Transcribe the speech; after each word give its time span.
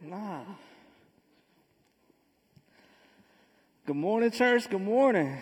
Nah. 0.00 0.42
Good 3.84 3.96
morning, 3.96 4.30
church. 4.30 4.70
Good 4.70 4.80
morning. 4.80 5.38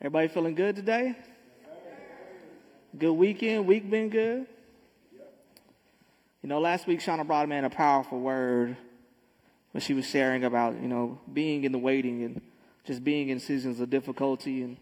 Everybody 0.00 0.28
feeling 0.28 0.54
good 0.54 0.76
today? 0.76 1.16
Good 2.96 3.12
weekend. 3.12 3.66
Week 3.66 3.90
been 3.90 4.08
good? 4.08 4.46
You 6.42 6.48
know, 6.48 6.60
last 6.60 6.86
week 6.86 7.00
Shauna 7.00 7.26
brought 7.26 7.44
a 7.44 7.48
man 7.48 7.64
a 7.64 7.70
powerful 7.70 8.20
word 8.20 8.76
when 9.72 9.80
she 9.80 9.92
was 9.92 10.06
sharing 10.06 10.44
about, 10.44 10.80
you 10.80 10.86
know, 10.86 11.18
being 11.32 11.64
in 11.64 11.72
the 11.72 11.78
waiting 11.78 12.22
and 12.22 12.40
just 12.84 13.02
being 13.02 13.30
in 13.30 13.40
seasons 13.40 13.80
of 13.80 13.90
difficulty. 13.90 14.62
And 14.62 14.76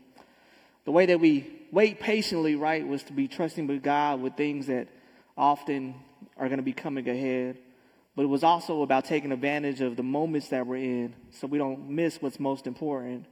the 0.85 0.91
way 0.91 1.07
that 1.07 1.19
we 1.19 1.51
wait 1.73 2.01
patiently, 2.01 2.55
right, 2.55 2.87
was 2.87 3.03
to 3.05 3.15
be 3.15 3.29
trusting 3.29 3.67
with 3.67 3.83
God 3.83 4.21
with 4.21 4.35
things 4.35 4.67
that 4.67 4.89
often 5.39 5.95
are 6.41 6.49
going 6.49 6.59
to 6.59 6.65
be 6.65 6.73
coming 6.73 7.09
ahead. 7.09 7.59
But 8.17 8.23
it 8.23 8.29
was 8.29 8.43
also 8.43 8.83
about 8.83 9.05
taking 9.05 9.31
advantage 9.31 9.81
of 9.81 9.97
the 9.97 10.03
moments 10.03 10.49
that 10.49 10.67
we're 10.67 10.77
in 10.77 11.15
so 11.31 11.47
we 11.47 11.59
don't 11.59 11.89
miss 11.91 12.21
what's 12.21 12.41
most 12.41 12.67
important. 12.67 13.27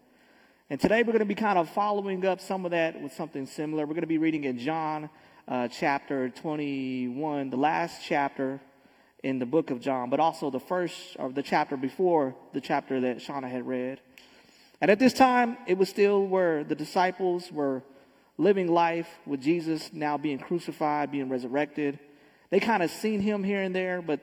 And 0.70 0.78
today 0.78 1.02
we're 1.02 1.12
going 1.12 1.18
to 1.20 1.24
be 1.24 1.34
kind 1.34 1.58
of 1.58 1.68
following 1.70 2.24
up 2.26 2.40
some 2.40 2.64
of 2.64 2.70
that 2.70 3.00
with 3.00 3.12
something 3.14 3.46
similar. 3.46 3.86
We're 3.86 3.94
going 3.94 4.02
to 4.02 4.06
be 4.06 4.18
reading 4.18 4.44
in 4.44 4.58
John 4.58 5.10
uh, 5.48 5.66
chapter 5.68 6.28
21, 6.28 7.50
the 7.50 7.56
last 7.56 8.02
chapter 8.04 8.60
in 9.24 9.38
the 9.38 9.46
book 9.46 9.70
of 9.70 9.80
John, 9.80 10.10
but 10.10 10.20
also 10.20 10.50
the 10.50 10.60
first 10.60 11.16
or 11.18 11.32
the 11.32 11.42
chapter 11.42 11.76
before 11.76 12.36
the 12.52 12.60
chapter 12.60 13.00
that 13.00 13.16
Shauna 13.18 13.50
had 13.50 13.66
read. 13.66 14.00
And 14.80 14.90
at 14.90 14.98
this 14.98 15.14
time, 15.14 15.56
it 15.66 15.76
was 15.76 15.88
still 15.88 16.24
where 16.24 16.62
the 16.62 16.74
disciples 16.74 17.50
were 17.50 17.82
living 18.36 18.68
life 18.68 19.08
with 19.26 19.40
Jesus 19.40 19.90
now 19.92 20.16
being 20.18 20.38
crucified, 20.38 21.10
being 21.10 21.28
resurrected. 21.28 21.98
They 22.50 22.60
kind 22.60 22.82
of 22.82 22.90
seen 22.90 23.20
him 23.20 23.44
here 23.44 23.60
and 23.60 23.74
there, 23.74 24.00
but 24.00 24.20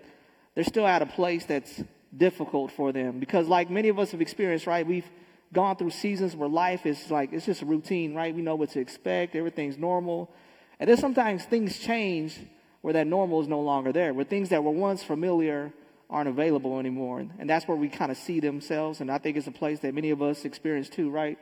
they're 0.55 0.63
still 0.63 0.87
at 0.87 1.01
a 1.01 1.05
place 1.05 1.45
that's 1.45 1.83
difficult 2.15 2.71
for 2.71 2.91
them 2.91 3.19
because, 3.19 3.47
like 3.47 3.69
many 3.69 3.89
of 3.89 3.99
us 3.99 4.11
have 4.11 4.21
experienced, 4.21 4.67
right? 4.67 4.85
We've 4.85 5.09
gone 5.53 5.75
through 5.75 5.91
seasons 5.91 6.35
where 6.35 6.49
life 6.49 6.85
is 6.85 7.11
like 7.11 7.33
it's 7.33 7.45
just 7.45 7.61
a 7.61 7.65
routine, 7.65 8.15
right? 8.15 8.33
We 8.33 8.41
know 8.41 8.55
what 8.55 8.69
to 8.71 8.79
expect, 8.79 9.35
everything's 9.35 9.77
normal, 9.77 10.31
and 10.79 10.89
then 10.89 10.97
sometimes 10.97 11.45
things 11.45 11.77
change 11.77 12.39
where 12.81 12.93
that 12.93 13.07
normal 13.07 13.41
is 13.41 13.47
no 13.47 13.61
longer 13.61 13.91
there, 13.91 14.13
where 14.13 14.25
things 14.25 14.49
that 14.49 14.63
were 14.63 14.71
once 14.71 15.03
familiar 15.03 15.73
aren't 16.09 16.29
available 16.29 16.79
anymore, 16.79 17.19
and 17.19 17.49
that's 17.49 17.67
where 17.67 17.77
we 17.77 17.89
kind 17.89 18.11
of 18.11 18.17
see 18.17 18.39
themselves. 18.39 19.01
And 19.01 19.11
I 19.11 19.17
think 19.17 19.37
it's 19.37 19.47
a 19.47 19.51
place 19.51 19.79
that 19.79 19.93
many 19.93 20.11
of 20.11 20.21
us 20.21 20.45
experience 20.45 20.87
too, 20.87 21.09
right? 21.09 21.37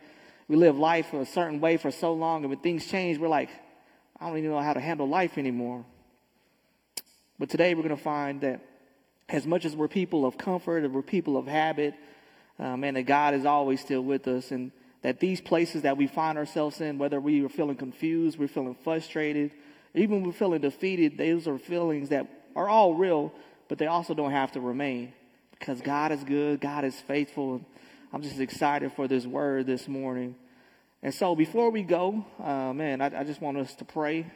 We 0.48 0.56
live 0.56 0.78
life 0.78 1.14
a 1.14 1.26
certain 1.26 1.60
way 1.60 1.78
for 1.78 1.92
so 1.92 2.14
long, 2.14 2.44
and 2.44 2.50
when 2.50 2.60
things 2.60 2.86
change, 2.86 3.18
we're 3.18 3.28
like, 3.28 3.50
I 4.20 4.28
don't 4.28 4.38
even 4.38 4.52
know 4.52 4.62
how 4.62 4.74
to 4.74 4.80
handle 4.80 5.08
life 5.08 5.38
anymore. 5.38 5.86
But 7.44 7.50
today 7.50 7.76
we're 7.76 7.84
going 7.84 7.98
to 7.98 8.02
find 8.02 8.40
that 8.40 8.62
as 9.28 9.46
much 9.46 9.66
as 9.66 9.76
we're 9.76 9.90
people 9.90 10.26
of 10.26 10.38
comfort 10.38 10.86
and 10.86 10.94
we're 10.94 11.02
people 11.02 11.36
of 11.36 11.46
habit, 11.46 11.94
um, 12.58 12.86
and 12.86 12.96
that 12.96 13.04
God 13.04 13.34
is 13.34 13.46
always 13.46 13.82
still 13.82 14.02
with 14.02 14.30
us, 14.30 14.52
and 14.52 14.72
that 15.02 15.20
these 15.20 15.42
places 15.42 15.82
that 15.82 15.98
we 15.98 16.08
find 16.08 16.38
ourselves 16.38 16.80
in, 16.80 16.98
whether 16.98 17.20
we 17.20 17.44
are 17.44 17.50
feeling 17.50 17.76
confused, 17.76 18.40
we're 18.40 18.48
feeling 18.48 18.78
frustrated, 18.82 19.52
even 19.94 20.24
we're 20.24 20.32
feeling 20.32 20.62
defeated, 20.62 21.18
those 21.18 21.46
are 21.46 21.58
feelings 21.58 22.08
that 22.08 22.28
are 22.56 22.70
all 22.70 22.94
real, 22.94 23.34
but 23.68 23.78
they 23.78 23.88
also 23.88 24.14
don't 24.14 24.32
have 24.32 24.54
to 24.54 24.62
remain 24.62 25.12
because 25.60 25.82
God 25.82 26.14
is 26.14 26.24
good, 26.24 26.62
God 26.62 26.86
is 26.86 26.96
faithful. 26.96 27.60
I'm 28.14 28.22
just 28.22 28.40
excited 28.40 28.94
for 28.94 29.10
this 29.10 29.26
word 29.26 29.66
this 29.66 29.90
morning. 29.90 30.36
And 31.02 31.14
so 31.14 31.36
before 31.36 31.72
we 31.72 31.84
go, 31.84 32.26
uh, 32.42 32.72
man, 32.72 33.02
I, 33.02 33.20
I 33.20 33.24
just 33.26 33.42
want 33.42 33.58
us 33.58 33.76
to 33.76 33.84
pray 33.84 34.32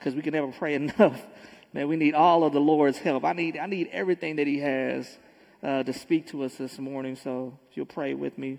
because 0.00 0.16
we 0.16 0.22
can 0.22 0.32
never 0.32 0.50
pray 0.50 0.74
enough. 0.74 1.24
Man, 1.72 1.86
we 1.86 1.96
need 1.96 2.14
all 2.14 2.42
of 2.42 2.52
the 2.52 2.60
Lord's 2.60 2.98
help. 2.98 3.24
I 3.24 3.32
need, 3.32 3.56
I 3.56 3.66
need 3.66 3.90
everything 3.92 4.36
that 4.36 4.46
He 4.46 4.58
has 4.58 5.18
uh, 5.62 5.84
to 5.84 5.92
speak 5.92 6.26
to 6.28 6.42
us 6.42 6.56
this 6.56 6.78
morning. 6.78 7.14
So 7.14 7.56
if 7.70 7.76
you'll 7.76 7.86
pray 7.86 8.14
with 8.14 8.36
me. 8.38 8.58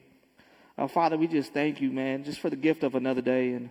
Uh, 0.78 0.88
Father, 0.88 1.18
we 1.18 1.28
just 1.28 1.54
thank 1.54 1.82
you, 1.82 1.92
man, 1.92 2.24
just 2.24 2.40
for 2.40 2.50
the 2.50 2.56
gift 2.56 2.84
of 2.84 2.96
another 2.96 3.22
day. 3.22 3.54
And 3.54 3.70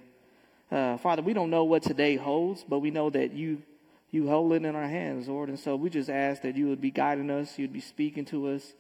uh, 0.71 0.99
Father, 0.99 1.23
we 1.23 1.33
don't 1.33 1.49
know 1.49 1.65
what 1.65 1.83
today 1.83 2.17
holds, 2.17 2.65
but 2.69 2.81
we 2.81 2.91
know 2.91 3.09
that 3.11 3.33
you 3.33 3.63
you 4.11 4.29
hold 4.29 4.53
it 4.53 4.65
in 4.65 4.75
our 4.75 4.89
hands, 4.89 5.29
Lord. 5.29 5.49
And 5.49 5.59
so 5.59 5.77
we 5.77 5.89
just 5.89 6.11
ask 6.11 6.43
that 6.43 6.57
you 6.57 6.69
would 6.69 6.81
be 6.81 6.91
guiding 6.91 7.31
us, 7.31 7.57
you'd 7.59 7.73
be 7.73 7.81
speaking 7.81 8.25
to 8.27 8.49
us. 8.49 8.73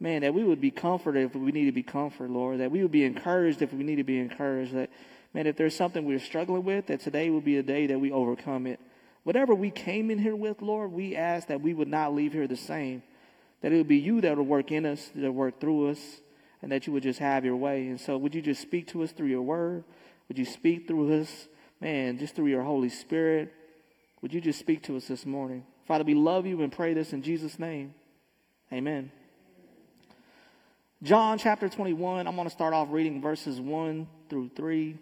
Man, 0.00 0.22
that 0.22 0.34
we 0.34 0.42
would 0.42 0.60
be 0.60 0.70
comforted 0.70 1.26
if 1.26 1.36
we 1.36 1.52
need 1.52 1.66
to 1.66 1.72
be 1.72 1.82
comforted, 1.82 2.30
Lord. 2.30 2.58
That 2.58 2.70
we 2.70 2.82
would 2.82 2.90
be 2.90 3.04
encouraged 3.04 3.62
if 3.62 3.72
we 3.72 3.84
need 3.84 3.96
to 3.96 4.04
be 4.04 4.18
encouraged. 4.18 4.72
That, 4.72 4.90
man, 5.32 5.46
if 5.46 5.56
there's 5.56 5.76
something 5.76 6.04
we're 6.04 6.18
struggling 6.18 6.64
with, 6.64 6.86
that 6.86 7.00
today 7.00 7.30
will 7.30 7.42
be 7.42 7.58
a 7.58 7.62
day 7.62 7.86
that 7.86 8.00
we 8.00 8.10
overcome 8.10 8.66
it. 8.66 8.80
Whatever 9.24 9.54
we 9.54 9.70
came 9.70 10.10
in 10.10 10.18
here 10.18 10.34
with, 10.34 10.62
Lord, 10.62 10.92
we 10.92 11.14
ask 11.16 11.48
that 11.48 11.60
we 11.60 11.74
would 11.74 11.88
not 11.88 12.14
leave 12.14 12.32
here 12.32 12.48
the 12.48 12.56
same. 12.56 13.02
That 13.60 13.72
it 13.72 13.76
would 13.76 13.88
be 13.88 13.98
you 13.98 14.20
that 14.20 14.36
would 14.36 14.46
work 14.46 14.72
in 14.72 14.84
us, 14.84 15.10
that 15.14 15.22
would 15.22 15.34
work 15.34 15.60
through 15.60 15.90
us, 15.90 16.20
and 16.60 16.72
that 16.72 16.86
you 16.86 16.92
would 16.92 17.04
just 17.04 17.20
have 17.20 17.44
your 17.44 17.56
way. 17.56 17.86
And 17.86 18.00
so, 18.00 18.18
would 18.18 18.34
you 18.34 18.42
just 18.42 18.60
speak 18.60 18.88
to 18.88 19.02
us 19.02 19.12
through 19.12 19.28
your 19.28 19.42
word? 19.42 19.84
Would 20.28 20.38
you 20.38 20.44
speak 20.44 20.88
through 20.88 21.20
us, 21.20 21.46
man, 21.80 22.18
just 22.18 22.34
through 22.34 22.46
your 22.46 22.62
Holy 22.62 22.88
Spirit? 22.88 23.52
Would 24.22 24.32
you 24.32 24.40
just 24.40 24.58
speak 24.58 24.82
to 24.84 24.96
us 24.96 25.06
this 25.06 25.24
morning? 25.24 25.64
Father, 25.86 26.04
we 26.04 26.14
love 26.14 26.46
you 26.46 26.62
and 26.62 26.72
pray 26.72 26.94
this 26.94 27.12
in 27.12 27.22
Jesus' 27.22 27.58
name. 27.58 27.94
Amen. 28.72 29.12
John 31.02 31.36
chapter 31.36 31.68
21, 31.68 32.28
I'm 32.28 32.36
going 32.36 32.46
to 32.46 32.54
start 32.54 32.74
off 32.74 32.88
reading 32.90 33.20
verses 33.20 33.60
1 33.60 34.06
through 34.30 34.50
3. 34.54 34.96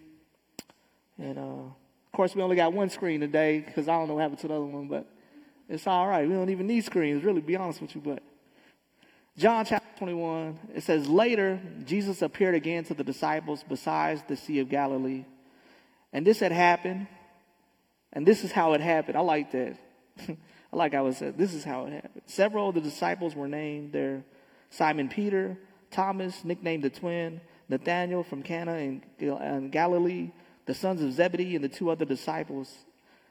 And 1.19 1.37
uh, 1.37 1.73
of 2.11 2.17
course, 2.17 2.35
we 2.35 2.41
only 2.41 2.57
got 2.57 2.73
one 2.73 2.89
screen 2.89 3.21
today 3.21 3.63
because 3.65 3.87
I 3.87 3.97
don't 3.97 4.09
know 4.09 4.15
what 4.15 4.21
happened 4.23 4.39
to 4.39 4.49
the 4.49 4.55
other 4.55 4.65
one, 4.65 4.89
but 4.89 5.07
it's 5.69 5.87
all 5.87 6.05
right. 6.09 6.27
We 6.27 6.33
don't 6.33 6.49
even 6.49 6.67
need 6.67 6.83
screens, 6.83 7.23
really, 7.23 7.39
be 7.39 7.55
honest 7.55 7.81
with 7.81 7.95
you. 7.95 8.01
But 8.01 8.21
John 9.37 9.63
chapter 9.63 9.87
21, 9.97 10.59
it 10.75 10.83
says, 10.83 11.07
Later, 11.07 11.61
Jesus 11.85 12.21
appeared 12.21 12.53
again 12.53 12.83
to 12.83 12.93
the 12.93 13.05
disciples 13.05 13.63
besides 13.63 14.23
the 14.27 14.35
Sea 14.35 14.59
of 14.59 14.67
Galilee. 14.67 15.23
And 16.11 16.27
this 16.27 16.41
had 16.41 16.51
happened, 16.51 17.07
and 18.11 18.27
this 18.27 18.43
is 18.43 18.51
how 18.51 18.73
it 18.73 18.81
happened. 18.81 19.15
I 19.15 19.21
like 19.21 19.53
that. 19.53 19.77
I 20.27 20.75
like 20.75 20.93
how 20.93 21.07
it 21.07 21.15
said, 21.15 21.37
this 21.37 21.53
is 21.53 21.63
how 21.63 21.85
it 21.85 21.93
happened. 21.93 22.23
Several 22.25 22.67
of 22.67 22.75
the 22.75 22.81
disciples 22.81 23.35
were 23.35 23.47
named 23.47 23.93
there 23.93 24.25
Simon 24.69 25.07
Peter, 25.07 25.57
Thomas, 25.91 26.43
nicknamed 26.43 26.83
the 26.83 26.89
twin, 26.89 27.39
Nathanael 27.69 28.23
from 28.23 28.43
Cana 28.43 28.75
in 28.75 29.69
Galilee, 29.69 30.31
the 30.65 30.73
sons 30.73 31.01
of 31.01 31.13
Zebedee 31.13 31.55
and 31.55 31.63
the 31.63 31.69
two 31.69 31.89
other 31.89 32.05
disciples. 32.05 32.73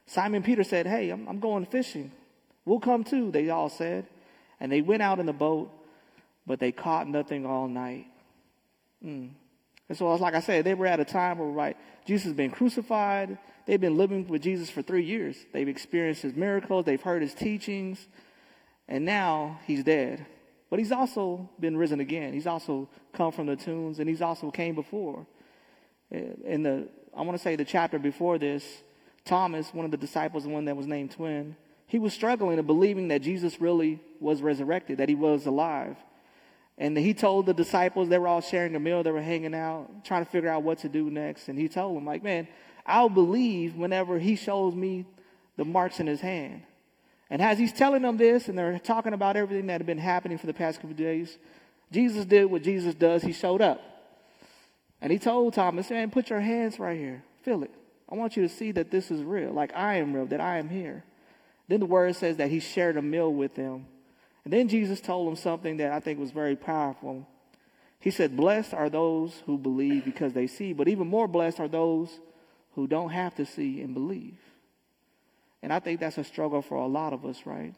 Simon 0.07 0.43
Peter 0.43 0.65
said, 0.65 0.87
Hey, 0.87 1.11
I'm, 1.11 1.29
I'm 1.29 1.41
going 1.41 1.67
fishing. 1.67 2.13
We'll 2.65 2.81
come 2.81 3.05
too, 3.05 3.31
they 3.31 3.51
all 3.51 3.69
said. 3.69 4.07
And 4.59 4.71
they 4.71 4.83
went 4.83 5.03
out 5.03 5.19
in 5.19 5.27
the 5.27 5.33
boat, 5.33 5.71
but 6.47 6.61
they 6.61 6.73
caught 6.73 7.09
nothing 7.09 7.47
all 7.47 7.69
night. 7.69 8.07
Mm. 9.05 9.31
And 9.89 9.99
so, 9.99 10.15
like 10.15 10.35
I 10.35 10.41
said, 10.41 10.65
they 10.65 10.75
were 10.75 10.87
at 10.87 11.01
a 11.01 11.05
time 11.05 11.39
where, 11.39 11.49
right, 11.49 11.77
Jesus 12.07 12.27
has 12.27 12.35
been 12.35 12.51
crucified. 12.51 13.39
They've 13.67 13.81
been 13.81 13.97
living 13.97 14.27
with 14.29 14.43
Jesus 14.43 14.71
for 14.71 14.83
three 14.83 15.05
years. 15.05 15.37
They've 15.53 15.69
experienced 15.69 16.23
his 16.23 16.35
miracles, 16.35 16.85
they've 16.85 17.01
heard 17.01 17.23
his 17.23 17.35
teachings, 17.35 18.07
and 18.89 19.05
now 19.05 19.61
he's 19.67 19.83
dead. 19.83 20.27
But 20.71 20.79
he's 20.79 20.93
also 20.93 21.51
been 21.59 21.77
risen 21.77 21.99
again. 21.99 22.33
He's 22.33 22.47
also 22.47 22.89
come 23.13 23.33
from 23.33 23.47
the 23.47 23.57
tombs, 23.57 23.99
and 23.99 24.09
he's 24.09 24.23
also 24.23 24.51
came 24.51 24.75
before. 24.75 25.27
In 26.11 26.63
the 26.63 26.89
I 27.17 27.23
want 27.23 27.37
to 27.37 27.43
say 27.43 27.57
the 27.57 27.65
chapter 27.65 27.99
before 27.99 28.39
this, 28.39 28.65
Thomas, 29.25 29.73
one 29.75 29.85
of 29.85 29.91
the 29.91 29.97
disciples, 29.97 30.47
one 30.47 30.65
that 30.67 30.77
was 30.77 30.87
named 30.87 31.13
twin, 31.13 31.57
he 31.87 31.99
was 31.99 32.13
struggling 32.13 32.59
and 32.59 32.67
believing 32.67 33.09
that 33.09 33.21
Jesus 33.21 33.61
really 33.61 34.01
was 34.21 34.43
resurrected, 34.43 34.99
that 34.99 35.09
he 35.09 35.15
was 35.15 35.47
alive. 35.47 35.97
And 36.79 36.97
he 36.97 37.13
told 37.13 37.47
the 37.47 37.53
disciples, 37.53 38.09
they 38.09 38.19
were 38.19 38.29
all 38.29 38.41
sharing 38.41 38.75
a 38.75 38.81
meal, 38.81 39.03
they 39.03 39.11
were 39.11 39.21
hanging 39.21 39.55
out, 39.55 40.05
trying 40.05 40.25
to 40.25 40.31
figure 40.31 40.49
out 40.49 40.63
what 40.63 40.79
to 40.79 40.89
do 40.89 41.11
next. 41.11 41.49
And 41.49 41.59
he 41.59 41.69
told 41.69 41.97
them, 41.97 42.07
like, 42.07 42.23
man, 42.23 42.49
I'll 42.87 43.11
believe 43.11 43.77
whenever 43.77 44.19
he 44.19 44.37
shows 44.37 44.75
me 44.75 45.05
the 45.57 45.65
marks 45.65 46.01
in 46.01 46.07
his 46.07 46.21
hand. 46.21 46.63
And 47.29 47.43
as 47.43 47.59
he's 47.59 47.73
telling 47.73 48.03
them 48.03 48.17
this, 48.17 48.49
and 48.49 48.57
they're 48.57 48.79
talking 48.79 49.13
about 49.13 49.37
everything 49.37 49.67
that 49.67 49.81
had 49.81 49.87
been 49.87 49.99
happening 49.99 50.39
for 50.39 50.47
the 50.47 50.55
past 50.55 50.81
couple 50.81 50.97
days, 50.97 51.39
Jesus 51.93 52.25
did 52.25 52.47
what 52.47 52.63
Jesus 52.63 52.95
does. 52.95 53.23
He 53.23 53.33
showed 53.33 53.61
up. 53.61 53.81
And 55.01 55.13
he 55.13 55.19
told 55.19 55.55
Thomas, 55.55 55.91
man, 55.91 56.11
put 56.11 56.31
your 56.31 56.41
hands 56.41 56.79
right 56.79 56.99
here. 56.99 57.23
Feel 57.43 57.63
it. 57.63 57.71
I 58.11 58.17
want 58.17 58.37
you 58.37 58.43
to 58.43 58.49
see 58.49 58.73
that 58.73 58.91
this 58.91 59.11
is 59.11 59.23
real, 59.23 59.53
like 59.53 59.75
I 59.75 59.97
am 59.97 60.13
real, 60.13 60.27
that 60.27 60.41
I 60.41 60.59
am 60.59 60.69
here. 60.69 61.05
Then 61.69 61.81
the 61.81 61.87
word 61.87 62.17
says 62.17 62.37
that 62.39 62.51
he 62.51 62.59
shared 62.59 62.97
a 62.97 63.03
meal 63.03 63.33
with 63.33 63.55
them. 63.55 63.87
And 64.45 64.53
then 64.53 64.69
Jesus 64.69 65.01
told 65.01 65.29
him 65.29 65.37
something 65.37 65.77
that 65.77 65.93
I 65.93 66.01
think 66.01 66.19
was 66.19 66.33
very 66.33 66.57
powerful. 66.57 67.27
He 68.01 68.11
said, 68.11 68.37
Blessed 68.37 68.75
are 68.75 68.91
those 68.91 69.43
who 69.47 69.59
believe 69.59 70.05
because 70.05 70.33
they 70.33 70.47
see, 70.47 70.73
but 70.73 70.89
even 70.89 71.07
more 71.07 71.29
blessed 71.29 71.61
are 71.61 71.69
those 71.69 72.09
who 72.75 72.87
don't 72.87 73.11
have 73.11 73.35
to 73.37 73.47
see 73.47 73.81
and 73.83 73.95
believe. 73.95 74.39
And 75.63 75.73
I 75.73 75.79
think 75.79 76.01
that's 76.01 76.19
a 76.19 76.25
struggle 76.25 76.63
for 76.63 76.77
a 76.79 76.87
lot 76.87 77.13
of 77.13 77.25
us, 77.25 77.45
right? 77.45 77.75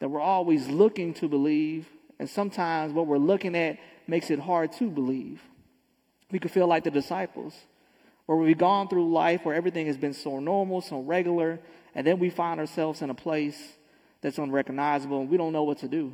That 0.00 0.08
we're 0.10 0.20
always 0.20 0.68
looking 0.68 1.14
to 1.14 1.28
believe, 1.28 1.88
and 2.18 2.28
sometimes 2.28 2.92
what 2.92 3.06
we're 3.06 3.18
looking 3.18 3.56
at 3.56 3.78
makes 4.06 4.30
it 4.30 4.40
hard 4.40 4.72
to 4.72 4.90
believe. 4.90 5.40
We 6.30 6.38
could 6.38 6.50
feel 6.50 6.66
like 6.66 6.84
the 6.84 6.90
disciples, 6.90 7.54
where 8.26 8.36
we've 8.36 8.58
gone 8.58 8.88
through 8.88 9.10
life 9.10 9.44
where 9.44 9.54
everything 9.54 9.86
has 9.86 9.96
been 9.96 10.12
so 10.12 10.38
normal, 10.38 10.80
so 10.80 11.00
regular, 11.00 11.58
and 11.94 12.06
then 12.06 12.18
we 12.18 12.28
find 12.28 12.60
ourselves 12.60 13.00
in 13.00 13.10
a 13.10 13.14
place 13.14 13.56
that's 14.20 14.38
unrecognizable 14.38 15.20
and 15.20 15.30
we 15.30 15.36
don't 15.36 15.52
know 15.52 15.62
what 15.62 15.78
to 15.78 15.88
do. 15.88 16.12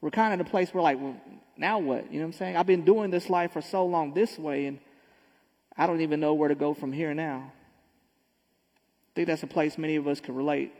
We're 0.00 0.10
kind 0.10 0.32
of 0.32 0.40
in 0.40 0.46
a 0.46 0.50
place 0.50 0.72
where, 0.72 0.82
like, 0.82 1.00
well, 1.00 1.16
now 1.56 1.78
what? 1.78 2.12
You 2.12 2.18
know 2.18 2.26
what 2.26 2.34
I'm 2.34 2.38
saying? 2.38 2.56
I've 2.56 2.66
been 2.66 2.84
doing 2.84 3.10
this 3.10 3.30
life 3.30 3.52
for 3.52 3.60
so 3.60 3.86
long 3.86 4.14
this 4.14 4.38
way, 4.38 4.66
and 4.66 4.78
I 5.76 5.86
don't 5.86 6.00
even 6.00 6.20
know 6.20 6.34
where 6.34 6.48
to 6.48 6.54
go 6.54 6.74
from 6.74 6.92
here 6.92 7.14
now. 7.14 7.52
I 7.52 9.10
think 9.14 9.28
that's 9.28 9.42
a 9.42 9.48
place 9.48 9.78
many 9.78 9.96
of 9.96 10.08
us 10.08 10.20
can 10.20 10.34
relate 10.34 10.72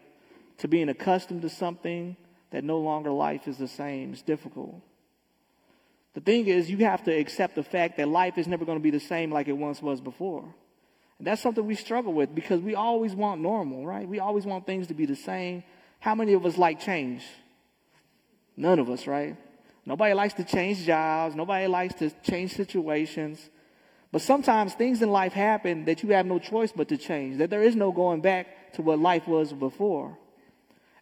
to 0.58 0.68
being 0.68 0.88
accustomed 0.88 1.42
to 1.42 1.48
something 1.48 2.16
that 2.50 2.64
no 2.64 2.78
longer 2.78 3.10
life 3.10 3.48
is 3.48 3.58
the 3.58 3.68
same. 3.68 4.12
It's 4.12 4.22
difficult. 4.22 4.80
The 6.14 6.20
thing 6.20 6.46
is, 6.46 6.70
you 6.70 6.78
have 6.78 7.04
to 7.04 7.10
accept 7.10 7.54
the 7.54 7.62
fact 7.62 7.96
that 7.96 8.08
life 8.08 8.36
is 8.36 8.46
never 8.46 8.64
going 8.64 8.78
to 8.78 8.82
be 8.82 8.90
the 8.90 9.00
same 9.00 9.30
like 9.30 9.48
it 9.48 9.56
once 9.56 9.80
was 9.80 10.00
before. 10.00 10.44
And 11.18 11.26
that's 11.26 11.40
something 11.40 11.64
we 11.66 11.74
struggle 11.74 12.12
with 12.12 12.34
because 12.34 12.60
we 12.60 12.74
always 12.74 13.14
want 13.14 13.40
normal, 13.40 13.86
right? 13.86 14.06
We 14.06 14.18
always 14.18 14.44
want 14.44 14.66
things 14.66 14.88
to 14.88 14.94
be 14.94 15.06
the 15.06 15.16
same. 15.16 15.62
How 16.00 16.14
many 16.14 16.32
of 16.32 16.44
us 16.44 16.58
like 16.58 16.80
change? 16.80 17.24
None 18.56 18.78
of 18.78 18.90
us, 18.90 19.06
right? 19.06 19.36
Nobody 19.86 20.14
likes 20.14 20.34
to 20.34 20.44
change 20.44 20.84
jobs. 20.84 21.34
Nobody 21.34 21.66
likes 21.66 21.94
to 21.94 22.10
change 22.22 22.52
situations. 22.54 23.50
But 24.10 24.20
sometimes 24.20 24.74
things 24.74 25.00
in 25.00 25.10
life 25.10 25.32
happen 25.32 25.86
that 25.86 26.02
you 26.02 26.10
have 26.10 26.26
no 26.26 26.38
choice 26.38 26.70
but 26.70 26.88
to 26.88 26.98
change, 26.98 27.38
that 27.38 27.48
there 27.48 27.62
is 27.62 27.74
no 27.74 27.92
going 27.92 28.20
back 28.20 28.74
to 28.74 28.82
what 28.82 28.98
life 28.98 29.26
was 29.26 29.52
before. 29.52 30.18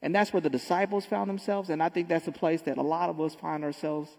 And 0.01 0.15
that's 0.15 0.33
where 0.33 0.41
the 0.41 0.49
disciples 0.51 1.05
found 1.05 1.29
themselves. 1.29 1.71
And 1.71 1.83
I 1.83 1.89
think 1.89 2.09
that's 2.09 2.29
a 2.29 2.33
place 2.33 2.63
that 2.63 2.79
a 2.79 2.83
lot 2.83 3.11
of 3.11 3.21
us 3.21 3.35
find 3.35 3.65
ourselves, 3.65 4.17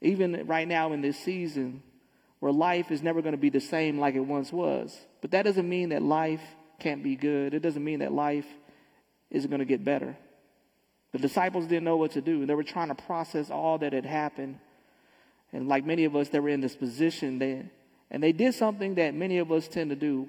even 0.00 0.46
right 0.46 0.68
now 0.68 0.92
in 0.92 1.00
this 1.00 1.18
season, 1.18 1.82
where 2.40 2.52
life 2.52 2.90
is 2.90 3.02
never 3.02 3.22
going 3.22 3.32
to 3.32 3.38
be 3.38 3.50
the 3.50 3.60
same 3.60 3.98
like 3.98 4.14
it 4.14 4.20
once 4.20 4.52
was. 4.52 4.96
But 5.20 5.30
that 5.30 5.44
doesn't 5.44 5.68
mean 5.68 5.88
that 5.90 6.02
life 6.02 6.42
can't 6.78 7.02
be 7.02 7.16
good. 7.16 7.54
It 7.54 7.60
doesn't 7.60 7.82
mean 7.82 8.00
that 8.00 8.12
life 8.12 8.46
isn't 9.30 9.50
going 9.50 9.60
to 9.60 9.66
get 9.66 9.84
better. 9.84 10.16
The 11.12 11.18
disciples 11.18 11.66
didn't 11.66 11.84
know 11.84 11.96
what 11.96 12.12
to 12.12 12.20
do. 12.20 12.44
They 12.44 12.54
were 12.54 12.62
trying 12.62 12.88
to 12.88 12.94
process 12.94 13.50
all 13.50 13.78
that 13.78 13.92
had 13.92 14.04
happened. 14.04 14.58
And 15.52 15.68
like 15.68 15.86
many 15.86 16.04
of 16.04 16.14
us, 16.14 16.28
they 16.28 16.40
were 16.40 16.50
in 16.50 16.60
this 16.60 16.76
position. 16.76 17.38
They, 17.38 17.64
and 18.10 18.22
they 18.22 18.32
did 18.32 18.54
something 18.54 18.96
that 18.96 19.14
many 19.14 19.38
of 19.38 19.50
us 19.50 19.66
tend 19.66 19.90
to 19.90 19.96
do. 19.96 20.28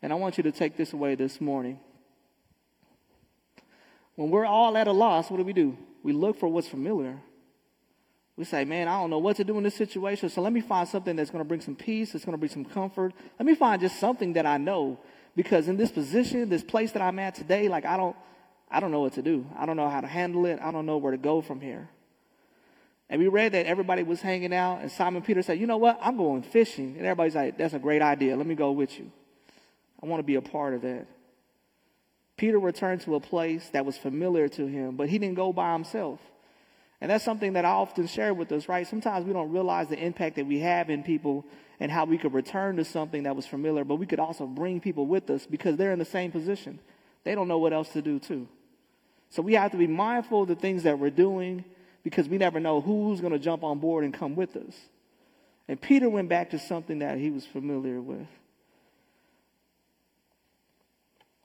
And 0.00 0.12
I 0.12 0.16
want 0.16 0.38
you 0.38 0.42
to 0.44 0.52
take 0.52 0.76
this 0.76 0.92
away 0.92 1.14
this 1.14 1.40
morning. 1.40 1.78
When 4.16 4.30
we're 4.30 4.46
all 4.46 4.76
at 4.76 4.88
a 4.88 4.92
loss, 4.92 5.30
what 5.30 5.36
do 5.36 5.44
we 5.44 5.52
do? 5.52 5.76
We 6.02 6.12
look 6.12 6.38
for 6.38 6.48
what's 6.48 6.68
familiar. 6.68 7.20
We 8.36 8.44
say, 8.44 8.64
man, 8.64 8.88
I 8.88 8.98
don't 8.98 9.10
know 9.10 9.18
what 9.18 9.36
to 9.36 9.44
do 9.44 9.58
in 9.58 9.64
this 9.64 9.74
situation, 9.74 10.28
so 10.30 10.40
let 10.40 10.52
me 10.52 10.62
find 10.62 10.88
something 10.88 11.16
that's 11.16 11.30
going 11.30 11.44
to 11.44 11.48
bring 11.48 11.60
some 11.60 11.76
peace, 11.76 12.14
it's 12.14 12.24
going 12.24 12.32
to 12.32 12.38
bring 12.38 12.50
some 12.50 12.64
comfort. 12.64 13.12
Let 13.38 13.44
me 13.44 13.54
find 13.54 13.80
just 13.80 14.00
something 14.00 14.32
that 14.34 14.46
I 14.46 14.56
know. 14.56 14.98
Because 15.36 15.68
in 15.68 15.76
this 15.76 15.90
position, 15.90 16.48
this 16.48 16.62
place 16.62 16.92
that 16.92 17.02
I'm 17.02 17.18
at 17.18 17.34
today, 17.34 17.68
like 17.68 17.84
I 17.84 17.96
don't, 17.96 18.16
I 18.70 18.80
don't 18.80 18.90
know 18.90 19.00
what 19.00 19.14
to 19.14 19.22
do. 19.22 19.46
I 19.56 19.66
don't 19.66 19.76
know 19.76 19.88
how 19.88 20.00
to 20.00 20.06
handle 20.06 20.46
it. 20.46 20.58
I 20.62 20.70
don't 20.70 20.86
know 20.86 20.98
where 20.98 21.12
to 21.12 21.18
go 21.18 21.40
from 21.40 21.60
here. 21.60 21.88
And 23.08 23.20
we 23.20 23.28
read 23.28 23.52
that 23.52 23.66
everybody 23.66 24.02
was 24.02 24.22
hanging 24.22 24.54
out, 24.54 24.80
and 24.80 24.90
Simon 24.90 25.20
Peter 25.20 25.42
said, 25.42 25.58
You 25.58 25.66
know 25.66 25.76
what? 25.76 25.98
I'm 26.00 26.16
going 26.16 26.42
fishing. 26.42 26.96
And 26.96 27.06
everybody's 27.06 27.34
like, 27.34 27.58
That's 27.58 27.74
a 27.74 27.78
great 27.78 28.00
idea. 28.00 28.36
Let 28.36 28.46
me 28.46 28.54
go 28.54 28.72
with 28.72 28.98
you. 28.98 29.10
I 30.02 30.06
want 30.06 30.20
to 30.20 30.24
be 30.24 30.36
a 30.36 30.42
part 30.42 30.74
of 30.74 30.82
that. 30.82 31.06
Peter 32.38 32.58
returned 32.58 33.02
to 33.02 33.14
a 33.14 33.20
place 33.20 33.68
that 33.74 33.84
was 33.84 33.96
familiar 33.96 34.48
to 34.48 34.66
him, 34.66 34.96
but 34.96 35.08
he 35.08 35.18
didn't 35.18 35.36
go 35.36 35.52
by 35.52 35.74
himself. 35.74 36.20
And 37.02 37.10
that's 37.10 37.24
something 37.24 37.54
that 37.54 37.64
I 37.64 37.70
often 37.70 38.06
share 38.06 38.32
with 38.32 38.52
us, 38.52 38.68
right? 38.68 38.86
Sometimes 38.86 39.26
we 39.26 39.32
don't 39.32 39.50
realize 39.50 39.88
the 39.88 39.98
impact 39.98 40.36
that 40.36 40.46
we 40.46 40.60
have 40.60 40.88
in 40.88 41.02
people 41.02 41.44
and 41.80 41.90
how 41.90 42.04
we 42.04 42.16
could 42.16 42.32
return 42.32 42.76
to 42.76 42.84
something 42.84 43.24
that 43.24 43.34
was 43.34 43.44
familiar, 43.44 43.84
but 43.84 43.96
we 43.96 44.06
could 44.06 44.20
also 44.20 44.46
bring 44.46 44.80
people 44.80 45.04
with 45.04 45.28
us 45.28 45.44
because 45.44 45.76
they're 45.76 45.90
in 45.90 45.98
the 45.98 46.04
same 46.04 46.30
position. 46.30 46.78
They 47.24 47.34
don't 47.34 47.48
know 47.48 47.58
what 47.58 47.72
else 47.72 47.88
to 47.94 48.02
do, 48.02 48.20
too. 48.20 48.46
So 49.30 49.42
we 49.42 49.54
have 49.54 49.72
to 49.72 49.76
be 49.76 49.88
mindful 49.88 50.42
of 50.42 50.48
the 50.48 50.54
things 50.54 50.84
that 50.84 50.96
we're 50.96 51.10
doing 51.10 51.64
because 52.04 52.28
we 52.28 52.38
never 52.38 52.60
know 52.60 52.80
who's 52.80 53.20
going 53.20 53.32
to 53.32 53.38
jump 53.40 53.64
on 53.64 53.80
board 53.80 54.04
and 54.04 54.14
come 54.14 54.36
with 54.36 54.54
us. 54.54 54.76
And 55.66 55.80
Peter 55.80 56.08
went 56.08 56.28
back 56.28 56.50
to 56.50 56.58
something 56.60 57.00
that 57.00 57.18
he 57.18 57.30
was 57.30 57.44
familiar 57.44 58.00
with. 58.00 58.28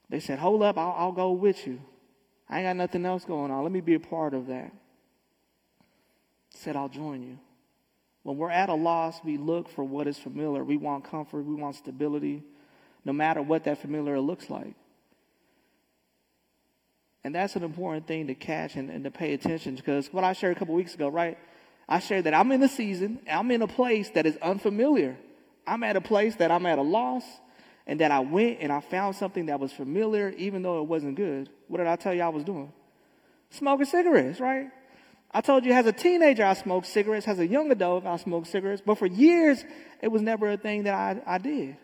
They 0.08 0.20
said, 0.20 0.38
Hold 0.38 0.62
up, 0.62 0.78
I'll, 0.78 0.94
I'll 0.96 1.12
go 1.12 1.32
with 1.32 1.66
you. 1.66 1.80
I 2.48 2.58
ain't 2.58 2.66
got 2.68 2.76
nothing 2.76 3.04
else 3.04 3.24
going 3.24 3.50
on. 3.50 3.64
Let 3.64 3.72
me 3.72 3.80
be 3.80 3.94
a 3.94 4.00
part 4.00 4.34
of 4.34 4.46
that. 4.46 4.72
Said, 6.50 6.76
I'll 6.76 6.88
join 6.88 7.22
you. 7.22 7.38
When 8.22 8.36
we're 8.36 8.50
at 8.50 8.68
a 8.68 8.74
loss, 8.74 9.20
we 9.24 9.36
look 9.38 9.68
for 9.68 9.84
what 9.84 10.06
is 10.06 10.18
familiar. 10.18 10.62
We 10.64 10.76
want 10.76 11.04
comfort, 11.04 11.42
we 11.42 11.54
want 11.54 11.76
stability, 11.76 12.42
no 13.04 13.12
matter 13.12 13.40
what 13.40 13.64
that 13.64 13.80
familiar 13.80 14.20
looks 14.20 14.50
like. 14.50 14.74
And 17.24 17.34
that's 17.34 17.56
an 17.56 17.62
important 17.62 18.06
thing 18.06 18.26
to 18.28 18.34
catch 18.34 18.76
and, 18.76 18.90
and 18.90 19.04
to 19.04 19.10
pay 19.10 19.34
attention 19.34 19.74
because 19.74 20.12
what 20.12 20.24
I 20.24 20.32
shared 20.32 20.56
a 20.56 20.58
couple 20.58 20.74
weeks 20.74 20.94
ago, 20.94 21.08
right? 21.08 21.38
I 21.88 22.00
shared 22.00 22.24
that 22.24 22.34
I'm 22.34 22.52
in 22.52 22.62
a 22.62 22.68
season, 22.68 23.20
I'm 23.30 23.50
in 23.50 23.62
a 23.62 23.66
place 23.66 24.10
that 24.10 24.26
is 24.26 24.36
unfamiliar. 24.38 25.16
I'm 25.66 25.82
at 25.82 25.96
a 25.96 26.00
place 26.00 26.36
that 26.36 26.50
I'm 26.50 26.66
at 26.66 26.78
a 26.78 26.82
loss 26.82 27.24
and 27.86 28.00
that 28.00 28.10
I 28.10 28.20
went 28.20 28.58
and 28.60 28.72
I 28.72 28.80
found 28.80 29.16
something 29.16 29.46
that 29.46 29.60
was 29.60 29.72
familiar 29.72 30.30
even 30.36 30.62
though 30.62 30.80
it 30.80 30.86
wasn't 30.86 31.16
good. 31.16 31.50
What 31.66 31.78
did 31.78 31.86
I 31.86 31.96
tell 31.96 32.14
you 32.14 32.22
I 32.22 32.28
was 32.28 32.44
doing? 32.44 32.72
Smoking 33.50 33.86
cigarettes, 33.86 34.40
right? 34.40 34.70
I 35.30 35.40
told 35.42 35.64
you 35.64 35.72
as 35.72 35.86
a 35.86 35.92
teenager 35.92 36.44
I 36.44 36.54
smoked 36.54 36.86
cigarettes, 36.86 37.28
as 37.28 37.38
a 37.38 37.46
young 37.46 37.70
adult 37.70 38.06
I 38.06 38.16
smoked 38.16 38.46
cigarettes, 38.48 38.82
but 38.84 38.96
for 38.96 39.06
years 39.06 39.64
it 40.00 40.08
was 40.08 40.22
never 40.22 40.50
a 40.50 40.56
thing 40.56 40.84
that 40.84 40.94
I, 40.94 41.20
I 41.26 41.38
did 41.38 41.76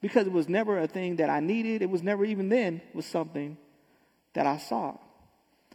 because 0.00 0.26
it 0.26 0.32
was 0.32 0.48
never 0.48 0.78
a 0.78 0.86
thing 0.86 1.16
that 1.16 1.28
I 1.28 1.40
needed. 1.40 1.82
It 1.82 1.90
was 1.90 2.02
never 2.02 2.24
even 2.24 2.48
then 2.48 2.80
was 2.94 3.04
something 3.04 3.58
that 4.34 4.46
I 4.46 4.58
saw. 4.58 4.96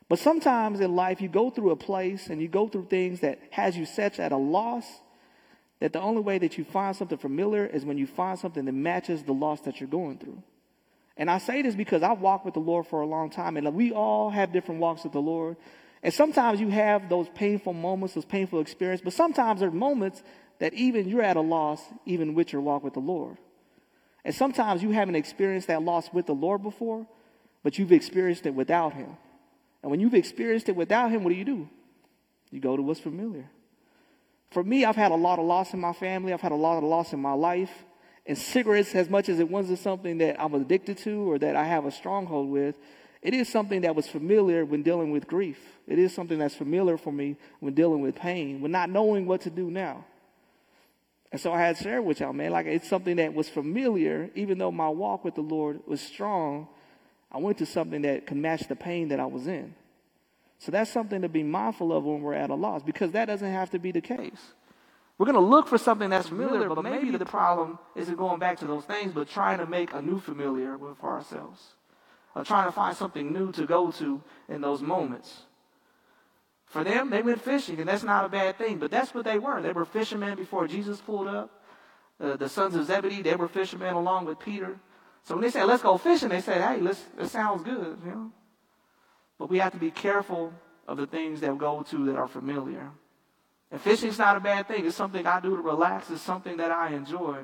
But 0.10 0.20
sometimes 0.20 0.80
in 0.80 0.96
life, 0.96 1.22
you 1.22 1.30
go 1.30 1.50
through 1.50 1.72
a 1.72 1.76
place 1.76 2.28
and 2.28 2.42
you 2.42 2.48
go 2.48 2.68
through 2.68 2.88
things 2.90 3.22
that 3.22 3.40
has 3.52 3.78
you 3.78 3.86
such 3.86 4.20
at 4.20 4.32
a 4.32 4.38
loss 4.38 4.86
that 5.80 5.92
the 5.92 6.00
only 6.00 6.22
way 6.22 6.38
that 6.38 6.58
you 6.58 6.64
find 6.64 6.96
something 6.96 7.18
familiar 7.18 7.66
is 7.66 7.84
when 7.84 7.98
you 7.98 8.08
find 8.08 8.40
something 8.40 8.66
that 8.66 8.72
matches 8.72 9.24
the 9.24 9.34
loss 9.34 9.62
that 9.62 9.80
you're 9.80 9.90
going 9.90 10.18
through. 10.18 10.42
And 11.18 11.30
I 11.30 11.38
say 11.38 11.62
this 11.62 11.76
because 11.76 12.04
I've 12.04 12.20
walked 12.20 12.46
with 12.46 12.54
the 12.54 12.60
Lord 12.60 12.88
for 12.88 13.02
a 13.02 13.06
long 13.06 13.30
time, 13.30 13.58
and 13.58 13.74
we 13.76 13.92
all 13.92 14.30
have 14.30 14.52
different 14.52 14.82
walks 14.82 15.04
with 15.04 15.14
the 15.14 15.22
Lord. 15.22 15.58
And 16.04 16.14
sometimes 16.14 16.60
you 16.60 16.68
have 16.70 17.10
those 17.10 17.30
painful 17.30 17.74
moments, 17.74 18.14
those 18.14 18.26
painful 18.26 18.60
experiences, 18.60 19.04
but 19.04 19.14
sometimes 19.14 19.62
there 19.62 19.70
are 19.70 19.72
moments 19.72 20.22
that 20.60 20.74
even 20.74 21.08
you're 21.08 21.22
at 21.22 21.38
a 21.38 21.42
loss, 21.42 21.82
even 22.06 22.36
with 22.36 22.52
your 22.52 22.62
walk 22.62 22.84
with 22.84 22.94
the 22.94 23.00
Lord. 23.00 23.38
And 24.26 24.36
sometimes 24.36 24.84
you 24.84 24.92
haven't 24.92 25.16
experienced 25.16 25.68
that 25.68 25.82
loss 25.82 26.12
with 26.14 26.26
the 26.26 26.34
Lord 26.34 26.62
before, 26.62 27.08
but 27.64 27.80
you've 27.80 27.94
experienced 27.94 28.46
it 28.46 28.54
without 28.54 28.94
him. 28.94 29.16
And 29.82 29.90
when 29.92 30.02
you've 30.02 30.14
experienced 30.14 30.70
it 30.70 30.76
without 30.76 31.10
him, 31.10 31.24
what 31.24 31.32
do 31.32 31.36
you 31.36 31.46
do? 31.46 31.70
You 32.52 32.60
go 32.60 32.76
to 32.76 32.84
what's 32.84 33.00
familiar. 33.00 33.50
For 34.52 34.64
me, 34.64 34.86
I've 34.86 34.96
had 34.96 35.12
a 35.12 35.16
lot 35.16 35.40
of 35.40 35.46
loss 35.46 35.74
in 35.74 35.80
my 35.80 35.94
family. 35.94 36.32
I've 36.32 36.42
had 36.42 36.52
a 36.52 36.56
lot 36.56 36.78
of 36.78 36.84
loss 36.84 37.14
in 37.14 37.20
my 37.20 37.34
life. 37.34 37.72
And 38.26 38.38
cigarettes, 38.38 38.94
as 38.94 39.10
much 39.10 39.28
as 39.28 39.40
it 39.40 39.50
wasn't 39.50 39.80
something 39.80 40.20
that 40.20 40.40
I'm 40.40 40.54
addicted 40.54 40.98
to 41.00 41.30
or 41.30 41.40
that 41.40 41.56
I 41.56 41.66
have 41.66 41.86
a 41.86 41.92
stronghold 41.92 42.50
with, 42.50 42.76
it 43.24 43.34
is 43.34 43.48
something 43.48 43.82
that 43.82 43.96
was 43.96 44.06
familiar 44.06 44.66
when 44.66 44.84
dealing 44.84 45.12
with 45.12 45.28
grief. 45.28 45.58
It 45.88 45.98
is 45.98 46.14
something 46.14 46.38
that's 46.38 46.56
familiar 46.56 46.98
for 46.98 47.12
me 47.12 47.38
when 47.62 47.74
dealing 47.74 48.02
with 48.02 48.16
pain, 48.16 48.60
when 48.60 48.72
not 48.72 48.90
knowing 48.90 49.26
what 49.26 49.42
to 49.42 49.50
do 49.50 49.72
now. 49.72 50.04
And 51.32 51.40
so 51.40 51.54
I 51.54 51.62
had 51.62 51.78
to 51.78 51.84
share 51.84 52.02
with 52.02 52.20
y'all, 52.20 52.34
man, 52.34 52.52
like 52.52 52.66
it's 52.66 52.88
something 52.88 53.16
that 53.16 53.34
was 53.34 53.48
familiar, 53.48 54.30
even 54.36 54.58
though 54.58 54.74
my 54.74 54.90
walk 54.90 55.24
with 55.24 55.36
the 55.36 55.42
Lord 55.42 55.80
was 55.88 56.02
strong. 56.02 56.68
I 57.32 57.38
went 57.38 57.58
to 57.60 57.66
something 57.66 58.02
that 58.02 58.28
could 58.28 58.38
match 58.38 58.68
the 58.68 58.76
pain 58.76 59.08
that 59.08 59.22
I 59.22 59.26
was 59.26 59.48
in. 59.48 59.74
So 60.60 60.72
that's 60.72 60.92
something 60.92 61.22
to 61.22 61.30
be 61.30 61.44
mindful 61.44 61.94
of 61.94 62.04
when 62.04 62.22
we're 62.22 62.34
at 62.34 62.50
a 62.50 62.56
loss 62.56 62.84
because 62.84 63.12
that 63.12 63.26
doesn't 63.26 63.52
have 63.52 63.70
to 63.72 63.80
be 63.80 63.92
the 63.92 64.02
case. 64.02 64.52
We're 65.18 65.28
going 65.28 65.36
to 65.36 65.42
look 65.42 65.68
for 65.68 65.78
something 65.78 66.10
that's 66.10 66.28
familiar, 66.28 66.68
but 66.68 66.82
maybe 66.84 67.10
the 67.12 67.26
problem 67.26 67.80
isn't 67.96 68.18
going 68.18 68.40
back 68.40 68.60
to 68.60 68.66
those 68.66 68.84
things, 68.84 69.14
but 69.14 69.30
trying 69.30 69.60
to 69.60 69.66
make 69.66 69.94
a 69.94 70.02
new 70.02 70.20
familiar 70.20 70.78
for 71.00 71.10
ourselves. 71.10 71.62
Or 72.36 72.44
trying 72.44 72.68
to 72.68 72.72
find 72.72 72.96
something 72.98 73.32
new 73.32 73.52
to 73.52 73.66
go 73.66 73.92
to 73.92 74.22
in 74.50 74.62
those 74.62 74.82
moments. 74.82 75.44
For 76.66 76.84
them, 76.84 77.12
they 77.12 77.22
went 77.22 77.42
fishing, 77.42 77.80
and 77.80 77.88
that's 77.88 78.04
not 78.04 78.26
a 78.26 78.30
bad 78.30 78.58
thing, 78.58 78.80
but 78.80 78.90
that's 78.90 79.14
what 79.14 79.26
they 79.26 79.38
were. 79.38 79.62
They 79.62 79.74
were 79.74 79.86
fishermen 79.86 80.36
before 80.36 80.68
Jesus 80.68 81.00
pulled 81.00 81.28
up. 81.28 81.62
Uh, 82.20 82.36
the 82.36 82.50
sons 82.50 82.76
of 82.76 82.86
Zebedee, 82.86 83.22
they 83.22 83.36
were 83.36 83.48
fishermen 83.48 83.94
along 83.94 84.26
with 84.26 84.40
Peter. 84.40 84.80
So 85.24 85.36
when 85.36 85.44
they 85.44 85.52
said, 85.52 85.66
let's 85.66 85.84
go 85.84 85.98
fishing, 85.98 86.30
they 86.30 86.42
said, 86.42 86.62
hey, 86.62 86.82
let's, 86.82 87.04
it 87.20 87.28
sounds 87.28 87.64
good, 87.64 88.00
you 88.04 88.12
know. 88.12 88.32
But 89.38 89.50
we 89.50 89.60
have 89.60 89.74
to 89.74 89.78
be 89.78 89.92
careful 89.92 90.54
of 90.88 90.98
the 90.98 91.08
things 91.08 91.42
that 91.42 91.58
go 91.58 91.84
to 91.84 92.06
that 92.06 92.16
are 92.16 92.28
familiar. 92.28 92.92
And 93.72 93.82
fishing's 93.82 94.20
not 94.20 94.38
a 94.38 94.40
bad 94.40 94.68
thing. 94.68 94.86
It's 94.86 94.96
something 94.96 95.26
I 95.26 95.40
do 95.40 95.56
to 95.56 95.62
relax. 95.62 96.10
It's 96.10 96.22
something 96.22 96.58
that 96.58 96.72
I 96.72 96.90
enjoy. 96.90 97.44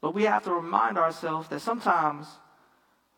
But 0.00 0.14
we 0.14 0.24
have 0.24 0.44
to 0.44 0.52
remind 0.52 0.98
ourselves 0.98 1.48
that 1.48 1.60
sometimes, 1.60 2.26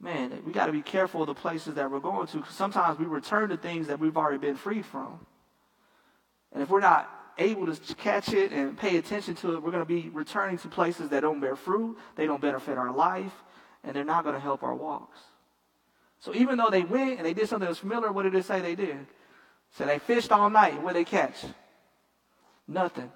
man, 0.02 0.42
we 0.44 0.52
got 0.52 0.66
to 0.66 0.72
be 0.72 0.82
careful 0.82 1.22
of 1.22 1.28
the 1.28 1.34
places 1.34 1.76
that 1.76 1.90
we're 1.90 2.00
going 2.00 2.26
to 2.26 2.38
because 2.38 2.54
sometimes 2.54 2.98
we 2.98 3.06
return 3.06 3.48
to 3.50 3.56
things 3.56 3.86
that 3.86 4.00
we've 4.00 4.16
already 4.16 4.38
been 4.38 4.56
freed 4.56 4.84
from. 4.84 5.24
And 6.52 6.62
if 6.62 6.68
we're 6.68 6.80
not 6.80 7.08
able 7.38 7.72
to 7.72 7.94
catch 7.94 8.32
it 8.32 8.52
and 8.52 8.76
pay 8.76 8.96
attention 8.98 9.36
to 9.36 9.54
it, 9.54 9.62
we're 9.62 9.70
going 9.70 9.82
to 9.82 9.86
be 9.86 10.10
returning 10.10 10.58
to 10.58 10.68
places 10.68 11.08
that 11.10 11.20
don't 11.20 11.40
bear 11.40 11.56
fruit, 11.56 11.96
they 12.16 12.26
don't 12.26 12.42
benefit 12.42 12.76
our 12.76 12.92
life, 12.92 13.32
and 13.84 13.94
they're 13.94 14.04
not 14.04 14.24
going 14.24 14.34
to 14.34 14.40
help 14.40 14.62
our 14.62 14.74
walks. 14.74 15.18
So 16.18 16.34
even 16.34 16.58
though 16.58 16.68
they 16.70 16.82
went 16.82 17.18
and 17.18 17.26
they 17.26 17.32
did 17.32 17.48
something 17.48 17.64
that 17.64 17.70
was 17.70 17.78
familiar, 17.78 18.12
what 18.12 18.24
did 18.24 18.34
it 18.34 18.44
say 18.44 18.60
they 18.60 18.74
did? 18.74 19.06
So 19.76 19.86
they 19.86 19.98
fished 19.98 20.30
all 20.30 20.50
night. 20.50 20.82
What 20.82 20.94
did 20.94 21.06
they 21.06 21.10
catch? 21.10 21.36
Nothing. 22.68 23.10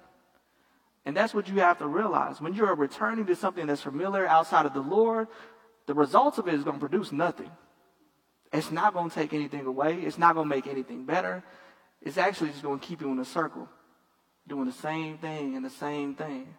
And 1.05 1.15
that's 1.15 1.33
what 1.33 1.47
you 1.47 1.59
have 1.59 1.77
to 1.77 1.87
realize. 1.87 2.41
When 2.41 2.53
you're 2.53 2.75
returning 2.75 3.25
to 3.27 3.35
something 3.35 3.67
that's 3.67 3.81
familiar 3.81 4.27
outside 4.27 4.65
of 4.65 4.73
the 4.73 4.81
Lord, 4.81 5.27
the 5.87 5.93
results 5.93 6.37
of 6.37 6.47
it 6.47 6.53
is 6.53 6.63
going 6.63 6.79
to 6.79 6.79
produce 6.79 7.11
nothing. 7.11 7.49
It's 8.53 8.71
not 8.71 8.93
going 8.93 9.09
to 9.09 9.15
take 9.15 9.33
anything 9.33 9.65
away. 9.65 9.95
It's 9.95 10.17
not 10.17 10.35
going 10.35 10.47
to 10.47 10.55
make 10.55 10.67
anything 10.67 11.05
better. 11.05 11.43
It's 12.01 12.17
actually 12.17 12.49
just 12.49 12.61
going 12.61 12.79
to 12.79 12.85
keep 12.85 13.01
you 13.01 13.11
in 13.11 13.19
a 13.19 13.25
circle, 13.25 13.67
doing 14.47 14.65
the 14.65 14.73
same 14.73 15.17
thing 15.17 15.55
and 15.55 15.65
the 15.65 15.69
same 15.69 16.13
thing. 16.13 16.53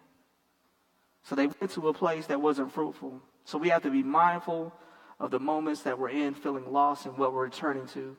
So 1.23 1.35
they 1.35 1.47
went 1.47 1.71
to 1.71 1.87
a 1.87 1.93
place 1.93 2.25
that 2.27 2.41
wasn't 2.41 2.73
fruitful. 2.73 3.21
So 3.45 3.57
we 3.57 3.69
have 3.69 3.83
to 3.83 3.89
be 3.89 4.03
mindful 4.03 4.73
of 5.19 5.31
the 5.31 5.39
moments 5.39 5.81
that 5.83 5.97
we're 5.97 6.09
in, 6.09 6.33
feeling 6.33 6.71
lost 6.71 7.05
and 7.05 7.17
what 7.17 7.33
we're 7.33 7.45
returning 7.45 7.87
to. 7.87 8.15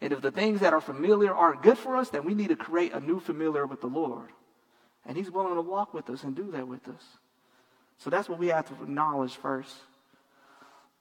And 0.00 0.12
if 0.12 0.20
the 0.20 0.30
things 0.30 0.60
that 0.60 0.72
are 0.72 0.80
familiar 0.80 1.34
aren't 1.34 1.62
good 1.62 1.78
for 1.78 1.96
us, 1.96 2.10
then 2.10 2.24
we 2.24 2.34
need 2.34 2.48
to 2.48 2.56
create 2.56 2.92
a 2.92 3.00
new 3.00 3.20
familiar 3.20 3.66
with 3.66 3.80
the 3.80 3.86
Lord. 3.86 4.30
And 5.06 5.16
He's 5.16 5.30
willing 5.30 5.54
to 5.54 5.60
walk 5.60 5.94
with 5.94 6.10
us 6.10 6.22
and 6.24 6.34
do 6.34 6.50
that 6.52 6.66
with 6.66 6.88
us. 6.88 7.02
So 7.98 8.10
that's 8.10 8.28
what 8.28 8.38
we 8.38 8.48
have 8.48 8.66
to 8.68 8.74
acknowledge 8.82 9.36
first. 9.36 9.74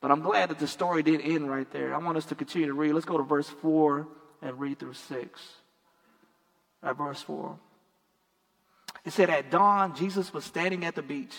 But 0.04 0.12
I'm 0.12 0.20
glad 0.20 0.50
that 0.50 0.60
the 0.60 0.68
story 0.68 1.02
didn't 1.02 1.22
end 1.22 1.50
right 1.50 1.72
there. 1.72 1.96
I 1.96 1.98
want 1.98 2.18
us 2.18 2.26
to 2.26 2.36
continue 2.36 2.68
to 2.68 2.74
read. 2.74 2.92
Let's 2.92 3.06
go 3.06 3.16
to 3.16 3.24
verse 3.24 3.48
4 3.48 4.06
and 4.42 4.60
read 4.60 4.78
through 4.78 4.96
6. 4.96 5.42
At 6.84 6.98
verse 6.98 7.22
4. 7.22 7.58
It 9.06 9.14
said, 9.14 9.30
At 9.30 9.50
dawn, 9.50 9.96
Jesus 9.96 10.34
was 10.34 10.44
standing 10.44 10.84
at 10.84 10.96
the 10.96 11.02
beach, 11.02 11.34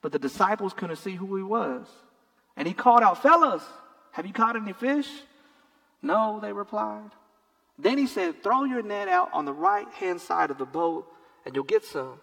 but 0.00 0.10
the 0.10 0.18
disciples 0.18 0.72
couldn't 0.72 0.96
see 0.96 1.14
who 1.14 1.36
he 1.36 1.44
was. 1.44 1.86
And 2.56 2.66
he 2.66 2.74
called 2.74 3.04
out, 3.04 3.22
Fellas, 3.22 3.62
have 4.10 4.26
you 4.26 4.32
caught 4.32 4.56
any 4.56 4.72
fish? 4.72 5.08
No, 6.02 6.40
they 6.42 6.52
replied. 6.52 7.12
Then 7.78 7.98
he 7.98 8.08
said, 8.08 8.42
Throw 8.42 8.64
your 8.64 8.82
net 8.82 9.06
out 9.06 9.30
on 9.32 9.44
the 9.44 9.52
right 9.52 9.86
hand 9.92 10.20
side 10.20 10.50
of 10.50 10.58
the 10.58 10.66
boat, 10.66 11.06
and 11.46 11.54
you'll 11.54 11.62
get 11.62 11.84
some. 11.84 12.18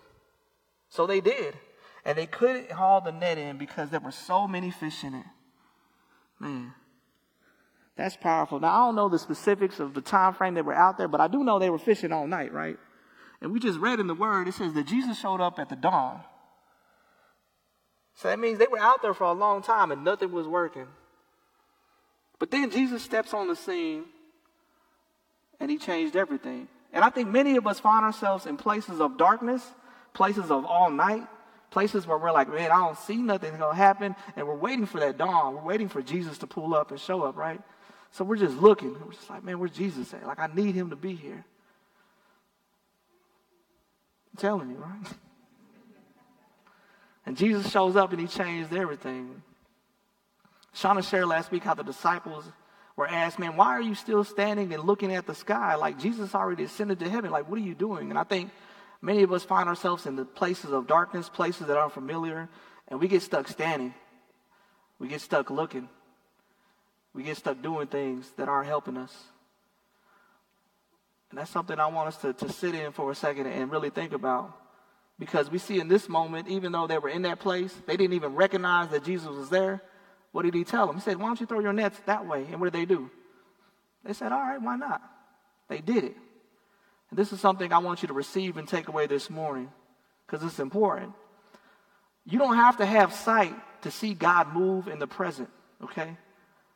So 0.89 1.07
they 1.07 1.21
did. 1.21 1.55
And 2.03 2.17
they 2.17 2.25
couldn't 2.25 2.69
haul 2.69 2.99
the 2.99 3.13
net 3.13 3.37
in 3.37 3.57
because 3.57 3.91
there 3.91 4.01
were 4.01 4.11
so 4.11 4.45
many 4.45 4.71
fish 4.71 5.05
in 5.05 5.13
it. 5.13 5.25
Man, 6.39 6.73
that's 7.95 8.15
powerful. 8.15 8.59
Now, 8.59 8.73
I 8.73 8.85
don't 8.87 8.95
know 8.95 9.09
the 9.09 9.19
specifics 9.19 9.79
of 9.79 9.93
the 9.93 10.01
time 10.01 10.33
frame 10.33 10.53
they 10.53 10.61
were 10.61 10.73
out 10.73 10.97
there, 10.97 11.07
but 11.07 11.19
I 11.19 11.27
do 11.27 11.43
know 11.43 11.59
they 11.59 11.69
were 11.69 11.77
fishing 11.77 12.11
all 12.11 12.27
night, 12.27 12.53
right? 12.53 12.77
And 13.41 13.51
we 13.51 13.59
just 13.59 13.79
read 13.79 13.99
in 13.99 14.07
the 14.07 14.15
word, 14.15 14.47
it 14.47 14.53
says 14.53 14.73
that 14.73 14.87
Jesus 14.87 15.19
showed 15.19 15.41
up 15.41 15.59
at 15.59 15.69
the 15.69 15.75
dawn. 15.75 16.21
So 18.15 18.27
that 18.27 18.39
means 18.39 18.59
they 18.59 18.67
were 18.67 18.79
out 18.79 19.01
there 19.01 19.13
for 19.13 19.25
a 19.25 19.33
long 19.33 19.61
time 19.61 19.91
and 19.91 20.03
nothing 20.03 20.31
was 20.31 20.47
working. 20.47 20.87
But 22.37 22.51
then 22.51 22.69
Jesus 22.69 23.01
steps 23.01 23.33
on 23.33 23.47
the 23.47 23.55
scene 23.55 24.05
and 25.59 25.71
he 25.71 25.77
changed 25.77 26.15
everything. 26.15 26.67
And 26.91 27.03
I 27.03 27.09
think 27.09 27.29
many 27.29 27.55
of 27.55 27.67
us 27.67 27.79
find 27.79 28.03
ourselves 28.03 28.45
in 28.45 28.57
places 28.57 28.99
of 28.99 29.17
darkness, 29.17 29.63
places 30.13 30.51
of 30.51 30.65
all 30.65 30.89
night, 30.89 31.27
places 31.71 32.07
where 32.07 32.17
we're 32.17 32.31
like, 32.31 32.49
man, 32.49 32.71
I 32.71 32.77
don't 32.77 32.97
see 32.97 33.17
nothing 33.17 33.57
going 33.57 33.71
to 33.71 33.75
happen. 33.75 34.15
And 34.35 34.47
we're 34.47 34.55
waiting 34.55 34.85
for 34.85 34.99
that 34.99 35.17
dawn. 35.17 35.55
We're 35.55 35.63
waiting 35.63 35.89
for 35.89 36.01
Jesus 36.01 36.37
to 36.39 36.47
pull 36.47 36.73
up 36.73 36.91
and 36.91 36.99
show 36.99 37.23
up, 37.23 37.35
right? 37.35 37.61
So 38.11 38.23
we're 38.23 38.37
just 38.37 38.57
looking. 38.57 38.93
We're 38.93 39.13
just 39.13 39.29
like, 39.29 39.43
man, 39.43 39.59
where's 39.59 39.71
Jesus 39.71 40.13
at? 40.13 40.25
Like, 40.25 40.39
I 40.39 40.47
need 40.47 40.75
him 40.75 40.89
to 40.89 40.95
be 40.95 41.13
here. 41.13 41.45
I'm 44.33 44.37
telling 44.37 44.69
you, 44.69 44.77
right? 44.77 45.07
And 47.25 47.37
Jesus 47.37 47.69
shows 47.69 47.95
up 47.95 48.11
and 48.11 48.19
he 48.19 48.25
changed 48.25 48.73
everything. 48.73 49.43
Shauna 50.75 51.07
shared 51.07 51.27
last 51.27 51.51
week 51.51 51.63
how 51.63 51.75
the 51.75 51.83
disciples 51.83 52.43
were 52.95 53.07
asked, 53.07 53.37
man, 53.37 53.55
why 53.55 53.67
are 53.67 53.81
you 53.81 53.93
still 53.93 54.23
standing 54.23 54.73
and 54.73 54.83
looking 54.83 55.13
at 55.13 55.27
the 55.27 55.35
sky? 55.35 55.75
Like 55.75 55.99
Jesus 55.99 56.33
already 56.33 56.63
ascended 56.63 56.97
to 56.99 57.09
heaven. 57.09 57.29
Like, 57.29 57.47
what 57.47 57.59
are 57.59 57.63
you 57.63 57.75
doing? 57.75 58.09
And 58.09 58.17
I 58.17 58.23
think 58.23 58.49
many 59.01 59.23
of 59.23 59.31
us 59.31 59.43
find 59.43 59.69
ourselves 59.69 60.05
in 60.05 60.15
the 60.15 60.25
places 60.25 60.71
of 60.71 60.87
darkness, 60.87 61.29
places 61.29 61.67
that 61.67 61.77
aren't 61.77 61.93
familiar, 61.93 62.49
and 62.87 62.99
we 62.99 63.07
get 63.07 63.21
stuck 63.21 63.47
standing. 63.47 63.93
We 64.97 65.07
get 65.07 65.21
stuck 65.21 65.49
looking. 65.49 65.87
We 67.13 67.23
get 67.23 67.37
stuck 67.37 67.61
doing 67.61 67.87
things 67.87 68.31
that 68.37 68.49
aren't 68.49 68.67
helping 68.67 68.97
us. 68.97 69.15
And 71.29 71.39
that's 71.39 71.51
something 71.51 71.79
I 71.79 71.87
want 71.87 72.07
us 72.07 72.17
to, 72.17 72.33
to 72.33 72.49
sit 72.49 72.75
in 72.75 72.91
for 72.91 73.11
a 73.11 73.15
second 73.15 73.47
and 73.47 73.71
really 73.71 73.89
think 73.89 74.13
about. 74.13 74.55
Because 75.17 75.51
we 75.51 75.57
see 75.57 75.79
in 75.79 75.87
this 75.87 76.07
moment, 76.07 76.47
even 76.47 76.71
though 76.71 76.87
they 76.87 76.97
were 76.97 77.09
in 77.09 77.23
that 77.23 77.39
place, 77.39 77.73
they 77.85 77.97
didn't 77.97 78.13
even 78.13 78.35
recognize 78.35 78.89
that 78.89 79.03
Jesus 79.03 79.27
was 79.27 79.49
there. 79.49 79.81
What 80.31 80.43
did 80.43 80.53
he 80.53 80.63
tell 80.63 80.87
them? 80.87 80.95
He 80.95 81.01
said, 81.01 81.17
Why 81.17 81.27
don't 81.27 81.39
you 81.39 81.45
throw 81.45 81.59
your 81.59 81.73
nets 81.73 81.99
that 82.05 82.25
way? 82.25 82.45
And 82.49 82.59
what 82.59 82.71
did 82.71 82.79
they 82.79 82.85
do? 82.85 83.09
They 84.03 84.13
said, 84.13 84.31
All 84.31 84.39
right, 84.39 84.61
why 84.61 84.77
not? 84.77 85.01
They 85.67 85.79
did 85.79 86.05
it. 86.05 86.15
And 87.09 87.17
this 87.17 87.33
is 87.33 87.39
something 87.39 87.73
I 87.73 87.79
want 87.79 88.01
you 88.01 88.07
to 88.07 88.13
receive 88.13 88.57
and 88.57 88.67
take 88.67 88.87
away 88.87 89.07
this 89.07 89.29
morning 89.29 89.71
because 90.25 90.45
it's 90.45 90.59
important. 90.59 91.13
You 92.25 92.37
don't 92.37 92.55
have 92.55 92.77
to 92.77 92.85
have 92.85 93.13
sight 93.13 93.55
to 93.81 93.91
see 93.91 94.13
God 94.13 94.53
move 94.53 94.87
in 94.87 94.99
the 94.99 95.07
present, 95.07 95.49
okay? 95.83 96.15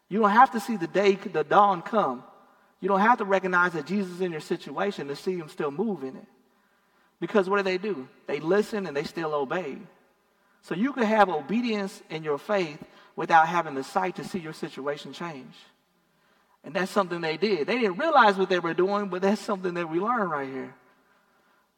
You 0.10 0.20
don't 0.20 0.32
have 0.32 0.52
to 0.52 0.60
see 0.60 0.78
the 0.78 0.88
day, 0.88 1.16
the 1.16 1.44
dawn 1.44 1.82
come. 1.82 2.24
You 2.80 2.90
don't 2.90 3.00
have 3.00 3.20
to 3.20 3.26
recognize 3.26 3.74
that 3.74 3.86
Jesus 3.86 4.14
is 4.14 4.22
in 4.22 4.32
your 4.32 4.42
situation 4.42 5.08
to 5.08 5.16
see 5.16 5.38
him 5.38 5.50
still 5.50 5.72
move 5.72 6.04
in 6.04 6.16
it. 6.16 6.26
Because 7.20 7.50
what 7.50 7.58
do 7.58 7.64
they 7.64 7.78
do? 7.78 8.08
They 8.28 8.40
listen 8.40 8.86
and 8.86 8.98
they 8.98 9.04
still 9.04 9.34
obey. 9.34 9.78
So 10.64 10.76
you 10.76 10.94
can 10.94 11.04
have 11.04 11.30
obedience 11.30 12.02
in 12.10 12.24
your 12.24 12.38
faith 12.38 12.84
without 13.16 13.48
having 13.48 13.76
the 13.76 13.84
sight 13.84 14.16
to 14.16 14.24
see 14.24 14.40
your 14.40 14.54
situation 14.54 15.14
change. 15.14 15.54
And 16.64 16.74
that's 16.74 16.92
something 16.92 17.22
they 17.22 17.38
did. 17.38 17.68
They 17.68 17.78
didn't 17.78 17.98
realize 17.98 18.38
what 18.38 18.50
they 18.50 18.60
were 18.60 18.74
doing, 18.74 19.10
but 19.10 19.22
that's 19.22 19.42
something 19.42 19.74
that 19.74 19.90
we 19.90 20.00
learn 20.00 20.30
right 20.30 20.48
here. 20.48 20.74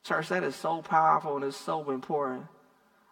Church, 0.03 0.29
that 0.29 0.43
is 0.43 0.55
so 0.55 0.81
powerful 0.83 1.35
and 1.35 1.45
it's 1.45 1.57
so 1.57 1.89
important. 1.89 2.45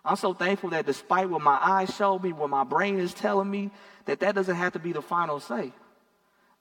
I'm 0.05 0.15
so 0.15 0.33
thankful 0.33 0.69
that 0.71 0.85
despite 0.85 1.29
what 1.29 1.41
my 1.41 1.57
eyes 1.59 1.95
show 1.95 2.19
me, 2.19 2.33
what 2.33 2.49
my 2.49 2.63
brain 2.63 2.99
is 2.99 3.13
telling 3.13 3.49
me, 3.49 3.71
that 4.05 4.19
that 4.19 4.35
doesn't 4.35 4.55
have 4.55 4.73
to 4.73 4.79
be 4.79 4.91
the 4.91 5.01
final 5.01 5.39
say. 5.39 5.71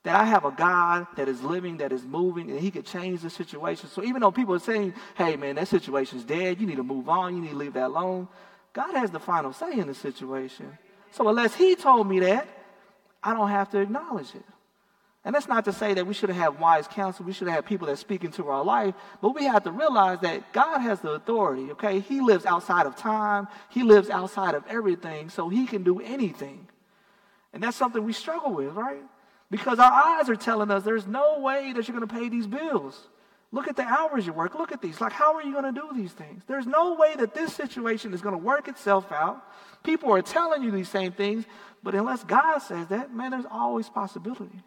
That 0.04 0.16
I 0.16 0.24
have 0.24 0.44
a 0.44 0.50
God 0.50 1.06
that 1.16 1.28
is 1.28 1.42
living, 1.42 1.76
that 1.78 1.92
is 1.92 2.04
moving, 2.04 2.50
and 2.50 2.58
He 2.58 2.70
could 2.70 2.86
change 2.86 3.20
the 3.20 3.30
situation. 3.30 3.88
So 3.88 4.02
even 4.02 4.20
though 4.20 4.30
people 4.30 4.54
are 4.54 4.60
saying, 4.60 4.94
hey, 5.16 5.36
man, 5.36 5.56
that 5.56 5.68
situation's 5.68 6.24
dead, 6.24 6.60
you 6.60 6.66
need 6.66 6.76
to 6.76 6.82
move 6.82 7.08
on, 7.08 7.36
you 7.36 7.42
need 7.42 7.50
to 7.50 7.56
leave 7.56 7.74
that 7.74 7.86
alone, 7.86 8.28
God 8.72 8.94
has 8.94 9.10
the 9.10 9.20
final 9.20 9.52
say 9.52 9.78
in 9.78 9.86
the 9.86 9.94
situation. 9.94 10.78
So 11.10 11.28
unless 11.28 11.54
He 11.54 11.74
told 11.74 12.08
me 12.08 12.20
that, 12.20 12.48
I 13.22 13.34
don't 13.34 13.50
have 13.50 13.70
to 13.70 13.78
acknowledge 13.80 14.34
it. 14.34 14.44
And 15.24 15.34
that's 15.34 15.46
not 15.46 15.64
to 15.66 15.72
say 15.72 15.94
that 15.94 16.06
we 16.06 16.14
should 16.14 16.30
have 16.30 16.58
wise 16.58 16.88
counsel, 16.88 17.24
we 17.24 17.32
should 17.32 17.46
have 17.46 17.64
people 17.64 17.86
that 17.86 17.98
speak 17.98 18.24
into 18.24 18.48
our 18.48 18.64
life, 18.64 18.94
but 19.20 19.36
we 19.36 19.44
have 19.44 19.62
to 19.64 19.70
realize 19.70 20.18
that 20.20 20.52
God 20.52 20.80
has 20.80 21.00
the 21.00 21.10
authority, 21.10 21.70
okay? 21.72 22.00
He 22.00 22.20
lives 22.20 22.44
outside 22.44 22.86
of 22.86 22.96
time, 22.96 23.46
He 23.68 23.84
lives 23.84 24.10
outside 24.10 24.56
of 24.56 24.64
everything, 24.68 25.28
so 25.28 25.48
He 25.48 25.66
can 25.66 25.84
do 25.84 26.00
anything. 26.00 26.66
And 27.52 27.62
that's 27.62 27.76
something 27.76 28.02
we 28.02 28.12
struggle 28.12 28.52
with, 28.52 28.72
right? 28.74 29.02
Because 29.48 29.78
our 29.78 29.92
eyes 29.92 30.28
are 30.28 30.34
telling 30.34 30.70
us 30.72 30.82
there's 30.82 31.06
no 31.06 31.38
way 31.38 31.72
that 31.72 31.86
you're 31.86 31.96
going 31.96 32.08
to 32.08 32.14
pay 32.14 32.28
these 32.28 32.48
bills. 32.48 33.06
Look 33.52 33.68
at 33.68 33.76
the 33.76 33.82
hours 33.82 34.26
you 34.26 34.32
work. 34.32 34.54
Look 34.54 34.72
at 34.72 34.80
these. 34.80 34.98
Like, 35.00 35.12
how 35.12 35.34
are 35.34 35.42
you 35.42 35.52
going 35.52 35.72
to 35.72 35.78
do 35.78 35.90
these 35.94 36.12
things? 36.12 36.42
There's 36.46 36.66
no 36.66 36.94
way 36.94 37.14
that 37.16 37.34
this 37.34 37.52
situation 37.52 38.14
is 38.14 38.22
going 38.22 38.34
to 38.34 38.42
work 38.42 38.66
itself 38.66 39.12
out. 39.12 39.44
People 39.84 40.10
are 40.12 40.22
telling 40.22 40.62
you 40.62 40.70
these 40.70 40.88
same 40.88 41.12
things, 41.12 41.44
but 41.82 41.94
unless 41.94 42.24
God 42.24 42.60
says 42.60 42.86
that, 42.88 43.14
man, 43.14 43.32
there's 43.32 43.44
always 43.50 43.90
possibility. 43.90 44.62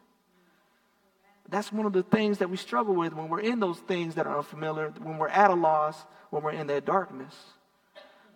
That's 1.50 1.72
one 1.72 1.86
of 1.86 1.94
the 1.94 2.04
things 2.04 2.40
that 2.40 2.50
we 2.50 2.58
struggle 2.58 2.96
with 2.96 3.14
when 3.14 3.30
we're 3.30 3.42
in 3.42 3.60
those 3.60 3.78
things 3.80 4.16
that 4.16 4.26
are 4.26 4.38
unfamiliar, 4.38 4.92
when 5.02 5.18
we're 5.18 5.28
at 5.28 5.52
a 5.52 5.54
loss, 5.54 5.98
when 6.32 6.42
we're 6.44 6.52
in 6.52 6.68
that 6.68 6.86
darkness. 6.86 7.36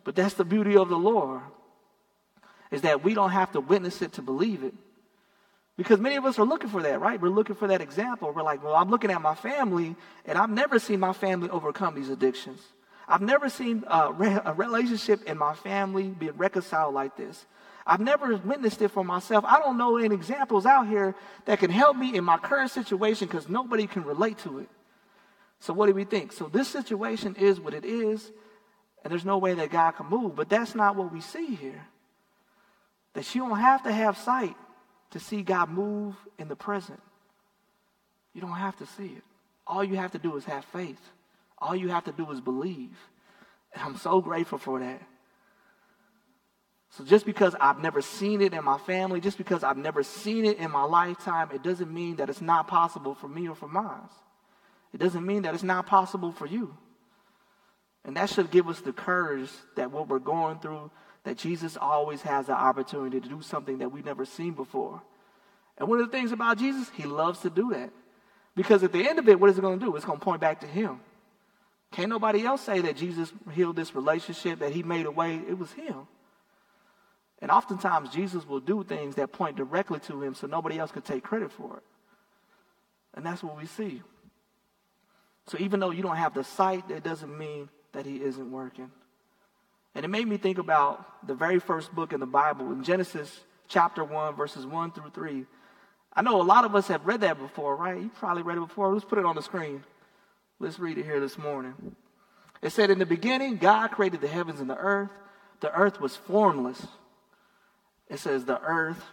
But 0.04 0.16
that's 0.16 0.36
the 0.36 0.46
beauty 0.46 0.78
of 0.78 0.90
the 0.90 0.98
Lord, 0.98 1.42
is 2.72 2.82
that 2.82 3.04
we 3.04 3.14
don't 3.14 3.32
have 3.32 3.52
to 3.54 3.62
witness 3.62 4.02
it 4.02 4.14
to 4.14 4.22
believe 4.22 4.64
it. 4.64 4.74
Because 5.76 6.00
many 6.00 6.18
of 6.18 6.26
us 6.26 6.38
are 6.38 6.46
looking 6.46 6.70
for 6.70 6.82
that, 6.84 7.00
right? 7.00 7.20
We're 7.20 7.30
looking 7.30 7.56
for 7.56 7.68
that 7.68 7.80
example. 7.80 8.32
We're 8.32 8.44
like, 8.44 8.62
well, 8.62 8.76
I'm 8.76 8.90
looking 8.90 9.12
at 9.12 9.22
my 9.22 9.34
family, 9.34 9.96
and 10.26 10.38
I've 10.38 10.50
never 10.50 10.78
seen 10.78 11.00
my 11.00 11.14
family 11.14 11.50
overcome 11.50 11.96
these 11.96 12.10
addictions. 12.10 12.62
I've 13.08 13.22
never 13.22 13.50
seen 13.50 13.86
a, 13.88 14.12
re- 14.12 14.40
a 14.44 14.54
relationship 14.54 15.24
in 15.24 15.38
my 15.38 15.56
family 15.56 16.10
be 16.10 16.30
reconciled 16.30 16.94
like 16.94 17.16
this. 17.18 17.46
I've 17.90 18.00
never 18.00 18.36
witnessed 18.36 18.84
it 18.84 18.90
for 18.90 19.04
myself. 19.04 19.44
I 19.48 19.60
don't 19.60 19.76
know 19.76 19.98
any 19.98 20.14
examples 20.14 20.68
out 20.68 20.88
here 20.88 21.16
that 21.46 21.58
can 21.58 21.72
help 21.72 21.98
me 21.98 22.16
in 22.16 22.24
my 22.24 22.38
current 22.38 22.70
situation 22.70 23.28
because 23.28 23.50
nobody 23.50 23.88
can 23.88 24.04
relate 24.04 24.38
to 24.40 24.60
it. 24.60 24.70
So, 25.60 25.74
what 25.74 25.88
do 25.88 25.94
we 25.94 26.04
think? 26.04 26.32
So, 26.32 26.48
this 26.48 26.68
situation 26.68 27.36
is 27.36 27.60
what 27.60 27.74
it 27.74 27.84
is, 27.84 28.32
and 29.04 29.12
there's 29.12 29.26
no 29.26 29.40
way 29.40 29.56
that 29.56 29.72
God 29.72 29.92
can 29.92 30.06
move. 30.06 30.36
But 30.36 30.50
that's 30.50 30.76
not 30.76 30.96
what 30.96 31.12
we 31.12 31.20
see 31.20 31.56
here. 31.56 31.84
That 33.14 33.34
you 33.34 33.42
don't 33.42 33.58
have 33.58 33.82
to 33.84 33.92
have 33.92 34.18
sight 34.20 34.56
to 35.10 35.20
see 35.20 35.42
God 35.42 35.70
move 35.70 36.16
in 36.38 36.48
the 36.48 36.56
present. 36.56 37.02
You 38.36 38.42
don't 38.42 38.52
have 38.52 38.78
to 38.78 38.86
see 38.86 39.08
it. 39.08 39.24
All 39.66 39.84
you 39.84 39.96
have 39.96 40.12
to 40.12 40.20
do 40.20 40.38
is 40.38 40.46
have 40.46 40.64
faith. 40.66 41.02
All 41.58 41.76
you 41.76 41.90
have 41.90 42.06
to 42.06 42.12
do 42.12 42.30
is 42.30 42.40
believe. 42.40 42.98
And 43.74 43.84
I'm 43.84 43.98
so 43.98 44.22
grateful 44.22 44.60
for 44.60 44.80
that. 44.80 45.02
So 46.92 47.04
just 47.04 47.26
because 47.26 47.56
I've 47.60 47.80
never 47.80 48.02
seen 48.02 48.42
it 48.42 48.54
in 48.54 48.64
my 48.64 48.78
family, 48.80 49.22
just 49.22 49.38
because 49.38 49.64
I've 49.64 49.78
never 49.78 50.02
seen 50.02 50.46
it 50.46 50.58
in 50.58 50.72
my 50.72 50.84
lifetime, 50.84 51.50
it 51.54 51.62
doesn't 51.62 51.94
mean 51.94 52.16
that 52.16 52.30
it's 52.30 52.42
not 52.42 52.68
possible 52.68 53.14
for 53.14 53.28
me 53.28 53.48
or 53.48 53.56
for 53.56 53.68
mine. 53.68 54.10
It 54.94 55.00
doesn't 55.00 55.26
mean 55.26 55.44
that 55.44 55.54
it's 55.54 55.64
not 55.64 55.86
possible 55.86 56.32
for 56.32 56.48
you. 56.48 56.76
And 58.06 58.18
that 58.18 58.30
should 58.30 58.50
give 58.50 58.68
us 58.68 58.80
the 58.82 58.94
courage 58.94 59.50
that 59.76 59.92
what 59.92 60.08
we're 60.08 60.20
going 60.20 60.60
through, 60.60 60.90
that 61.26 61.38
Jesus 61.38 61.78
always 61.78 62.22
has 62.24 62.48
the 62.48 62.54
opportunity 62.54 63.20
to 63.20 63.30
do 63.30 63.42
something 63.42 63.80
that 63.80 63.92
we've 63.92 64.06
never 64.06 64.26
seen 64.26 64.54
before. 64.54 65.02
And 65.78 65.88
one 65.88 66.00
of 66.00 66.10
the 66.10 66.18
things 66.18 66.32
about 66.32 66.58
Jesus, 66.58 66.90
he 66.96 67.04
loves 67.04 67.42
to 67.42 67.50
do 67.50 67.70
that. 67.72 67.92
Because 68.56 68.84
at 68.84 68.92
the 68.92 69.08
end 69.08 69.20
of 69.20 69.30
it, 69.30 69.40
what 69.40 69.50
is 69.50 69.58
it 69.58 69.62
going 69.62 69.80
to 69.80 69.86
do? 69.86 69.96
It's 69.96 70.06
going 70.06 70.20
to 70.20 70.26
point 70.26 70.42
back 70.42 70.62
to 70.62 70.68
him. 70.68 71.00
Can't 71.92 72.10
nobody 72.10 72.44
else 72.44 72.62
say 72.62 72.82
that 72.82 72.98
Jesus 72.98 73.32
healed 73.54 73.76
this 73.76 73.94
relationship, 73.96 74.60
that 74.60 74.74
he 74.74 74.82
made 74.82 75.06
a 75.06 75.12
way. 75.12 75.36
It 75.36 75.58
was 75.58 75.72
him. 75.72 76.08
And 77.42 77.52
oftentimes, 77.52 78.10
Jesus 78.10 78.48
will 78.48 78.60
do 78.60 78.84
things 78.84 79.16
that 79.16 79.32
point 79.32 79.56
directly 79.56 80.00
to 80.02 80.22
him 80.22 80.36
so 80.36 80.48
nobody 80.48 80.78
else 80.78 80.92
could 80.92 81.06
take 81.06 81.24
credit 81.24 81.52
for 81.52 81.78
it. 81.78 81.84
And 83.14 83.26
that's 83.26 83.42
what 83.42 83.58
we 83.58 83.66
see. 83.66 84.02
So 85.48 85.58
even 85.60 85.80
though 85.80 85.92
you 85.92 86.04
don't 86.04 86.18
have 86.18 86.34
the 86.34 86.44
sight, 86.44 86.90
that 86.90 87.04
doesn't 87.04 87.38
mean 87.38 87.70
that 87.94 88.06
he 88.06 88.22
isn't 88.22 88.52
working. 88.52 88.92
And 89.96 90.06
it 90.06 90.10
made 90.10 90.28
me 90.28 90.38
think 90.38 90.58
about 90.58 91.26
the 91.26 91.34
very 91.34 91.60
first 91.60 91.94
book 91.96 92.14
in 92.14 92.20
the 92.20 92.28
Bible, 92.28 92.72
in 92.72 92.84
Genesis 92.84 93.40
chapter 93.68 94.04
1, 94.04 94.36
verses 94.36 94.66
1 94.66 94.92
through 94.92 95.10
3. 95.10 95.46
I 96.14 96.22
know 96.22 96.42
a 96.42 96.44
lot 96.44 96.66
of 96.66 96.76
us 96.76 96.88
have 96.88 97.06
read 97.06 97.22
that 97.22 97.40
before, 97.40 97.76
right? 97.76 98.02
You 98.02 98.10
probably 98.10 98.44
read 98.44 98.58
it 98.58 98.68
before. 98.68 98.94
Let's 98.94 99.06
put 99.06 99.18
it 99.18 99.26
on 99.26 99.36
the 99.36 99.42
screen. 99.42 99.84
Let's 100.60 100.78
read 100.78 100.98
it 100.98 101.06
here 101.06 101.20
this 101.20 101.38
morning. 101.38 101.96
It 102.62 102.72
said, 102.72 102.90
In 102.90 103.00
the 103.00 103.06
beginning, 103.06 103.58
God 103.58 103.92
created 103.92 104.22
the 104.22 104.28
heavens 104.28 104.60
and 104.60 104.70
the 104.70 104.78
earth. 104.78 105.10
The 105.62 105.72
earth 105.74 106.00
was 106.00 106.16
formless. 106.16 106.86
It 108.10 108.20
says, 108.20 108.46
The 108.46 108.62
earth 108.62 109.04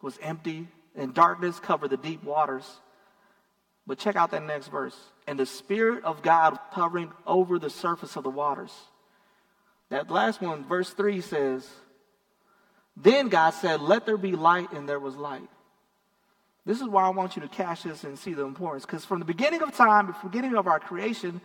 was 0.00 0.18
empty, 0.22 0.68
and 0.94 1.14
darkness 1.14 1.58
covered 1.58 1.90
the 1.90 1.96
deep 1.96 2.22
waters. 2.22 2.80
But 3.86 3.98
check 3.98 4.16
out 4.16 4.30
that 4.30 4.44
next 4.44 4.68
verse. 4.68 4.96
And 5.26 5.38
the 5.38 5.46
Spirit 5.46 6.04
of 6.04 6.22
God 6.22 6.58
hovering 6.70 7.10
over 7.26 7.58
the 7.58 7.70
surface 7.70 8.16
of 8.16 8.22
the 8.22 8.30
waters. 8.30 8.72
That 9.90 10.10
last 10.10 10.40
one, 10.40 10.64
verse 10.64 10.90
3 10.90 11.20
says, 11.20 11.68
Then 12.96 13.28
God 13.28 13.50
said, 13.50 13.80
Let 13.80 14.06
there 14.06 14.16
be 14.16 14.32
light, 14.32 14.72
and 14.72 14.88
there 14.88 15.00
was 15.00 15.16
light. 15.16 15.48
This 16.64 16.80
is 16.80 16.88
why 16.88 17.04
I 17.04 17.08
want 17.08 17.34
you 17.34 17.42
to 17.42 17.48
catch 17.48 17.82
this 17.82 18.04
and 18.04 18.16
see 18.16 18.34
the 18.34 18.44
importance. 18.44 18.86
Because 18.86 19.04
from 19.04 19.18
the 19.18 19.24
beginning 19.24 19.62
of 19.62 19.74
time, 19.74 20.06
the 20.06 20.28
beginning 20.28 20.54
of 20.54 20.68
our 20.68 20.78
creation, 20.78 21.40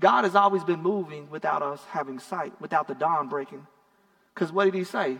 God 0.00 0.24
has 0.24 0.34
always 0.34 0.64
been 0.64 0.80
moving 0.80 1.30
without 1.30 1.62
us 1.62 1.80
having 1.90 2.18
sight, 2.18 2.60
without 2.60 2.88
the 2.88 2.94
dawn 2.94 3.28
breaking. 3.28 3.64
Because 4.34 4.52
what 4.52 4.64
did 4.64 4.74
he 4.74 4.84
say? 4.84 5.18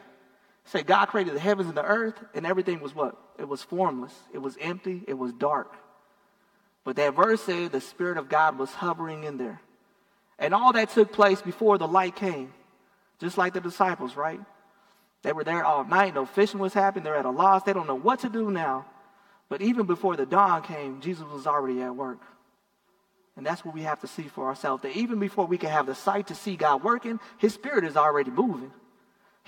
Said 0.68 0.86
God 0.86 1.06
created 1.06 1.34
the 1.34 1.40
heavens 1.40 1.68
and 1.68 1.76
the 1.76 1.84
earth, 1.84 2.14
and 2.34 2.44
everything 2.44 2.80
was 2.80 2.94
what? 2.94 3.16
It 3.38 3.48
was 3.48 3.62
formless. 3.62 4.14
It 4.34 4.38
was 4.38 4.56
empty. 4.60 5.02
It 5.06 5.14
was 5.14 5.32
dark. 5.32 5.74
But 6.84 6.96
that 6.96 7.16
verse 7.16 7.42
said 7.42 7.72
the 7.72 7.80
Spirit 7.80 8.18
of 8.18 8.28
God 8.28 8.58
was 8.58 8.70
hovering 8.70 9.24
in 9.24 9.38
there. 9.38 9.60
And 10.38 10.54
all 10.54 10.72
that 10.74 10.90
took 10.90 11.12
place 11.12 11.40
before 11.40 11.78
the 11.78 11.88
light 11.88 12.16
came. 12.16 12.52
Just 13.18 13.38
like 13.38 13.54
the 13.54 13.60
disciples, 13.60 14.14
right? 14.14 14.40
They 15.22 15.32
were 15.32 15.42
there 15.42 15.64
all 15.64 15.84
night. 15.84 16.14
No 16.14 16.26
fishing 16.26 16.60
was 16.60 16.74
happening. 16.74 17.04
They're 17.04 17.16
at 17.16 17.24
a 17.24 17.30
loss. 17.30 17.62
They 17.62 17.72
don't 17.72 17.88
know 17.88 17.98
what 17.98 18.20
to 18.20 18.28
do 18.28 18.50
now. 18.50 18.84
But 19.48 19.62
even 19.62 19.86
before 19.86 20.16
the 20.16 20.26
dawn 20.26 20.62
came, 20.62 21.00
Jesus 21.00 21.24
was 21.32 21.46
already 21.46 21.80
at 21.82 21.96
work. 21.96 22.20
And 23.36 23.46
that's 23.46 23.64
what 23.64 23.74
we 23.74 23.82
have 23.82 24.00
to 24.00 24.06
see 24.06 24.24
for 24.24 24.46
ourselves. 24.46 24.82
That 24.82 24.96
even 24.96 25.18
before 25.18 25.46
we 25.46 25.58
can 25.58 25.70
have 25.70 25.86
the 25.86 25.94
sight 25.94 26.26
to 26.26 26.34
see 26.34 26.56
God 26.56 26.84
working, 26.84 27.20
His 27.38 27.54
Spirit 27.54 27.84
is 27.84 27.96
already 27.96 28.30
moving. 28.30 28.72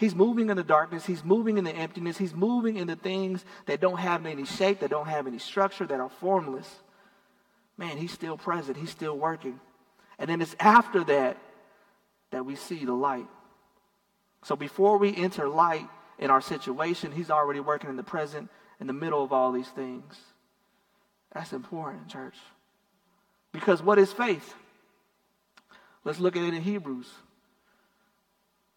He's 0.01 0.15
moving 0.15 0.49
in 0.49 0.57
the 0.57 0.65
darkness. 0.65 1.05
He's 1.05 1.23
moving 1.23 1.59
in 1.59 1.65
the 1.65 1.77
emptiness. 1.77 2.17
He's 2.17 2.35
moving 2.35 2.77
in 2.77 2.87
the 2.87 2.97
things 2.97 3.45
that 3.67 3.83
don't 3.83 3.99
have 3.99 4.25
any 4.25 4.47
shape, 4.47 4.81
that 4.81 4.89
don't 4.89 5.07
have 5.07 5.27
any 5.27 5.39
structure, 5.39 5.87
that 5.87 6.01
are 6.01 6.09
formless. 6.09 6.67
Man, 7.77 7.99
He's 7.99 8.11
still 8.11 8.39
present. 8.39 8.79
He's 8.79 8.89
still 8.89 9.15
working. 9.15 9.61
And 10.19 10.31
then 10.31 10.41
it's 10.41 10.57
after 10.59 11.05
that 11.05 11.37
that 12.31 12.47
we 12.47 12.57
see 12.57 12.87
the 12.87 12.95
light. 12.95 13.27
So 14.43 14.57
before 14.57 14.97
we 14.97 15.15
enter 15.15 15.47
light 15.47 15.87
in 16.19 16.31
our 16.31 16.41
situation, 16.41 17.13
He's 17.13 17.31
already 17.31 17.61
working 17.61 17.91
in 17.91 17.97
the 17.97 18.03
present 18.03 18.49
in 18.81 18.87
the 18.87 18.95
middle 18.95 19.23
of 19.23 19.35
all 19.35 19.53
these 19.53 19.69
things. 19.69 20.19
That's 21.35 21.53
important, 21.53 22.09
church. 22.09 22.37
Because 23.53 23.83
what 23.83 23.99
is 23.99 24.11
faith? 24.11 24.55
Let's 26.05 26.21
look 26.21 26.37
at 26.37 26.43
it 26.43 26.55
in 26.55 26.63
Hebrews. 26.63 27.11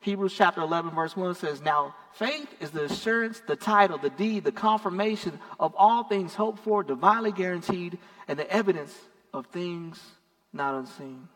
Hebrews 0.04 0.34
chapter 0.34 0.62
11, 0.62 0.92
verse 0.92 1.16
1 1.16 1.36
says, 1.36 1.62
Now 1.62 1.96
faith 2.14 2.48
is 2.60 2.72
the 2.72 2.86
assurance, 2.86 3.42
the 3.48 3.56
title, 3.56 3.98
the 3.98 4.10
deed, 4.10 4.44
the 4.44 4.52
confirmation 4.52 5.40
of 5.60 5.74
all 5.78 6.04
things 6.04 6.36
hoped 6.36 6.60
for, 6.60 6.84
divinely 6.84 7.32
guaranteed, 7.32 7.98
and 8.28 8.38
the 8.38 8.50
evidence 8.52 8.94
of 9.34 9.48
things 9.48 10.02
not 10.52 10.76
unseen. 10.76 11.30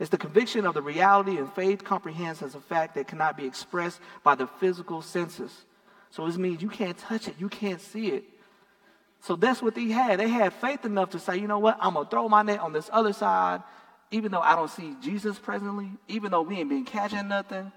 It's 0.00 0.10
the 0.10 0.18
conviction 0.18 0.66
of 0.66 0.74
the 0.74 0.82
reality, 0.82 1.36
and 1.36 1.52
faith 1.52 1.84
comprehends 1.84 2.42
as 2.42 2.56
a 2.56 2.60
fact 2.60 2.96
that 2.96 3.06
cannot 3.06 3.36
be 3.36 3.46
expressed 3.46 4.00
by 4.24 4.34
the 4.34 4.48
physical 4.58 5.00
senses. 5.00 5.52
So 6.10 6.26
this 6.26 6.36
means 6.36 6.62
you 6.62 6.68
can't 6.68 6.98
touch 6.98 7.28
it, 7.28 7.36
you 7.38 7.48
can't 7.48 7.80
see 7.80 8.08
it. 8.08 8.24
So 9.20 9.36
that's 9.36 9.62
what 9.62 9.76
they 9.76 9.86
had. 9.86 10.18
They 10.18 10.28
had 10.28 10.52
faith 10.52 10.84
enough 10.84 11.10
to 11.10 11.20
say, 11.20 11.36
you 11.36 11.46
know 11.46 11.60
what, 11.60 11.78
I'm 11.80 11.94
going 11.94 12.06
to 12.06 12.10
throw 12.10 12.28
my 12.28 12.42
net 12.42 12.58
on 12.58 12.72
this 12.72 12.90
other 12.92 13.12
side, 13.12 13.62
even 14.10 14.32
though 14.32 14.40
I 14.40 14.56
don't 14.56 14.70
see 14.70 14.96
Jesus 15.00 15.38
presently, 15.38 15.90
even 16.08 16.32
though 16.32 16.42
we 16.42 16.56
ain't 16.56 16.68
been 16.68 16.84
catching 16.84 17.28
nothing. 17.28 17.70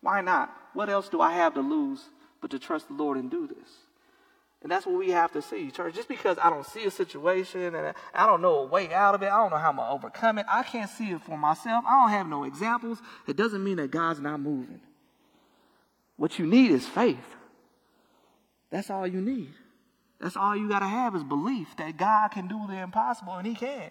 Why 0.00 0.20
not? 0.20 0.54
What 0.72 0.88
else 0.88 1.08
do 1.08 1.20
I 1.20 1.32
have 1.34 1.54
to 1.54 1.60
lose 1.60 2.00
but 2.40 2.50
to 2.52 2.58
trust 2.58 2.88
the 2.88 2.94
Lord 2.94 3.18
and 3.18 3.30
do 3.30 3.46
this? 3.46 3.68
And 4.62 4.70
that's 4.70 4.84
what 4.84 4.98
we 4.98 5.10
have 5.10 5.32
to 5.32 5.40
see, 5.40 5.70
church. 5.70 5.94
Just 5.94 6.08
because 6.08 6.36
I 6.38 6.50
don't 6.50 6.66
see 6.66 6.84
a 6.84 6.90
situation 6.90 7.74
and 7.74 7.94
I 8.14 8.26
don't 8.26 8.42
know 8.42 8.56
a 8.56 8.66
way 8.66 8.92
out 8.92 9.14
of 9.14 9.22
it, 9.22 9.26
I 9.26 9.38
don't 9.38 9.50
know 9.50 9.56
how 9.56 9.70
I'm 9.70 9.76
going 9.76 9.88
to 9.88 9.94
overcome 9.94 10.38
it, 10.38 10.46
I 10.50 10.62
can't 10.62 10.90
see 10.90 11.12
it 11.12 11.22
for 11.22 11.38
myself, 11.38 11.84
I 11.88 12.02
don't 12.02 12.10
have 12.10 12.26
no 12.26 12.44
examples, 12.44 12.98
it 13.26 13.36
doesn't 13.36 13.64
mean 13.64 13.76
that 13.76 13.90
God's 13.90 14.20
not 14.20 14.38
moving. 14.38 14.80
What 16.16 16.38
you 16.38 16.46
need 16.46 16.72
is 16.72 16.86
faith. 16.86 17.36
That's 18.70 18.90
all 18.90 19.06
you 19.06 19.22
need. 19.22 19.54
That's 20.20 20.36
all 20.36 20.54
you 20.54 20.68
got 20.68 20.80
to 20.80 20.86
have 20.86 21.16
is 21.16 21.24
belief 21.24 21.74
that 21.78 21.96
God 21.96 22.28
can 22.28 22.46
do 22.46 22.66
the 22.68 22.76
impossible, 22.76 23.32
and 23.32 23.46
He 23.46 23.54
can. 23.54 23.90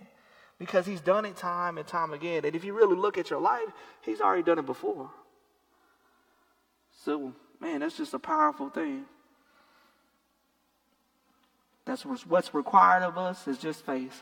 Because 0.59 0.85
He's 0.85 1.01
done 1.01 1.25
it 1.25 1.35
time 1.35 1.79
and 1.79 1.87
time 1.87 2.13
again. 2.13 2.45
And 2.45 2.55
if 2.55 2.63
you 2.63 2.73
really 2.73 2.95
look 2.95 3.17
at 3.17 3.31
your 3.31 3.41
life, 3.41 3.69
He's 4.03 4.21
already 4.21 4.43
done 4.43 4.59
it 4.59 4.67
before. 4.67 5.09
So, 7.09 7.33
man, 7.59 7.79
that's 7.79 7.97
just 7.97 8.13
a 8.13 8.19
powerful 8.19 8.69
thing. 8.69 9.05
That's 11.83 12.05
what's 12.05 12.53
required 12.53 13.01
of 13.01 13.17
us 13.17 13.47
is 13.47 13.57
just 13.57 13.83
faith. 13.83 14.21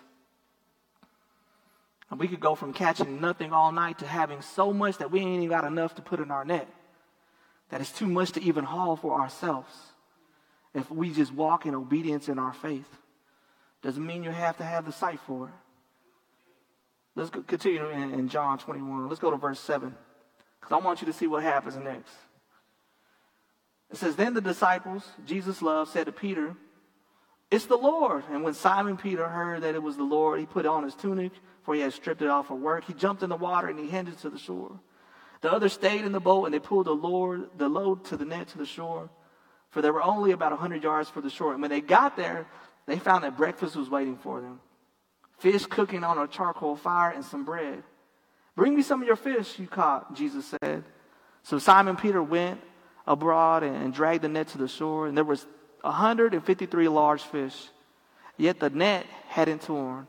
And 2.09 2.17
we 2.17 2.29
could 2.29 2.39
go 2.39 2.55
from 2.55 2.71
catching 2.71 3.19
nothing 3.19 3.51
all 3.51 3.73
night 3.73 3.99
to 3.99 4.07
having 4.07 4.41
so 4.41 4.71
much 4.71 4.99
that 4.99 5.11
we 5.11 5.19
ain't 5.19 5.43
even 5.43 5.49
got 5.49 5.65
enough 5.65 5.95
to 5.95 6.01
put 6.01 6.21
in 6.21 6.31
our 6.31 6.45
net. 6.45 6.65
That 7.71 7.81
it's 7.81 7.91
too 7.91 8.07
much 8.07 8.31
to 8.31 8.41
even 8.41 8.63
haul 8.63 8.95
for 8.95 9.19
ourselves 9.19 9.73
if 10.73 10.89
we 10.89 11.11
just 11.11 11.33
walk 11.33 11.65
in 11.65 11.75
obedience 11.75 12.29
in 12.29 12.39
our 12.39 12.53
faith. 12.53 12.87
Doesn't 13.81 14.05
mean 14.05 14.23
you 14.23 14.31
have 14.31 14.55
to 14.59 14.63
have 14.63 14.85
the 14.85 14.93
sight 14.93 15.19
for 15.27 15.49
it. 15.49 15.53
Let's 17.15 17.31
continue 17.47 17.89
in, 17.89 18.13
in 18.13 18.29
John 18.29 18.57
21. 18.57 19.09
Let's 19.09 19.19
go 19.19 19.29
to 19.29 19.35
verse 19.35 19.59
7. 19.59 19.93
Because 20.61 20.71
I 20.71 20.77
want 20.85 21.01
you 21.01 21.07
to 21.07 21.13
see 21.13 21.27
what 21.27 21.43
happens 21.43 21.75
next. 21.75 22.13
It 23.91 23.97
says, 23.97 24.15
Then 24.15 24.33
the 24.33 24.41
disciples 24.41 25.07
Jesus 25.25 25.61
loved 25.61 25.91
said 25.91 26.05
to 26.05 26.11
Peter, 26.11 26.55
It's 27.49 27.65
the 27.65 27.77
Lord. 27.77 28.23
And 28.31 28.43
when 28.43 28.53
Simon 28.53 28.97
Peter 28.97 29.27
heard 29.27 29.63
that 29.63 29.75
it 29.75 29.83
was 29.83 29.97
the 29.97 30.03
Lord, 30.03 30.39
he 30.39 30.45
put 30.45 30.65
on 30.65 30.83
his 30.83 30.95
tunic, 30.95 31.31
for 31.63 31.75
he 31.75 31.81
had 31.81 31.93
stripped 31.93 32.21
it 32.21 32.29
off 32.29 32.47
for 32.47 32.55
work. 32.55 32.85
He 32.85 32.93
jumped 32.93 33.23
in 33.23 33.29
the 33.29 33.35
water 33.35 33.67
and 33.67 33.79
he 33.79 33.89
headed 33.89 34.17
to 34.19 34.29
the 34.29 34.39
shore. 34.39 34.79
The 35.41 35.51
others 35.51 35.73
stayed 35.73 36.03
in 36.03 36.11
the 36.11 36.19
boat 36.19 36.45
and 36.45 36.53
they 36.53 36.59
pulled 36.59 36.87
the, 36.87 36.95
Lord, 36.95 37.49
the 37.57 37.69
load 37.69 38.05
to 38.05 38.17
the 38.17 38.25
net 38.25 38.47
to 38.49 38.57
the 38.57 38.65
shore 38.65 39.09
for 39.69 39.81
they 39.81 39.91
were 39.91 40.01
only 40.01 40.31
about 40.31 40.51
a 40.51 40.55
100 40.55 40.81
yards 40.81 41.09
from 41.09 41.23
the 41.23 41.29
shore. 41.29 41.53
And 41.53 41.61
when 41.61 41.69
they 41.69 41.81
got 41.81 42.15
there, 42.15 42.47
they 42.85 42.97
found 42.97 43.23
that 43.23 43.37
breakfast 43.37 43.75
was 43.75 43.89
waiting 43.89 44.17
for 44.17 44.41
them 44.41 44.59
fish 45.37 45.67
cooking 45.67 46.03
on 46.03 46.17
a 46.17 46.27
charcoal 46.27 46.75
fire 46.75 47.11
and 47.11 47.23
some 47.23 47.45
bread. 47.45 47.83
Bring 48.55 48.75
me 48.75 48.81
some 48.81 49.03
of 49.03 49.07
your 49.07 49.15
fish 49.15 49.59
you 49.59 49.67
caught, 49.67 50.15
Jesus 50.15 50.51
said. 50.63 50.83
So 51.43 51.59
Simon 51.59 51.95
Peter 51.95 52.23
went 52.23 52.59
abroad 53.07 53.63
and 53.63 53.93
dragged 53.93 54.23
the 54.23 54.29
net 54.29 54.49
to 54.49 54.57
the 54.57 54.67
shore, 54.67 55.07
and 55.07 55.17
there 55.17 55.23
was 55.23 55.45
153 55.81 56.87
large 56.87 57.21
fish. 57.23 57.55
Yet 58.37 58.59
the 58.59 58.69
net 58.69 59.05
hadn't 59.29 59.63
torn. 59.63 60.07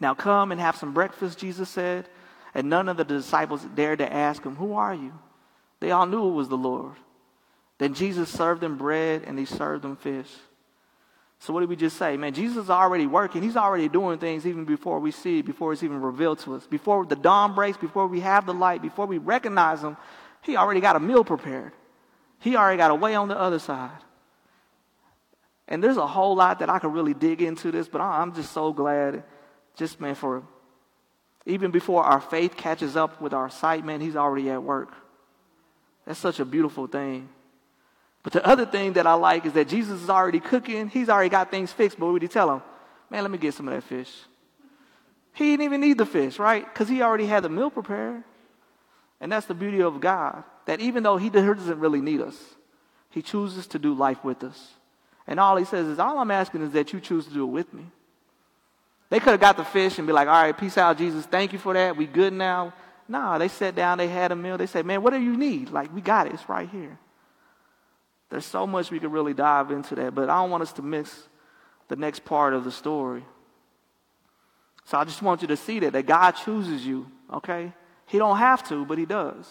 Now 0.00 0.14
come 0.14 0.52
and 0.52 0.60
have 0.60 0.76
some 0.76 0.92
breakfast, 0.92 1.38
Jesus 1.38 1.68
said. 1.68 2.08
And 2.54 2.68
none 2.68 2.88
of 2.88 2.98
the 2.98 3.04
disciples 3.04 3.64
dared 3.74 4.00
to 4.00 4.12
ask 4.12 4.42
him, 4.42 4.56
Who 4.56 4.74
are 4.74 4.94
you? 4.94 5.12
They 5.80 5.90
all 5.90 6.06
knew 6.06 6.28
it 6.28 6.34
was 6.34 6.48
the 6.48 6.56
Lord. 6.56 6.96
Then 7.78 7.94
Jesus 7.94 8.28
served 8.28 8.60
them 8.60 8.76
bread 8.76 9.22
and 9.26 9.38
he 9.38 9.46
served 9.46 9.82
them 9.82 9.96
fish. 9.96 10.28
So 11.38 11.52
what 11.52 11.60
did 11.60 11.70
we 11.70 11.76
just 11.76 11.96
say? 11.96 12.16
Man, 12.16 12.34
Jesus 12.34 12.64
is 12.64 12.70
already 12.70 13.06
working. 13.06 13.42
He's 13.42 13.56
already 13.56 13.88
doing 13.88 14.18
things 14.18 14.46
even 14.46 14.64
before 14.64 15.00
we 15.00 15.10
see 15.10 15.40
it, 15.40 15.46
before 15.46 15.72
it's 15.72 15.82
even 15.82 16.00
revealed 16.00 16.38
to 16.40 16.54
us. 16.54 16.66
Before 16.66 17.04
the 17.04 17.16
dawn 17.16 17.54
breaks, 17.54 17.76
before 17.78 18.06
we 18.06 18.20
have 18.20 18.46
the 18.46 18.54
light, 18.54 18.82
before 18.82 19.06
we 19.06 19.18
recognize 19.18 19.82
him, 19.82 19.96
He 20.42 20.56
already 20.56 20.80
got 20.80 20.94
a 20.94 21.00
meal 21.00 21.24
prepared. 21.24 21.72
He 22.42 22.56
already 22.56 22.76
got 22.76 22.90
a 22.90 22.94
way 22.94 23.14
on 23.14 23.28
the 23.28 23.38
other 23.38 23.60
side. 23.60 23.90
And 25.68 25.82
there's 25.82 25.96
a 25.96 26.06
whole 26.06 26.34
lot 26.34 26.58
that 26.58 26.68
I 26.68 26.80
could 26.80 26.92
really 26.92 27.14
dig 27.14 27.40
into 27.40 27.70
this, 27.70 27.88
but 27.88 28.00
I'm 28.00 28.34
just 28.34 28.52
so 28.52 28.72
glad, 28.72 29.22
just 29.76 30.00
man, 30.00 30.16
for 30.16 30.42
even 31.46 31.70
before 31.70 32.02
our 32.02 32.20
faith 32.20 32.56
catches 32.56 32.96
up 32.96 33.20
with 33.20 33.32
our 33.32 33.48
sight, 33.48 33.84
man, 33.84 34.00
he's 34.00 34.16
already 34.16 34.50
at 34.50 34.62
work. 34.62 34.92
That's 36.04 36.18
such 36.18 36.40
a 36.40 36.44
beautiful 36.44 36.88
thing. 36.88 37.28
But 38.24 38.32
the 38.32 38.44
other 38.44 38.66
thing 38.66 38.94
that 38.94 39.06
I 39.06 39.14
like 39.14 39.46
is 39.46 39.52
that 39.52 39.68
Jesus 39.68 40.02
is 40.02 40.10
already 40.10 40.40
cooking. 40.40 40.88
He's 40.88 41.08
already 41.08 41.30
got 41.30 41.50
things 41.50 41.72
fixed. 41.72 41.98
But 41.98 42.06
what 42.06 42.12
would 42.14 42.22
he 42.22 42.28
tell 42.28 42.52
him? 42.52 42.62
Man, 43.08 43.22
let 43.22 43.30
me 43.30 43.38
get 43.38 43.54
some 43.54 43.68
of 43.68 43.74
that 43.74 43.82
fish. 43.82 44.12
He 45.32 45.44
didn't 45.44 45.64
even 45.64 45.80
need 45.80 45.98
the 45.98 46.06
fish, 46.06 46.38
right? 46.38 46.64
Because 46.64 46.88
he 46.88 47.02
already 47.02 47.26
had 47.26 47.44
the 47.44 47.48
meal 47.48 47.70
prepared. 47.70 48.22
And 49.20 49.30
that's 49.30 49.46
the 49.46 49.54
beauty 49.54 49.80
of 49.80 50.00
God. 50.00 50.44
That 50.66 50.80
even 50.80 51.02
though 51.02 51.16
he 51.16 51.30
doesn't 51.30 51.78
really 51.78 52.00
need 52.00 52.20
us, 52.20 52.36
he 53.10 53.22
chooses 53.22 53.66
to 53.68 53.78
do 53.78 53.94
life 53.94 54.24
with 54.24 54.44
us. 54.44 54.72
And 55.26 55.38
all 55.38 55.56
he 55.56 55.64
says 55.64 55.86
is, 55.86 55.98
all 55.98 56.18
I'm 56.18 56.30
asking 56.30 56.62
is 56.62 56.72
that 56.72 56.92
you 56.92 57.00
choose 57.00 57.26
to 57.26 57.32
do 57.32 57.44
it 57.44 57.50
with 57.50 57.72
me. 57.72 57.84
They 59.10 59.20
could 59.20 59.32
have 59.32 59.40
got 59.40 59.56
the 59.56 59.64
fish 59.64 59.98
and 59.98 60.06
be 60.06 60.12
like, 60.12 60.28
all 60.28 60.42
right, 60.42 60.56
peace 60.56 60.78
out, 60.78 60.96
Jesus. 60.96 61.26
Thank 61.26 61.52
you 61.52 61.58
for 61.58 61.74
that. 61.74 61.96
We 61.96 62.06
good 62.06 62.32
now. 62.32 62.72
Nah, 63.08 63.36
they 63.38 63.48
sat 63.48 63.74
down, 63.74 63.98
they 63.98 64.08
had 64.08 64.32
a 64.32 64.36
meal. 64.36 64.56
They 64.56 64.66
said, 64.66 64.86
man, 64.86 65.02
what 65.02 65.12
do 65.12 65.20
you 65.20 65.36
need? 65.36 65.70
Like, 65.70 65.94
we 65.94 66.00
got 66.00 66.26
it. 66.26 66.32
It's 66.32 66.48
right 66.48 66.68
here. 66.68 66.98
There's 68.30 68.46
so 68.46 68.66
much 68.66 68.90
we 68.90 68.98
could 68.98 69.12
really 69.12 69.34
dive 69.34 69.70
into 69.70 69.94
that, 69.96 70.14
but 70.14 70.30
I 70.30 70.40
don't 70.40 70.50
want 70.50 70.62
us 70.62 70.72
to 70.74 70.82
miss 70.82 71.28
the 71.88 71.96
next 71.96 72.24
part 72.24 72.54
of 72.54 72.64
the 72.64 72.70
story. 72.70 73.22
So 74.86 74.96
I 74.96 75.04
just 75.04 75.20
want 75.20 75.42
you 75.42 75.48
to 75.48 75.56
see 75.56 75.80
that, 75.80 75.92
that 75.92 76.06
God 76.06 76.30
chooses 76.32 76.86
you, 76.86 77.10
okay? 77.30 77.72
He 78.06 78.16
don't 78.16 78.38
have 78.38 78.66
to, 78.68 78.86
but 78.86 78.96
he 78.96 79.04
does. 79.04 79.46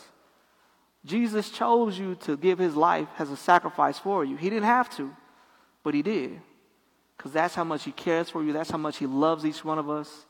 Jesus 1.05 1.49
chose 1.49 1.97
you 1.97 2.15
to 2.21 2.37
give 2.37 2.59
his 2.59 2.75
life 2.75 3.07
as 3.17 3.31
a 3.31 3.37
sacrifice 3.37 3.97
for 3.97 4.23
you. 4.23 4.35
He 4.37 4.49
didn't 4.49 4.65
have 4.65 4.89
to, 4.97 5.15
but 5.83 5.93
he 5.93 6.01
did. 6.01 6.39
Because 7.17 7.31
that's 7.31 7.55
how 7.55 7.63
much 7.63 7.83
he 7.83 7.91
cares 7.91 8.29
for 8.29 8.43
you. 8.43 8.53
That's 8.53 8.69
how 8.69 8.77
much 8.77 8.97
he 8.97 9.07
loves 9.07 9.45
each 9.45 9.63
one 9.65 9.79
of 9.79 9.89
us. 9.89 10.25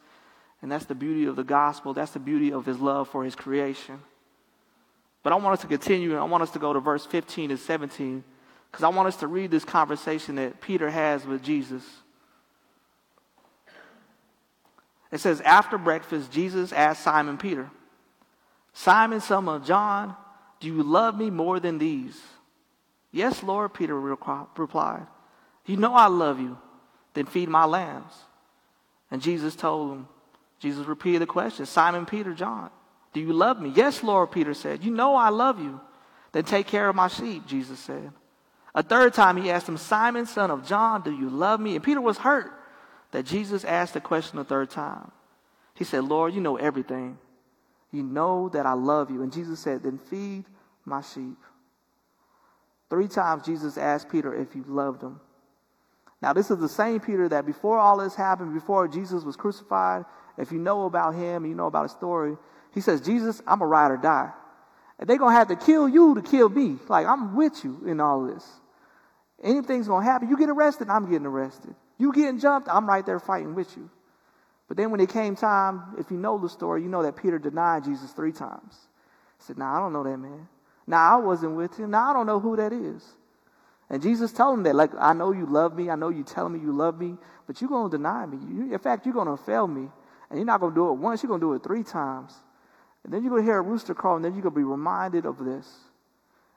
And 0.61 0.71
that's 0.71 0.85
the 0.85 0.95
beauty 0.95 1.25
of 1.25 1.35
the 1.35 1.43
gospel. 1.43 1.93
That's 1.93 2.11
the 2.11 2.19
beauty 2.19 2.53
of 2.53 2.65
his 2.65 2.79
love 2.79 3.09
for 3.09 3.23
his 3.23 3.35
creation. 3.35 3.99
But 5.23 5.33
I 5.33 5.35
want 5.35 5.53
us 5.53 5.61
to 5.61 5.67
continue, 5.67 6.11
and 6.11 6.19
I 6.19 6.23
want 6.23 6.43
us 6.43 6.51
to 6.51 6.59
go 6.59 6.73
to 6.73 6.79
verse 6.79 7.05
15 7.05 7.51
and 7.51 7.59
17 7.59 8.23
because 8.71 8.83
I 8.83 8.89
want 8.89 9.07
us 9.07 9.17
to 9.17 9.27
read 9.27 9.51
this 9.51 9.65
conversation 9.65 10.35
that 10.35 10.61
Peter 10.61 10.89
has 10.89 11.25
with 11.25 11.43
Jesus. 11.43 11.83
It 15.11 15.19
says, 15.19 15.41
After 15.41 15.77
breakfast, 15.77 16.31
Jesus 16.31 16.71
asked 16.71 17.03
Simon 17.03 17.37
Peter, 17.37 17.69
Simon, 18.73 19.19
son 19.19 19.47
of 19.49 19.65
John, 19.65 20.15
do 20.61 20.67
you 20.67 20.83
love 20.83 21.17
me 21.17 21.29
more 21.29 21.59
than 21.59 21.79
these? 21.79 22.19
Yes, 23.11 23.43
Lord, 23.43 23.73
Peter 23.73 23.99
replied. 23.99 25.07
You 25.65 25.75
know 25.75 25.93
I 25.93 26.07
love 26.07 26.39
you. 26.39 26.57
Then 27.13 27.25
feed 27.25 27.49
my 27.49 27.65
lambs. 27.65 28.13
And 29.09 29.21
Jesus 29.21 29.55
told 29.55 29.91
him, 29.91 30.07
Jesus 30.59 30.85
repeated 30.85 31.21
the 31.21 31.25
question 31.25 31.65
Simon, 31.65 32.05
Peter, 32.05 32.33
John, 32.33 32.69
do 33.11 33.19
you 33.19 33.33
love 33.33 33.59
me? 33.59 33.73
Yes, 33.75 34.03
Lord, 34.03 34.31
Peter 34.31 34.53
said. 34.53 34.83
You 34.83 34.91
know 34.91 35.15
I 35.15 35.29
love 35.29 35.59
you. 35.59 35.81
Then 36.31 36.45
take 36.45 36.67
care 36.67 36.87
of 36.87 36.95
my 36.95 37.09
sheep, 37.09 37.45
Jesus 37.45 37.79
said. 37.79 38.11
A 38.73 38.81
third 38.81 39.13
time 39.13 39.35
he 39.35 39.51
asked 39.51 39.67
him, 39.67 39.77
Simon, 39.77 40.25
son 40.25 40.49
of 40.49 40.65
John, 40.65 41.01
do 41.01 41.11
you 41.11 41.29
love 41.29 41.59
me? 41.59 41.75
And 41.75 41.83
Peter 41.83 41.99
was 41.99 42.19
hurt 42.19 42.53
that 43.11 43.25
Jesus 43.25 43.65
asked 43.65 43.95
the 43.95 43.99
question 43.99 44.39
a 44.39 44.45
third 44.45 44.69
time. 44.69 45.11
He 45.73 45.83
said, 45.83 46.05
Lord, 46.05 46.33
you 46.33 46.39
know 46.39 46.55
everything. 46.55 47.17
You 47.91 48.03
know 48.03 48.49
that 48.49 48.65
I 48.65 48.73
love 48.73 49.11
you. 49.11 49.21
And 49.21 49.31
Jesus 49.31 49.59
said, 49.59 49.83
Then 49.83 49.97
feed 49.97 50.45
my 50.85 51.01
sheep. 51.01 51.37
Three 52.89 53.07
times 53.07 53.45
Jesus 53.45 53.77
asked 53.77 54.09
Peter 54.09 54.33
if 54.33 54.51
he 54.51 54.61
loved 54.61 55.01
him. 55.01 55.19
Now, 56.21 56.33
this 56.33 56.51
is 56.51 56.59
the 56.59 56.69
same 56.69 56.99
Peter 56.99 57.27
that 57.29 57.45
before 57.45 57.79
all 57.79 57.97
this 57.97 58.15
happened, 58.15 58.53
before 58.53 58.87
Jesus 58.87 59.23
was 59.23 59.35
crucified, 59.35 60.05
if 60.37 60.51
you 60.51 60.59
know 60.59 60.85
about 60.85 61.15
him, 61.15 61.45
you 61.45 61.55
know 61.55 61.65
about 61.65 61.83
his 61.83 61.91
story, 61.91 62.37
he 62.73 62.81
says, 62.81 63.01
Jesus, 63.01 63.41
I'm 63.47 63.61
a 63.61 63.65
ride 63.65 63.91
or 63.91 63.97
die. 63.97 64.31
And 64.99 65.09
they're 65.09 65.17
going 65.17 65.33
to 65.33 65.37
have 65.37 65.47
to 65.47 65.55
kill 65.55 65.89
you 65.89 66.15
to 66.15 66.21
kill 66.21 66.47
me. 66.47 66.77
Like, 66.87 67.07
I'm 67.07 67.35
with 67.35 67.63
you 67.63 67.81
in 67.87 67.99
all 67.99 68.25
this. 68.25 68.47
Anything's 69.43 69.87
going 69.87 70.05
to 70.05 70.11
happen. 70.11 70.29
You 70.29 70.37
get 70.37 70.49
arrested, 70.49 70.89
I'm 70.89 71.09
getting 71.09 71.25
arrested. 71.25 71.73
You 71.97 72.13
getting 72.13 72.39
jumped, 72.39 72.69
I'm 72.69 72.87
right 72.87 73.05
there 73.05 73.19
fighting 73.19 73.55
with 73.55 73.75
you. 73.75 73.89
But 74.71 74.77
then 74.77 74.89
when 74.89 75.01
it 75.01 75.09
came 75.09 75.35
time, 75.35 75.83
if 75.99 76.09
you 76.09 76.15
know 76.15 76.37
the 76.37 76.47
story, 76.47 76.81
you 76.81 76.87
know 76.87 77.03
that 77.03 77.17
Peter 77.17 77.37
denied 77.37 77.83
Jesus 77.83 78.13
three 78.13 78.31
times. 78.31 78.73
He 79.37 79.43
said, 79.43 79.57
Nah, 79.57 79.75
I 79.75 79.79
don't 79.79 79.91
know 79.91 80.05
that 80.05 80.15
man. 80.15 80.47
Nah, 80.87 81.15
I 81.15 81.17
wasn't 81.17 81.57
with 81.57 81.77
him. 81.77 81.91
Nah, 81.91 82.11
I 82.11 82.13
don't 82.13 82.25
know 82.25 82.39
who 82.39 82.55
that 82.55 82.71
is. 82.71 83.03
And 83.89 84.01
Jesus 84.01 84.31
told 84.31 84.57
him 84.57 84.63
that, 84.63 84.73
like, 84.73 84.91
I 84.97 85.11
know 85.11 85.33
you 85.33 85.45
love 85.45 85.75
me. 85.75 85.89
I 85.89 85.97
know 85.97 86.07
you 86.07 86.23
telling 86.23 86.53
me 86.53 86.61
you 86.61 86.71
love 86.71 86.97
me, 86.97 87.17
but 87.47 87.59
you're 87.59 87.69
going 87.69 87.91
to 87.91 87.97
deny 87.97 88.25
me. 88.25 88.37
You, 88.37 88.71
in 88.71 88.79
fact, 88.79 89.05
you're 89.05 89.13
going 89.13 89.27
to 89.27 89.35
fail 89.43 89.67
me. 89.67 89.89
And 90.29 90.39
you're 90.39 90.45
not 90.45 90.61
going 90.61 90.71
to 90.71 90.79
do 90.79 90.87
it 90.87 90.93
once, 90.93 91.21
you're 91.21 91.27
going 91.27 91.41
to 91.41 91.47
do 91.47 91.53
it 91.53 91.63
three 91.63 91.83
times. 91.83 92.33
And 93.03 93.11
then 93.11 93.23
you're 93.23 93.31
going 93.31 93.41
to 93.41 93.45
hear 93.45 93.57
a 93.57 93.61
rooster 93.61 93.93
crow, 93.93 94.15
and 94.15 94.23
then 94.23 94.35
you're 94.35 94.43
going 94.43 94.55
to 94.55 94.59
be 94.61 94.63
reminded 94.63 95.25
of 95.25 95.43
this. 95.43 95.67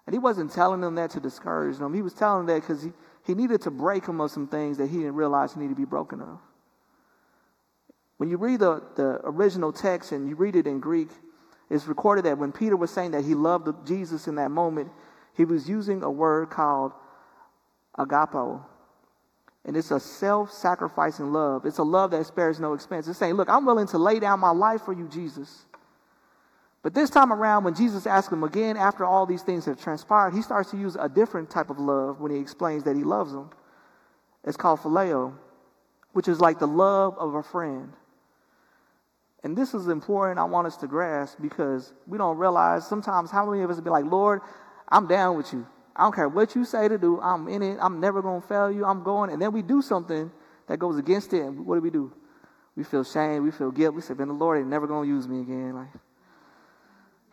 And 0.07 0.15
he 0.15 0.21
wasn't 0.21 0.53
telling 0.53 0.81
them 0.81 0.95
that 0.95 1.11
to 1.11 1.21
discourage 1.21 1.79
them. 1.79 1.93
He 1.93 2.03
was 2.03 2.13
telling 2.13 2.47
them 2.47 2.55
that 2.55 2.61
because 2.61 2.85
he, 2.85 2.93
he 3.27 3.35
needed 3.35 3.61
to 3.63 3.73
break 3.73 4.07
them 4.07 4.21
of 4.21 4.31
some 4.31 4.47
things 4.47 4.79
that 4.79 4.89
he 4.89 4.99
didn't 4.99 5.17
realize 5.17 5.55
he 5.55 5.59
needed 5.59 5.75
to 5.75 5.81
be 5.81 5.85
broken 5.85 6.21
of. 6.21 6.39
When 8.17 8.31
you 8.31 8.37
read 8.37 8.61
the, 8.61 8.83
the 8.97 9.21
original 9.25 9.73
text 9.73 10.13
and 10.13 10.29
you 10.29 10.37
read 10.37 10.57
it 10.57 10.67
in 10.67 10.81
Greek, 10.81 11.09
it's 11.71 11.87
recorded 11.87 12.25
that 12.27 12.39
when 12.39 12.53
Peter 12.53 12.77
was 12.77 12.91
saying 12.91 13.13
that 13.13 13.25
he 13.25 13.35
loved 13.35 13.87
Jesus 13.87 14.29
in 14.29 14.37
that 14.37 14.51
moment, 14.51 14.91
he 15.37 15.45
was 15.45 15.69
using 15.69 16.03
a 16.03 16.11
word 16.11 16.51
called 16.51 16.93
agapo. 17.99 18.63
And 19.65 19.77
it's 19.77 19.91
a 19.91 19.99
self 19.99 20.53
sacrificing 20.53 21.33
love. 21.33 21.65
It's 21.65 21.79
a 21.79 21.83
love 21.83 22.11
that 22.11 22.27
spares 22.27 22.61
no 22.61 22.75
expense. 22.75 23.09
It's 23.09 23.19
saying, 23.19 23.35
Look, 23.35 23.49
I'm 23.49 23.65
willing 23.65 23.87
to 23.89 23.99
lay 23.99 24.21
down 24.21 24.41
my 24.41 24.51
life 24.51 24.83
for 24.83 24.93
you, 24.93 25.09
Jesus. 25.09 25.65
But 26.83 26.93
this 26.93 27.09
time 27.09 27.33
around, 27.33 27.65
when 27.65 27.75
Jesus 27.75 28.07
asks 28.07 28.31
him 28.31 28.45
again, 28.45 28.77
after 28.77 29.07
all 29.07 29.25
these 29.25 29.41
things 29.43 29.65
have 29.65 29.81
transpired, 29.81 30.35
he 30.35 30.43
starts 30.43 30.71
to 30.73 30.77
use 30.77 30.97
a 31.01 31.09
different 31.09 31.49
type 31.49 31.71
of 31.71 31.79
love 31.79 32.21
when 32.21 32.31
he 32.31 32.39
explains 32.39 32.85
that 32.85 32.95
he 32.95 33.03
loves 33.03 33.33
him. 33.33 33.49
It's 34.45 34.59
called 34.59 34.81
phileo, 34.81 35.33
which 36.13 36.29
is 36.29 36.41
like 36.41 36.59
the 36.59 36.67
love 36.67 37.17
of 37.17 37.37
a 37.37 37.43
friend. 37.43 37.95
And 39.45 39.57
this 39.57 39.75
is 39.75 39.89
important, 39.89 40.41
I 40.41 40.45
want 40.45 40.67
us 40.67 40.77
to 40.79 40.87
grasp 40.87 41.39
because 41.41 41.93
we 42.07 42.17
don't 42.17 42.39
realize 42.39 42.87
sometimes 42.87 43.31
how 43.31 43.49
many 43.49 43.63
of 43.63 43.71
us 43.71 43.79
be 43.79 43.91
like, 43.91 44.07
Lord, 44.07 44.41
I'm 44.89 45.07
down 45.07 45.37
with 45.37 45.53
you. 45.53 45.67
I 45.95 46.03
don't 46.03 46.15
care 46.15 46.29
what 46.29 46.57
you 46.57 46.65
say 46.65 46.89
to 46.89 46.99
do, 46.99 47.21
I'm 47.21 47.47
in 47.47 47.63
it, 47.63 47.79
I'm 47.81 48.01
never 48.01 48.23
going 48.23 48.41
to 48.41 48.49
fail 48.49 48.71
you, 48.71 48.85
I'm 48.85 49.05
going. 49.05 49.31
And 49.31 49.41
then 49.41 49.53
we 49.53 49.63
do 49.63 49.83
something 49.83 50.33
that 50.67 50.79
goes 50.79 50.99
against 50.99 51.33
it, 51.35 51.43
and 51.43 51.67
what 51.67 51.77
do 51.77 51.83
we 51.83 51.91
do? 51.91 52.13
We 52.75 52.83
feel 52.83 53.05
shame, 53.05 53.45
we 53.45 53.51
feel 53.51 53.71
guilt, 53.71 53.95
we 53.95 54.01
say, 54.01 54.15
man, 54.15 54.29
the 54.29 54.35
Lord 54.35 54.59
ain't 54.59 54.69
never 54.69 54.87
going 54.87 55.09
to 55.09 55.15
use 55.15 55.29
me 55.29 55.43
again. 55.43 55.75
Like, 55.75 55.89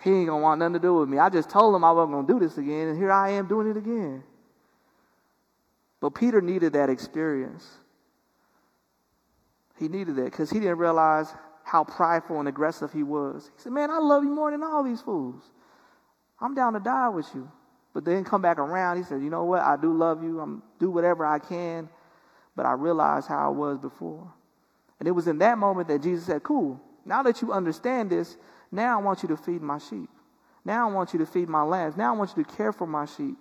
he 0.04 0.12
ain't 0.12 0.28
gonna 0.28 0.42
want 0.42 0.60
nothing 0.60 0.74
to 0.74 0.80
do 0.80 0.96
with 0.96 1.08
me. 1.08 1.18
I 1.20 1.30
just 1.30 1.50
told 1.50 1.76
him 1.76 1.84
I 1.84 1.92
wasn't 1.92 2.14
gonna 2.14 2.28
do 2.28 2.40
this 2.40 2.58
again, 2.58 2.90
and 2.90 2.98
here 2.98 3.12
I 3.12 3.32
am 3.32 3.48
doing 3.48 3.70
it 3.70 3.78
again. 3.78 4.24
But 6.00 6.16
Peter 6.16 6.42
needed 6.42 6.74
that 6.74 6.90
experience. 6.90 7.68
He 9.78 9.88
needed 9.88 10.16
that 10.18 10.26
because 10.26 10.50
he 10.50 10.60
didn't 10.60 10.80
realize 10.80 11.32
how 11.64 11.84
prideful 11.84 12.40
and 12.40 12.48
aggressive 12.48 12.92
he 12.92 13.04
was. 13.04 13.50
He 13.56 13.62
said, 13.62 13.72
Man, 13.72 13.90
I 13.90 14.00
love 14.00 14.24
you 14.24 14.30
more 14.30 14.52
than 14.52 14.64
all 14.64 14.84
these 14.84 15.02
fools. 15.02 15.44
I'm 16.40 16.56
down 16.56 16.74
to 16.74 16.80
die 16.80 17.10
with 17.10 17.28
you. 17.34 17.50
But 17.94 18.06
then 18.06 18.24
come 18.24 18.42
back 18.42 18.58
around, 18.58 18.98
he 18.98 19.04
said, 19.04 19.22
You 19.22 19.30
know 19.30 19.44
what? 19.44 19.62
I 19.62 19.76
do 19.78 19.94
love 19.94 20.24
you. 20.24 20.40
I'm 20.40 20.64
do 20.80 20.90
whatever 20.90 21.26
I 21.26 21.40
can. 21.40 21.90
But 22.56 22.66
I 22.66 22.74
realize 22.74 23.28
how 23.28 23.46
I 23.46 23.50
was 23.50 23.78
before. 23.78 24.32
And 25.00 25.08
it 25.08 25.12
was 25.12 25.28
in 25.28 25.40
that 25.40 25.58
moment 25.58 25.88
that 25.88 26.02
Jesus 26.02 26.26
said, 26.26 26.44
Cool. 26.44 26.80
Now 27.06 27.24
that 27.24 27.42
you 27.42 27.52
understand 27.52 28.10
this, 28.10 28.38
now 28.72 29.00
I 29.00 29.02
want 29.02 29.24
you 29.24 29.30
to 29.30 29.38
feed 29.38 29.62
my 29.62 29.78
sheep. 29.78 30.10
Now 30.64 30.88
I 30.88 30.92
want 30.92 31.14
you 31.14 31.20
to 31.20 31.26
feed 31.26 31.50
my 31.50 31.64
lambs. 31.64 31.98
Now 31.98 32.14
I 32.14 32.18
want 32.18 32.34
you 32.36 32.44
to 32.44 32.56
care 32.56 32.72
for 32.72 32.86
my 32.86 33.06
sheep. 33.06 33.38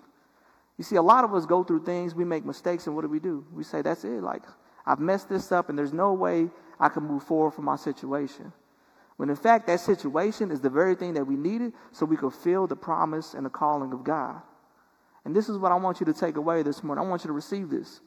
You 0.78 0.84
see, 0.84 0.96
a 0.96 1.02
lot 1.02 1.24
of 1.24 1.34
us 1.34 1.44
go 1.44 1.62
through 1.62 1.84
things, 1.84 2.14
we 2.14 2.24
make 2.24 2.46
mistakes, 2.46 2.86
and 2.86 2.96
what 2.96 3.02
do 3.02 3.08
we 3.08 3.20
do? 3.20 3.44
We 3.52 3.62
say, 3.62 3.82
That's 3.82 4.04
it. 4.04 4.22
Like, 4.22 4.42
I've 4.86 4.98
messed 4.98 5.28
this 5.28 5.52
up, 5.52 5.68
and 5.68 5.78
there's 5.78 5.92
no 5.92 6.14
way 6.14 6.48
I 6.80 6.88
can 6.88 7.04
move 7.04 7.22
forward 7.22 7.52
from 7.52 7.66
my 7.66 7.76
situation. 7.76 8.52
When 9.16 9.28
in 9.28 9.36
fact, 9.36 9.66
that 9.66 9.80
situation 9.80 10.50
is 10.50 10.62
the 10.62 10.70
very 10.70 10.94
thing 10.94 11.12
that 11.14 11.26
we 11.26 11.36
needed 11.36 11.74
so 11.92 12.06
we 12.06 12.16
could 12.16 12.32
feel 12.32 12.66
the 12.66 12.74
promise 12.74 13.34
and 13.34 13.44
the 13.44 13.50
calling 13.50 13.92
of 13.92 14.02
God. 14.02 14.40
And 15.26 15.36
this 15.36 15.50
is 15.50 15.58
what 15.58 15.72
I 15.72 15.74
want 15.74 16.00
you 16.00 16.06
to 16.06 16.14
take 16.14 16.36
away 16.36 16.62
this 16.62 16.82
morning. 16.82 17.04
I 17.04 17.08
want 17.08 17.22
you 17.22 17.28
to 17.28 17.34
receive 17.34 17.68
this. 17.68 18.00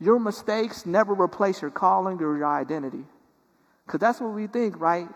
Your 0.00 0.18
mistakes 0.18 0.84
never 0.84 1.12
replace 1.14 1.62
your 1.62 1.70
calling 1.70 2.20
or 2.20 2.36
your 2.36 2.46
identity. 2.46 3.04
Because 3.86 4.00
that's 4.00 4.20
what 4.20 4.32
we 4.32 4.48
think, 4.48 4.80
right? 4.80 5.08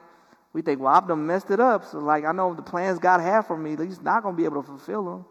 We 0.52 0.62
think, 0.62 0.80
well, 0.80 0.94
I've 0.94 1.08
done 1.08 1.26
messed 1.26 1.50
it 1.50 1.58
up. 1.58 1.84
So, 1.84 1.98
like, 1.98 2.24
I 2.24 2.30
know 2.30 2.54
the 2.54 2.62
plans 2.62 3.00
God 3.00 3.20
had 3.20 3.42
for 3.42 3.56
me, 3.56 3.76
He's 3.76 4.00
not 4.00 4.22
going 4.22 4.36
to 4.36 4.40
be 4.40 4.44
able 4.44 4.62
to 4.62 4.66
fulfill 4.66 5.04
them. 5.04 5.24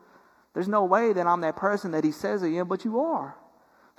There's 0.54 0.68
no 0.68 0.84
way 0.84 1.14
that 1.14 1.26
I'm 1.26 1.42
that 1.42 1.56
person 1.56 1.92
that 1.92 2.04
He 2.04 2.12
says 2.12 2.44
I 2.44 2.48
am, 2.48 2.68
but 2.68 2.84
you 2.84 3.00
are. 3.00 3.36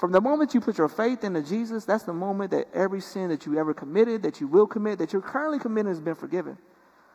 From 0.05 0.13
the 0.13 0.21
moment 0.21 0.53
you 0.53 0.61
put 0.61 0.77
your 0.77 0.91
faith 0.91 1.25
into 1.25 1.41
Jesus, 1.41 1.87
that's 1.87 2.05
the 2.05 2.13
moment 2.13 2.51
that 2.51 2.69
every 2.75 3.01
sin 3.01 3.31
that 3.31 3.47
you 3.47 3.59
ever 3.59 3.73
committed, 3.73 4.23
that 4.25 4.39
you 4.39 4.47
will 4.47 4.67
commit, 4.67 4.99
that 4.99 5.15
you're 5.15 5.23
currently 5.23 5.59
committing 5.59 5.89
has 5.89 5.99
been 5.99 6.15
forgiven. 6.15 6.59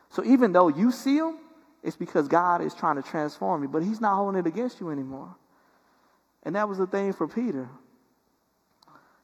So 0.08 0.24
even 0.24 0.50
though 0.50 0.66
you 0.66 0.90
see 0.90 1.18
them, 1.18 1.38
it's 1.84 1.94
because 1.94 2.26
God 2.26 2.62
is 2.62 2.74
trying 2.74 2.96
to 2.96 3.02
transform 3.02 3.62
you, 3.62 3.68
but 3.68 3.84
He's 3.84 4.00
not 4.00 4.16
holding 4.16 4.40
it 4.40 4.46
against 4.48 4.80
you 4.80 4.90
anymore. 4.90 5.36
And 6.42 6.56
that 6.56 6.68
was 6.68 6.78
the 6.78 6.86
thing 6.88 7.12
for 7.12 7.28
Peter. 7.28 7.68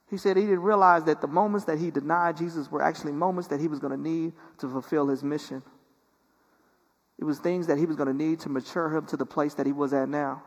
He 0.09 0.17
said 0.17 0.37
he 0.37 0.45
didn't 0.45 0.63
realize 0.63 1.03
that 1.03 1.21
the 1.21 1.27
moments 1.27 1.67
that 1.67 1.81
he 1.81 1.91
denied 1.91 2.37
Jesus 2.37 2.71
were 2.71 2.83
actually 2.83 3.15
moments 3.15 3.49
that 3.49 3.59
he 3.59 3.67
was 3.67 3.81
going 3.81 3.91
to 3.91 4.01
need 4.01 4.33
to 4.59 4.69
fulfill 4.69 5.09
his 5.09 5.25
mission. 5.25 5.61
It 7.19 7.25
was 7.25 7.41
things 7.41 7.67
that 7.67 7.79
he 7.79 7.87
was 7.87 7.97
going 7.97 8.17
to 8.17 8.25
need 8.25 8.39
to 8.43 8.49
mature 8.49 8.97
him 8.97 9.07
to 9.07 9.17
the 9.17 9.27
place 9.27 9.55
that 9.55 9.67
he 9.67 9.73
was 9.73 9.93
at 9.93 10.09
now. 10.09 10.45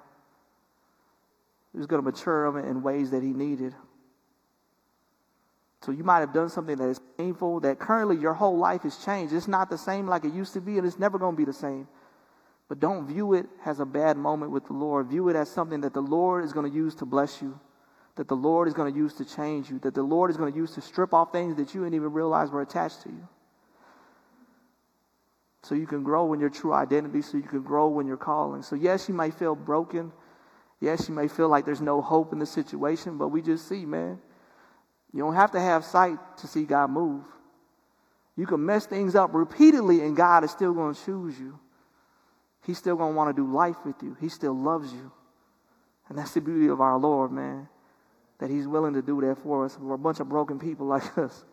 He 1.72 1.78
was 1.78 1.88
going 1.88 2.02
to 2.04 2.12
mature 2.12 2.46
him 2.46 2.58
in 2.58 2.82
ways 2.82 3.12
that 3.12 3.22
he 3.22 3.30
needed. 3.30 3.76
So 5.82 5.92
you 5.92 6.04
might 6.04 6.20
have 6.20 6.34
done 6.34 6.50
something 6.50 6.78
that 6.78 6.90
is 6.90 7.00
painful, 7.18 7.62
that 7.62 7.80
currently 7.80 8.18
your 8.18 8.34
whole 8.34 8.58
life 8.58 8.82
has 8.84 8.98
changed. 8.98 9.34
It's 9.34 9.48
not 9.48 9.70
the 9.70 9.78
same 9.78 10.08
like 10.08 10.26
it 10.26 10.34
used 10.34 10.54
to 10.54 10.62
be, 10.62 10.78
and 10.78 10.86
it's 10.86 11.00
never 11.00 11.18
going 11.18 11.36
to 11.36 11.38
be 11.38 11.46
the 11.46 11.54
same. 11.54 11.88
But 12.68 12.80
don't 12.80 13.08
view 13.08 13.34
it 13.34 13.48
as 13.66 13.80
a 13.80 13.86
bad 13.86 14.18
moment 14.18 14.52
with 14.52 14.66
the 14.66 14.74
Lord. 14.74 15.08
View 15.08 15.30
it 15.30 15.36
as 15.36 15.50
something 15.50 15.82
that 15.82 15.94
the 15.94 16.02
Lord 16.02 16.44
is 16.44 16.54
going 16.54 16.70
to 16.70 16.76
use 16.76 16.96
to 16.96 17.06
bless 17.06 17.42
you, 17.42 17.60
that 18.16 18.28
the 18.28 18.36
Lord 18.36 18.68
is 18.68 18.74
going 18.74 18.92
to 18.92 18.98
use 18.98 19.14
to 19.16 19.26
change 19.26 19.70
you, 19.70 19.80
that 19.80 19.96
the 19.96 20.04
Lord 20.04 20.30
is 20.30 20.38
going 20.38 20.52
to 20.52 20.58
use 20.58 20.72
to 20.76 20.82
strip 20.82 21.14
off 21.14 21.32
things 21.32 21.56
that 21.56 21.74
you 21.74 21.82
didn't 21.82 21.96
even 21.96 22.12
realize 22.12 22.52
were 22.52 22.62
attached 22.62 23.02
to 23.04 23.10
you. 23.10 23.28
So 25.64 25.76
you 25.76 25.88
can 25.88 26.04
grow 26.04 26.34
in 26.34 26.40
your 26.40 26.50
true 26.50 26.74
identity, 26.74 27.22
so 27.22 27.38
you 27.38 27.44
can 27.44 27.62
grow 27.62 28.00
in 28.00 28.08
your 28.08 28.18
calling. 28.18 28.62
So, 28.62 28.76
yes, 28.76 29.10
you 29.10 29.16
may 29.16 29.32
feel 29.32 29.56
broken. 29.56 30.12
Yes, 30.80 31.10
you 31.10 31.16
may 31.16 31.28
feel 31.28 31.50
like 31.50 31.66
there's 31.66 31.82
no 31.82 32.02
hope 32.02 32.32
in 32.32 32.40
the 32.40 32.46
situation, 32.46 33.18
but 33.18 33.30
we 33.30 33.42
just 33.42 33.68
see, 33.68 33.86
man, 33.86 34.20
you 35.14 35.22
don't 35.22 35.36
have 35.36 35.52
to 35.52 35.60
have 35.60 35.84
sight 35.84 36.18
to 36.38 36.48
see 36.48 36.64
God 36.64 36.90
move. 36.90 37.24
You 38.38 38.46
can 38.46 38.66
mess 38.66 38.86
things 38.86 39.16
up 39.16 39.34
repeatedly, 39.34 40.02
and 40.02 40.16
God 40.16 40.44
is 40.44 40.52
still 40.52 40.74
going 40.74 40.96
to 40.96 41.06
choose 41.06 41.38
you. 41.38 41.60
He's 42.66 42.78
still 42.78 42.96
going 42.96 43.14
to 43.14 43.18
want 43.18 43.36
to 43.36 43.42
do 43.42 43.52
life 43.52 43.76
with 43.86 43.96
you. 44.02 44.16
He 44.22 44.30
still 44.30 44.54
loves 44.54 44.94
you. 44.94 45.12
And 46.08 46.18
that's 46.18 46.34
the 46.34 46.42
beauty 46.42 46.68
of 46.68 46.80
our 46.80 46.98
Lord, 46.98 47.32
man, 47.32 47.68
that 48.40 48.50
He's 48.50 48.68
willing 48.68 48.94
to 48.94 49.02
do 49.02 49.20
that 49.22 49.38
for 49.44 49.66
us. 49.66 49.78
We're 49.78 49.96
a 49.96 49.98
bunch 49.98 50.20
of 50.20 50.30
broken 50.30 50.60
people 50.60 50.86
like 50.88 51.18
us. 51.18 51.46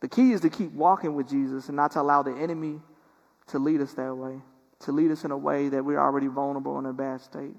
The 0.00 0.08
key 0.08 0.32
is 0.32 0.40
to 0.40 0.50
keep 0.50 0.72
walking 0.72 1.14
with 1.14 1.28
Jesus 1.28 1.68
and 1.68 1.76
not 1.76 1.92
to 1.92 2.00
allow 2.00 2.22
the 2.22 2.34
enemy 2.34 2.80
to 3.48 3.58
lead 3.58 3.80
us 3.80 3.92
that 3.94 4.14
way, 4.14 4.40
to 4.80 4.92
lead 4.92 5.10
us 5.10 5.24
in 5.24 5.30
a 5.30 5.36
way 5.36 5.68
that 5.68 5.84
we're 5.84 6.00
already 6.00 6.28
vulnerable 6.28 6.78
in 6.78 6.86
a 6.86 6.92
bad 6.92 7.20
state. 7.20 7.54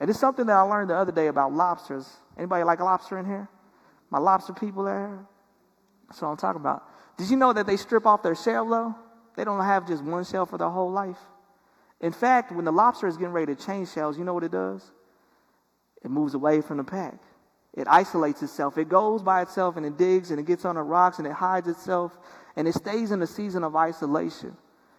And 0.00 0.08
it's 0.08 0.18
something 0.18 0.46
that 0.46 0.56
I 0.56 0.62
learned 0.62 0.90
the 0.90 0.96
other 0.96 1.12
day 1.12 1.26
about 1.26 1.52
lobsters. 1.52 2.08
Anybody 2.36 2.64
like 2.64 2.80
lobster 2.80 3.18
in 3.18 3.26
here? 3.26 3.48
My 4.10 4.18
lobster 4.18 4.54
people 4.54 4.84
there? 4.84 5.26
That's 6.08 6.22
what 6.22 6.28
I'm 6.28 6.36
talking 6.38 6.60
about. 6.60 6.82
Did 7.18 7.30
you 7.30 7.36
know 7.36 7.52
that 7.52 7.66
they 7.66 7.76
strip 7.76 8.06
off 8.06 8.22
their 8.22 8.34
shell 8.34 8.68
though? 8.68 8.94
They 9.36 9.44
don't 9.44 9.60
have 9.60 9.86
just 9.86 10.02
one 10.02 10.24
shell 10.24 10.46
for 10.46 10.58
their 10.58 10.70
whole 10.70 10.90
life. 10.90 11.18
In 12.00 12.12
fact, 12.12 12.50
when 12.50 12.64
the 12.64 12.72
lobster 12.72 13.06
is 13.06 13.16
getting 13.16 13.32
ready 13.32 13.54
to 13.54 13.62
change 13.62 13.92
shells, 13.92 14.18
you 14.18 14.24
know 14.24 14.34
what 14.34 14.42
it 14.42 14.52
does? 14.52 14.90
It 16.02 16.10
moves 16.10 16.34
away 16.34 16.62
from 16.62 16.78
the 16.78 16.84
pack. 16.84 17.18
It 17.74 17.86
isolates 17.86 18.42
itself. 18.42 18.78
It 18.78 18.88
goes 18.88 19.22
by 19.22 19.42
itself 19.42 19.76
and 19.76 19.84
it 19.84 19.96
digs 19.96 20.30
and 20.30 20.40
it 20.40 20.46
gets 20.46 20.64
on 20.64 20.74
the 20.76 20.82
rocks 20.82 21.18
and 21.18 21.26
it 21.26 21.32
hides 21.32 21.68
itself 21.68 22.18
and 22.56 22.66
it 22.66 22.74
stays 22.74 23.12
in 23.12 23.22
a 23.22 23.26
season 23.26 23.62
of 23.62 23.76
isolation. 23.76 24.56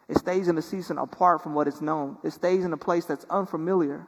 It 0.08 0.18
stays 0.18 0.48
in 0.48 0.58
a 0.58 0.62
season 0.62 0.98
apart 0.98 1.42
from 1.42 1.54
what 1.54 1.68
is 1.68 1.82
known. 1.82 2.18
It 2.24 2.32
stays 2.32 2.64
in 2.64 2.72
a 2.72 2.78
place 2.78 3.06
that's 3.06 3.26
unfamiliar. 3.30 4.08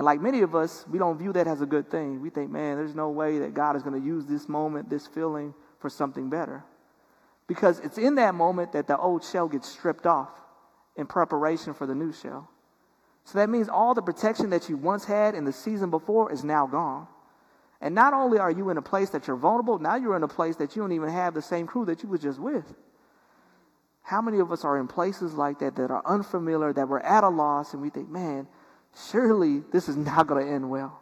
And 0.00 0.06
like 0.06 0.22
many 0.22 0.40
of 0.40 0.54
us, 0.54 0.86
we 0.88 0.98
don't 0.98 1.18
view 1.18 1.30
that 1.34 1.46
as 1.46 1.60
a 1.60 1.66
good 1.66 1.90
thing. 1.90 2.22
We 2.22 2.30
think, 2.30 2.50
man, 2.50 2.78
there's 2.78 2.94
no 2.94 3.10
way 3.10 3.38
that 3.40 3.52
God 3.52 3.76
is 3.76 3.82
going 3.82 4.00
to 4.00 4.06
use 4.06 4.24
this 4.24 4.48
moment, 4.48 4.88
this 4.88 5.06
feeling, 5.06 5.52
for 5.78 5.90
something 5.90 6.30
better. 6.30 6.64
Because 7.46 7.80
it's 7.80 7.98
in 7.98 8.14
that 8.14 8.34
moment 8.34 8.72
that 8.72 8.86
the 8.86 8.96
old 8.96 9.22
shell 9.22 9.46
gets 9.46 9.68
stripped 9.68 10.06
off 10.06 10.30
in 10.96 11.06
preparation 11.06 11.74
for 11.74 11.86
the 11.86 11.94
new 11.94 12.14
shell. 12.14 12.48
So 13.26 13.40
that 13.40 13.50
means 13.50 13.68
all 13.68 13.92
the 13.92 14.00
protection 14.00 14.48
that 14.48 14.70
you 14.70 14.78
once 14.78 15.04
had 15.04 15.34
in 15.34 15.44
the 15.44 15.52
season 15.52 15.90
before 15.90 16.32
is 16.32 16.44
now 16.44 16.66
gone. 16.66 17.06
And 17.82 17.94
not 17.94 18.14
only 18.14 18.38
are 18.38 18.50
you 18.50 18.70
in 18.70 18.78
a 18.78 18.82
place 18.82 19.10
that 19.10 19.26
you're 19.26 19.36
vulnerable, 19.36 19.78
now 19.80 19.96
you're 19.96 20.16
in 20.16 20.22
a 20.22 20.28
place 20.28 20.56
that 20.56 20.74
you 20.74 20.80
don't 20.80 20.92
even 20.92 21.10
have 21.10 21.34
the 21.34 21.42
same 21.42 21.66
crew 21.66 21.84
that 21.84 22.02
you 22.02 22.08
were 22.08 22.16
just 22.16 22.38
with. 22.38 22.72
How 24.00 24.22
many 24.22 24.38
of 24.38 24.50
us 24.50 24.64
are 24.64 24.78
in 24.78 24.88
places 24.88 25.34
like 25.34 25.58
that 25.58 25.76
that 25.76 25.90
are 25.90 26.02
unfamiliar, 26.06 26.72
that 26.72 26.88
we're 26.88 27.00
at 27.00 27.22
a 27.22 27.28
loss, 27.28 27.74
and 27.74 27.82
we 27.82 27.90
think, 27.90 28.08
man, 28.08 28.48
surely 29.10 29.62
this 29.72 29.88
is 29.88 29.96
not 29.96 30.26
going 30.26 30.44
to 30.44 30.52
end 30.52 30.68
well. 30.68 31.00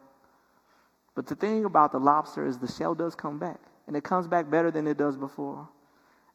But 1.14 1.26
the 1.26 1.34
thing 1.34 1.64
about 1.64 1.92
the 1.92 1.98
lobster 1.98 2.46
is 2.46 2.58
the 2.58 2.70
shell 2.70 2.94
does 2.94 3.14
come 3.14 3.38
back, 3.38 3.58
and 3.86 3.96
it 3.96 4.04
comes 4.04 4.26
back 4.26 4.50
better 4.50 4.70
than 4.70 4.86
it 4.86 4.96
does 4.96 5.16
before. 5.16 5.68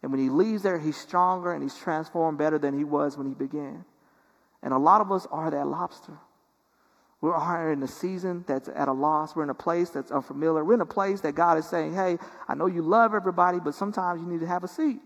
And 0.01 0.11
when 0.11 0.19
he 0.19 0.29
leaves 0.29 0.63
there, 0.63 0.77
he's 0.77 0.97
stronger 0.97 1.53
and 1.53 1.63
he's 1.63 1.77
transformed 1.77 2.37
better 2.37 2.59
than 2.59 2.77
he 2.77 2.83
was 2.83 3.17
when 3.17 3.25
he 3.25 3.33
began. 3.33 3.85
And 4.61 4.73
a 4.73 4.77
lot 4.77 4.99
of 4.99 5.11
us 5.11 5.25
are 5.31 5.49
that 5.49 5.65
lobster. 5.65 6.17
We 7.21 7.29
are 7.29 7.71
in 7.71 7.81
a 7.81 7.87
season 7.87 8.43
that's 8.45 8.67
at 8.67 8.89
a 8.89 8.91
loss. 8.91 9.33
We're 9.33 9.43
in 9.43 9.49
a 9.49 9.53
place 9.53 9.89
that's 9.91 10.11
unfamiliar. 10.11 10.65
We're 10.65 10.73
in 10.73 10.81
a 10.81 10.85
place 10.85 11.21
that 11.21 11.35
God 11.35 11.57
is 11.57 11.65
saying, 11.65 11.93
hey, 11.93 12.17
I 12.49 12.53
know 12.53 12.65
you 12.65 12.81
love 12.81 13.13
everybody, 13.13 13.59
but 13.63 13.75
sometimes 13.75 14.19
you 14.19 14.27
need 14.27 14.41
to 14.41 14.47
have 14.47 14.65
a 14.65 14.67
seat. 14.67 14.99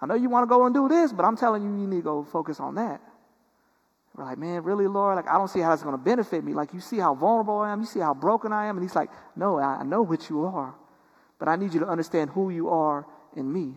I 0.00 0.06
know 0.06 0.14
you 0.14 0.28
want 0.28 0.44
to 0.44 0.48
go 0.48 0.66
and 0.66 0.74
do 0.74 0.88
this, 0.88 1.12
but 1.12 1.24
I'm 1.24 1.36
telling 1.36 1.64
you, 1.64 1.80
you 1.80 1.88
need 1.88 1.96
to 1.96 2.02
go 2.02 2.22
focus 2.22 2.60
on 2.60 2.76
that. 2.76 3.00
We're 4.14 4.24
like, 4.24 4.38
man, 4.38 4.62
really, 4.62 4.86
Lord? 4.86 5.16
Like, 5.16 5.28
I 5.28 5.38
don't 5.38 5.48
see 5.48 5.60
how 5.60 5.72
it's 5.72 5.82
going 5.82 5.96
to 5.96 6.02
benefit 6.02 6.44
me. 6.44 6.52
Like, 6.52 6.74
you 6.74 6.80
see 6.80 6.98
how 6.98 7.14
vulnerable 7.14 7.58
I 7.58 7.72
am. 7.72 7.80
You 7.80 7.86
see 7.86 8.00
how 8.00 8.12
broken 8.12 8.52
I 8.52 8.66
am. 8.66 8.76
And 8.76 8.84
he's 8.84 8.94
like, 8.94 9.10
no, 9.34 9.58
I 9.58 9.82
know 9.84 10.02
what 10.02 10.28
you 10.28 10.44
are, 10.44 10.74
but 11.38 11.48
I 11.48 11.56
need 11.56 11.72
you 11.72 11.80
to 11.80 11.88
understand 11.88 12.30
who 12.30 12.50
you 12.50 12.68
are 12.68 13.06
in 13.36 13.50
me. 13.50 13.74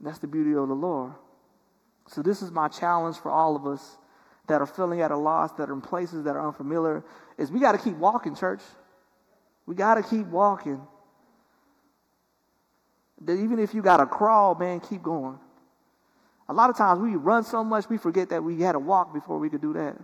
That's 0.00 0.18
the 0.18 0.26
beauty 0.26 0.54
of 0.54 0.68
the 0.68 0.74
Lord. 0.74 1.12
So, 2.06 2.22
this 2.22 2.40
is 2.40 2.50
my 2.50 2.68
challenge 2.68 3.18
for 3.18 3.30
all 3.30 3.54
of 3.54 3.66
us 3.66 3.98
that 4.46 4.62
are 4.62 4.66
feeling 4.66 5.02
at 5.02 5.10
a 5.10 5.16
loss, 5.16 5.52
that 5.52 5.68
are 5.68 5.74
in 5.74 5.82
places 5.82 6.24
that 6.24 6.34
are 6.34 6.46
unfamiliar, 6.46 7.04
is 7.36 7.50
we 7.50 7.60
got 7.60 7.72
to 7.72 7.78
keep 7.78 7.96
walking, 7.96 8.34
church. 8.34 8.62
We 9.66 9.74
got 9.74 9.96
to 9.96 10.02
keep 10.02 10.26
walking. 10.26 10.80
That 13.22 13.34
even 13.34 13.58
if 13.58 13.74
you 13.74 13.82
got 13.82 13.98
to 13.98 14.06
crawl, 14.06 14.54
man, 14.54 14.80
keep 14.80 15.02
going. 15.02 15.38
A 16.48 16.54
lot 16.54 16.70
of 16.70 16.76
times 16.76 17.00
we 17.00 17.14
run 17.16 17.44
so 17.44 17.62
much, 17.62 17.88
we 17.88 17.98
forget 17.98 18.30
that 18.30 18.42
we 18.42 18.60
had 18.60 18.72
to 18.72 18.78
walk 18.78 19.12
before 19.12 19.38
we 19.38 19.50
could 19.50 19.60
do 19.60 19.72
that. 19.74 19.96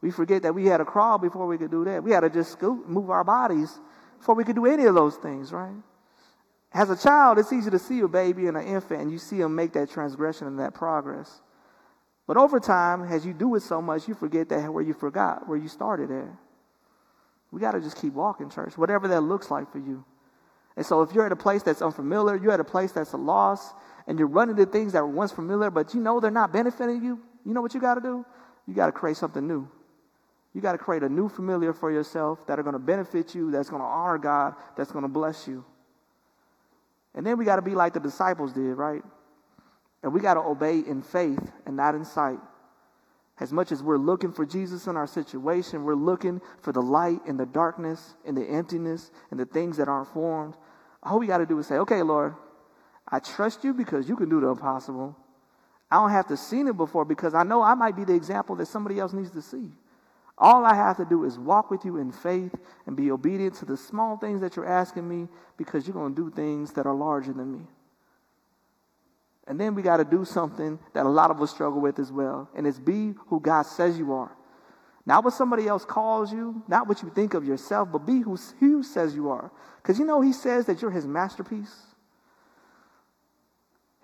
We 0.00 0.10
forget 0.10 0.42
that 0.42 0.54
we 0.54 0.66
had 0.66 0.78
to 0.78 0.84
crawl 0.84 1.16
before 1.16 1.46
we 1.46 1.56
could 1.56 1.70
do 1.70 1.84
that. 1.84 2.04
We 2.04 2.10
had 2.10 2.20
to 2.20 2.30
just 2.30 2.52
scoot, 2.52 2.86
move 2.88 3.08
our 3.08 3.24
bodies 3.24 3.80
before 4.18 4.34
we 4.34 4.44
could 4.44 4.56
do 4.56 4.66
any 4.66 4.84
of 4.84 4.94
those 4.94 5.16
things, 5.16 5.52
right? 5.52 5.74
As 6.72 6.90
a 6.90 6.96
child, 6.96 7.38
it's 7.38 7.52
easy 7.52 7.70
to 7.70 7.78
see 7.78 8.00
a 8.00 8.08
baby 8.08 8.46
and 8.46 8.56
an 8.56 8.66
infant, 8.66 9.00
and 9.00 9.10
you 9.10 9.18
see 9.18 9.38
them 9.38 9.54
make 9.54 9.72
that 9.72 9.90
transgression 9.90 10.46
and 10.46 10.58
that 10.58 10.74
progress. 10.74 11.40
But 12.26 12.36
over 12.36 12.58
time, 12.58 13.04
as 13.04 13.24
you 13.24 13.32
do 13.32 13.54
it 13.54 13.62
so 13.62 13.80
much, 13.80 14.08
you 14.08 14.14
forget 14.14 14.48
that 14.48 14.72
where 14.72 14.82
you 14.82 14.92
forgot, 14.92 15.48
where 15.48 15.58
you 15.58 15.68
started 15.68 16.10
at. 16.10 16.28
We 17.50 17.60
got 17.60 17.72
to 17.72 17.80
just 17.80 17.96
keep 18.00 18.12
walking, 18.12 18.50
church, 18.50 18.76
whatever 18.76 19.08
that 19.08 19.20
looks 19.20 19.50
like 19.50 19.70
for 19.70 19.78
you. 19.78 20.04
And 20.76 20.84
so 20.84 21.02
if 21.02 21.12
you're 21.12 21.26
at 21.26 21.32
a 21.32 21.36
place 21.36 21.62
that's 21.62 21.82
unfamiliar, 21.82 22.36
you're 22.36 22.52
at 22.52 22.60
a 22.60 22.64
place 22.64 22.92
that's 22.92 23.12
a 23.12 23.16
loss, 23.16 23.72
and 24.06 24.18
you're 24.18 24.28
running 24.28 24.56
to 24.56 24.66
things 24.66 24.92
that 24.92 25.02
were 25.02 25.08
once 25.08 25.32
familiar, 25.32 25.70
but 25.70 25.94
you 25.94 26.00
know 26.00 26.20
they're 26.20 26.30
not 26.30 26.52
benefiting 26.52 27.02
you, 27.02 27.20
you 27.44 27.54
know 27.54 27.62
what 27.62 27.74
you 27.74 27.80
got 27.80 27.94
to 27.94 28.00
do? 28.00 28.24
You 28.66 28.74
got 28.74 28.86
to 28.86 28.92
create 28.92 29.16
something 29.16 29.46
new. 29.46 29.68
You 30.54 30.60
got 30.60 30.72
to 30.72 30.78
create 30.78 31.02
a 31.02 31.08
new 31.08 31.28
familiar 31.28 31.72
for 31.72 31.90
yourself 31.90 32.46
that 32.46 32.58
are 32.58 32.62
going 32.62 32.74
to 32.74 32.78
benefit 32.78 33.34
you, 33.34 33.50
that's 33.50 33.68
going 33.68 33.82
to 33.82 33.88
honor 33.88 34.18
God, 34.18 34.54
that's 34.76 34.92
going 34.92 35.02
to 35.02 35.08
bless 35.08 35.46
you. 35.48 35.64
And 37.14 37.26
then 37.26 37.38
we 37.38 37.44
got 37.44 37.56
to 37.56 37.62
be 37.62 37.74
like 37.74 37.92
the 37.92 38.00
disciples 38.00 38.52
did, 38.52 38.74
right? 38.74 39.02
And 40.02 40.12
we 40.12 40.20
got 40.20 40.34
to 40.34 40.40
obey 40.40 40.78
in 40.78 41.02
faith 41.02 41.52
and 41.66 41.76
not 41.76 41.94
in 41.94 42.04
sight. 42.04 42.38
As 43.40 43.52
much 43.52 43.72
as 43.72 43.82
we're 43.82 43.98
looking 43.98 44.32
for 44.32 44.46
Jesus 44.46 44.86
in 44.86 44.96
our 44.96 45.08
situation, 45.08 45.82
we're 45.82 45.94
looking 45.94 46.40
for 46.60 46.72
the 46.72 46.82
light 46.82 47.20
in 47.26 47.36
the 47.36 47.46
darkness, 47.46 48.14
in 48.24 48.36
the 48.36 48.44
emptiness, 48.44 49.10
in 49.32 49.38
the 49.38 49.46
things 49.46 49.76
that 49.78 49.88
aren't 49.88 50.08
formed. 50.08 50.54
All 51.04 51.18
we 51.18 51.26
got 51.26 51.38
to 51.38 51.46
do 51.46 51.58
is 51.58 51.66
say, 51.66 51.76
okay, 51.76 52.02
Lord, 52.02 52.34
I 53.08 53.18
trust 53.18 53.64
you 53.64 53.74
because 53.74 54.08
you 54.08 54.16
can 54.16 54.28
do 54.28 54.40
the 54.40 54.48
impossible. 54.48 55.16
I 55.90 55.96
don't 55.96 56.10
have 56.10 56.26
to 56.28 56.36
see 56.36 56.60
it 56.60 56.76
before 56.76 57.04
because 57.04 57.34
I 57.34 57.42
know 57.42 57.62
I 57.62 57.74
might 57.74 57.94
be 57.94 58.04
the 58.04 58.14
example 58.14 58.56
that 58.56 58.66
somebody 58.66 58.98
else 58.98 59.12
needs 59.12 59.30
to 59.32 59.42
see. 59.42 59.70
All 60.36 60.64
I 60.64 60.74
have 60.74 60.96
to 60.96 61.04
do 61.04 61.24
is 61.24 61.38
walk 61.38 61.70
with 61.70 61.84
you 61.84 61.98
in 61.98 62.10
faith 62.10 62.54
and 62.86 62.96
be 62.96 63.10
obedient 63.10 63.54
to 63.56 63.64
the 63.64 63.76
small 63.76 64.16
things 64.16 64.40
that 64.40 64.56
you're 64.56 64.66
asking 64.66 65.08
me 65.08 65.28
because 65.56 65.86
you're 65.86 65.94
going 65.94 66.14
to 66.14 66.22
do 66.22 66.34
things 66.34 66.72
that 66.72 66.86
are 66.86 66.94
larger 66.94 67.32
than 67.32 67.52
me. 67.52 67.66
And 69.46 69.60
then 69.60 69.74
we 69.74 69.82
got 69.82 69.98
to 69.98 70.04
do 70.04 70.24
something 70.24 70.78
that 70.94 71.06
a 71.06 71.08
lot 71.08 71.30
of 71.30 71.40
us 71.40 71.50
struggle 71.50 71.80
with 71.80 71.98
as 71.98 72.10
well, 72.10 72.48
and 72.56 72.66
it's 72.66 72.78
be 72.78 73.14
who 73.28 73.40
God 73.40 73.66
says 73.66 73.98
you 73.98 74.12
are. 74.14 74.32
Not 75.06 75.24
what 75.24 75.34
somebody 75.34 75.68
else 75.68 75.84
calls 75.84 76.32
you, 76.32 76.62
not 76.66 76.88
what 76.88 77.02
you 77.02 77.10
think 77.10 77.34
of 77.34 77.44
yourself, 77.44 77.90
but 77.92 78.06
be 78.06 78.20
who 78.20 78.38
He 78.58 78.82
says 78.82 79.14
you 79.14 79.28
are. 79.30 79.50
Because 79.82 79.98
you 79.98 80.06
know, 80.06 80.20
He 80.20 80.32
says 80.32 80.66
that 80.66 80.80
you're 80.80 80.90
His 80.90 81.06
masterpiece. 81.06 81.74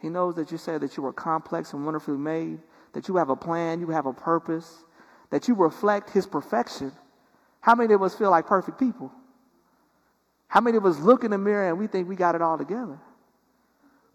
He 0.01 0.09
knows 0.09 0.35
that 0.37 0.51
you 0.51 0.59
said 0.59 0.81
that 0.83 0.97
you 0.97 1.05
are 1.07 1.13
complex 1.13 1.73
and 1.73 1.85
wonderfully 1.85 2.19
made, 2.19 2.59
that 2.93 3.09
you 3.09 3.17
have 3.17 3.31
a 3.31 3.37
plan, 3.37 3.81
you 3.81 3.89
have 3.89 4.07
a 4.07 4.13
purpose, 4.13 4.85
that 5.31 5.49
you 5.49 5.55
reflect 5.55 6.11
His 6.11 6.27
perfection. 6.27 6.93
How 7.61 7.75
many 7.75 7.95
of 7.95 8.03
us 8.03 8.15
feel 8.15 8.31
like 8.31 8.47
perfect 8.47 8.79
people? 8.79 9.13
How 10.49 10.61
many 10.61 10.77
of 10.77 10.85
us 10.85 10.99
look 10.99 11.25
in 11.25 11.31
the 11.31 11.39
mirror 11.39 11.69
and 11.69 11.79
we 11.79 11.87
think 11.87 12.09
we 12.09 12.17
got 12.17 12.35
it 12.35 12.43
all 12.43 12.59
together? 12.59 12.99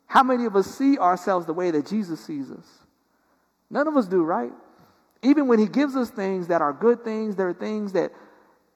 How 0.05 0.21
many 0.21 0.45
of 0.45 0.55
us 0.55 0.67
see 0.67 0.97
ourselves 0.97 1.45
the 1.45 1.53
way 1.53 1.71
that 1.71 1.85
Jesus 1.87 2.23
sees 2.23 2.51
us? 2.51 2.67
None 3.69 3.87
of 3.87 3.97
us 3.97 4.07
do, 4.07 4.23
right? 4.23 4.51
Even 5.23 5.47
when 5.47 5.59
He 5.59 5.67
gives 5.67 5.95
us 5.95 6.09
things 6.09 6.47
that 6.47 6.61
are 6.61 6.73
good 6.73 7.03
things, 7.03 7.35
there 7.35 7.49
are 7.49 7.53
things 7.53 7.93
that 7.93 8.11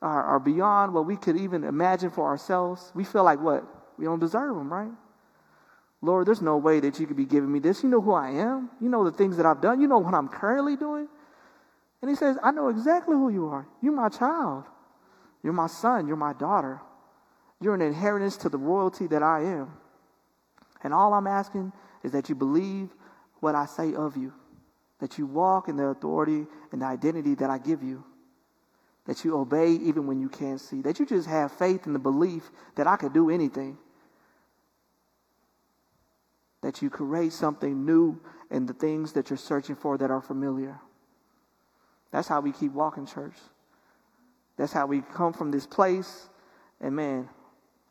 are, 0.02 0.24
are 0.24 0.40
beyond 0.40 0.94
what 0.94 1.06
we 1.06 1.16
could 1.16 1.38
even 1.38 1.64
imagine 1.64 2.10
for 2.10 2.26
ourselves. 2.26 2.92
We 2.96 3.04
feel 3.04 3.24
like 3.24 3.40
what? 3.40 3.64
We 3.98 4.06
don't 4.06 4.20
deserve 4.20 4.56
them, 4.56 4.72
right? 4.72 4.92
Lord, 6.02 6.28
there's 6.28 6.42
no 6.42 6.58
way 6.58 6.80
that 6.80 7.00
you 7.00 7.06
could 7.06 7.18
be 7.18 7.26
giving 7.26 7.52
me 7.52 7.60
this. 7.60 7.84
You 7.84 7.90
know 7.90 8.00
who 8.00 8.14
I 8.14 8.30
am. 8.30 8.70
You 8.80 8.88
know 8.88 9.04
the 9.04 9.12
things 9.12 9.36
that 9.38 9.46
I've 9.46 9.62
done. 9.62 9.82
You 9.82 9.88
know 9.88 9.98
what 9.98 10.14
I'm 10.14 10.30
currently 10.30 10.78
doing. 10.78 11.08
And 12.02 12.10
he 12.10 12.16
says, 12.16 12.38
I 12.42 12.52
know 12.52 12.70
exactly 12.70 13.16
who 13.16 13.30
you 13.30 13.48
are. 13.48 13.68
You're 13.82 13.94
my 13.94 14.08
child. 14.08 14.64
You're 15.44 15.54
my 15.54 15.68
son. 15.68 16.08
You're 16.08 16.16
my 16.16 16.32
daughter. 16.34 16.80
You're 17.60 17.76
an 17.76 17.82
inheritance 17.82 18.38
to 18.38 18.50
the 18.50 18.58
royalty 18.58 19.08
that 19.08 19.22
I 19.22 19.42
am. 19.42 19.74
And 20.82 20.94
all 20.94 21.14
I'm 21.14 21.28
asking 21.28 21.74
is 22.04 22.14
that 22.14 22.30
you 22.30 22.36
believe 22.36 22.90
what 23.42 23.56
I 23.56 23.66
say 23.66 23.94
of 23.94 24.16
you, 24.16 24.34
that 25.00 25.18
you 25.18 25.26
walk 25.26 25.68
in 25.68 25.78
the 25.78 25.86
authority 25.86 26.46
and 26.72 26.82
the 26.82 26.86
identity 26.86 27.36
that 27.36 27.50
I 27.50 27.58
give 27.58 27.84
you, 27.84 28.04
that 29.06 29.24
you 29.24 29.38
obey 29.38 29.72
even 29.72 30.08
when 30.08 30.20
you 30.20 30.30
can't 30.30 30.60
see, 30.60 30.82
that 30.82 31.00
you 31.00 31.06
just 31.06 31.28
have 31.28 31.52
faith 31.52 31.88
in 31.88 31.94
the 31.94 32.00
belief 32.00 32.52
that 32.76 32.86
I 32.86 32.96
could 32.98 33.14
do 33.14 33.30
anything, 33.30 33.78
that 36.62 36.82
you 36.82 36.90
create 36.90 37.34
something 37.34 37.86
new 37.86 38.20
in 38.52 38.66
the 38.66 38.74
things 38.74 39.14
that 39.14 39.30
you're 39.30 39.38
searching 39.38 39.76
for 39.76 39.98
that 39.98 40.12
are 40.12 40.22
familiar. 40.22 40.80
That's 42.12 42.28
how 42.28 42.42
we 42.42 42.52
keep 42.52 42.74
walking, 42.74 43.06
church. 43.06 43.36
That's 44.58 44.74
how 44.74 44.88
we 44.88 45.02
come 45.02 45.32
from 45.32 45.52
this 45.52 45.66
place 45.66 46.28
and, 46.82 46.96
man, 46.96 47.30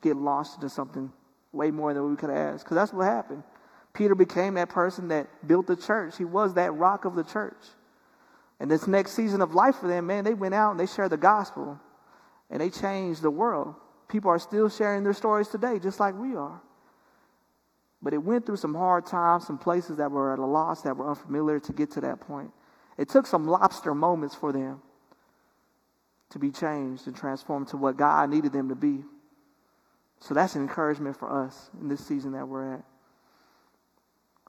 get 0.03 0.17
launched 0.17 0.57
into 0.57 0.69
something 0.69 1.11
way 1.53 1.71
more 1.71 1.95
than 1.95 2.09
we 2.11 2.17
could 2.17 2.31
ask. 2.31 2.65
Because 2.65 2.75
that's 2.75 2.93
what 2.93 3.05
happened. 3.05 3.43
Peter 3.93 4.15
became 4.15 4.55
that 4.55 4.69
person 4.69 5.09
that 5.09 5.27
built 5.47 5.67
the 5.67 5.77
church. 5.77 6.17
He 6.17 6.25
was 6.25 6.55
that 6.55 6.73
rock 6.73 7.05
of 7.05 7.15
the 7.15 7.25
church. 7.25 7.57
And 8.61 8.71
this 8.71 8.87
next 8.87 9.13
season 9.13 9.41
of 9.41 9.55
life 9.55 9.77
for 9.77 9.89
them, 9.89 10.07
man, 10.07 10.25
they 10.25 10.35
went 10.35 10.55
out 10.55 10.73
and 10.73 10.81
they 10.81 10.87
shared 10.87 11.11
the 11.11 11.17
gospel 11.17 11.79
and 12.51 12.61
they 12.61 12.71
changed 12.71 13.23
the 13.23 13.31
world. 13.31 13.75
People 14.09 14.31
are 14.31 14.39
still 14.39 14.69
sharing 14.69 15.05
their 15.05 15.13
stories 15.13 15.49
today, 15.49 15.79
just 15.79 16.01
like 16.01 16.19
we 16.19 16.35
are. 16.35 16.61
But 18.01 18.15
it 18.15 18.19
went 18.19 18.47
through 18.47 18.57
some 18.57 18.75
hard 18.75 19.07
times, 19.07 19.47
some 19.47 19.59
places 19.59 19.97
that 19.97 20.11
were 20.11 20.33
at 20.33 20.39
a 20.39 20.47
loss, 20.47 20.83
that 20.83 20.97
were 20.97 21.09
unfamiliar 21.09 21.61
to 21.61 21.73
get 21.73 21.91
to 21.93 22.01
that 22.03 22.21
point. 22.21 22.53
It 22.97 23.09
took 23.09 23.27
some 23.27 23.47
lobster 23.47 23.95
moments 23.95 24.35
for 24.35 24.53
them 24.53 24.81
to 26.31 26.39
be 26.39 26.51
changed 26.51 27.07
and 27.07 27.17
transformed 27.17 27.69
to 27.69 27.77
what 27.77 27.97
God 27.97 28.31
needed 28.31 28.53
them 28.53 28.69
to 28.69 28.75
be. 28.75 29.05
So 30.21 30.35
that's 30.35 30.55
an 30.57 30.63
encouragement 30.63 31.17
for 31.17 31.31
us 31.45 31.71
in 31.81 31.89
this 31.89 32.05
season 32.05 32.33
that 32.33 32.47
we're 32.47 32.75
at. 32.75 32.85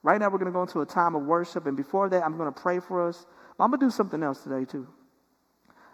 Right 0.02 0.20
now, 0.20 0.30
we're 0.30 0.38
going 0.38 0.52
to 0.52 0.56
go 0.56 0.62
into 0.62 0.82
a 0.82 0.86
time 0.86 1.16
of 1.16 1.24
worship. 1.24 1.66
And 1.66 1.76
before 1.76 2.10
that, 2.10 2.24
I'm 2.24 2.38
going 2.38 2.52
to 2.52 2.60
pray 2.60 2.80
for 2.80 3.08
us. 3.08 3.26
But 3.58 3.66
I'm 3.66 3.72
going 3.72 3.80
to 3.80 3.86
do 3.88 3.92
something 3.92 4.24
else 4.24 4.42
today, 4.44 4.66
too. 4.66 4.88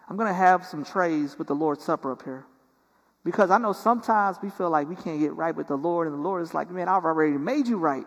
I'm 0.07 0.17
going 0.17 0.27
to 0.27 0.33
have 0.33 0.65
some 0.65 0.85
trays 0.85 1.37
with 1.37 1.47
the 1.47 1.55
Lord's 1.55 1.83
Supper 1.83 2.11
up 2.11 2.23
here. 2.23 2.45
Because 3.23 3.49
I 3.49 3.57
know 3.57 3.73
sometimes 3.73 4.37
we 4.43 4.51
feel 4.51 4.69
like 4.69 4.87
we 4.87 4.95
can't 4.95 5.19
get 5.19 5.33
right 5.33 5.55
with 5.55 5.67
the 5.67 5.75
Lord, 5.75 6.07
and 6.07 6.15
the 6.15 6.21
Lord 6.21 6.43
is 6.43 6.53
like, 6.53 6.69
man, 6.69 6.87
I've 6.87 7.05
already 7.05 7.37
made 7.37 7.67
you 7.67 7.77
right. 7.77 8.05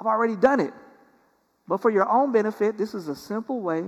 I've 0.00 0.06
already 0.06 0.34
done 0.34 0.58
it. 0.58 0.74
But 1.68 1.80
for 1.80 1.90
your 1.90 2.08
own 2.10 2.32
benefit, 2.32 2.76
this 2.76 2.94
is 2.94 3.06
a 3.06 3.14
simple 3.14 3.60
way 3.60 3.84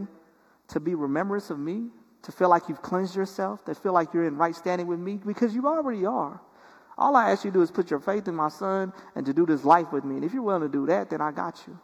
to 0.68 0.80
be 0.80 0.94
remembrance 0.94 1.50
of 1.50 1.58
me, 1.58 1.88
to 2.22 2.32
feel 2.32 2.48
like 2.48 2.68
you've 2.68 2.82
cleansed 2.82 3.16
yourself, 3.16 3.64
to 3.64 3.74
feel 3.74 3.92
like 3.92 4.14
you're 4.14 4.26
in 4.26 4.36
right 4.36 4.54
standing 4.54 4.86
with 4.86 5.00
me, 5.00 5.18
because 5.26 5.54
you 5.54 5.66
already 5.66 6.06
are. 6.06 6.40
All 6.98 7.14
I 7.14 7.30
ask 7.30 7.44
you 7.44 7.52
to 7.52 7.58
do 7.58 7.62
is 7.62 7.70
put 7.70 7.90
your 7.90 8.00
faith 8.00 8.26
in 8.26 8.34
my 8.34 8.48
son 8.48 8.92
and 9.14 9.24
to 9.24 9.32
do 9.32 9.46
this 9.46 9.64
life 9.64 9.92
with 9.92 10.04
me. 10.04 10.16
And 10.16 10.24
if 10.24 10.34
you're 10.34 10.42
willing 10.42 10.62
to 10.62 10.68
do 10.68 10.86
that, 10.86 11.10
then 11.10 11.20
I 11.20 11.30
got 11.30 11.62
you. 11.66 11.78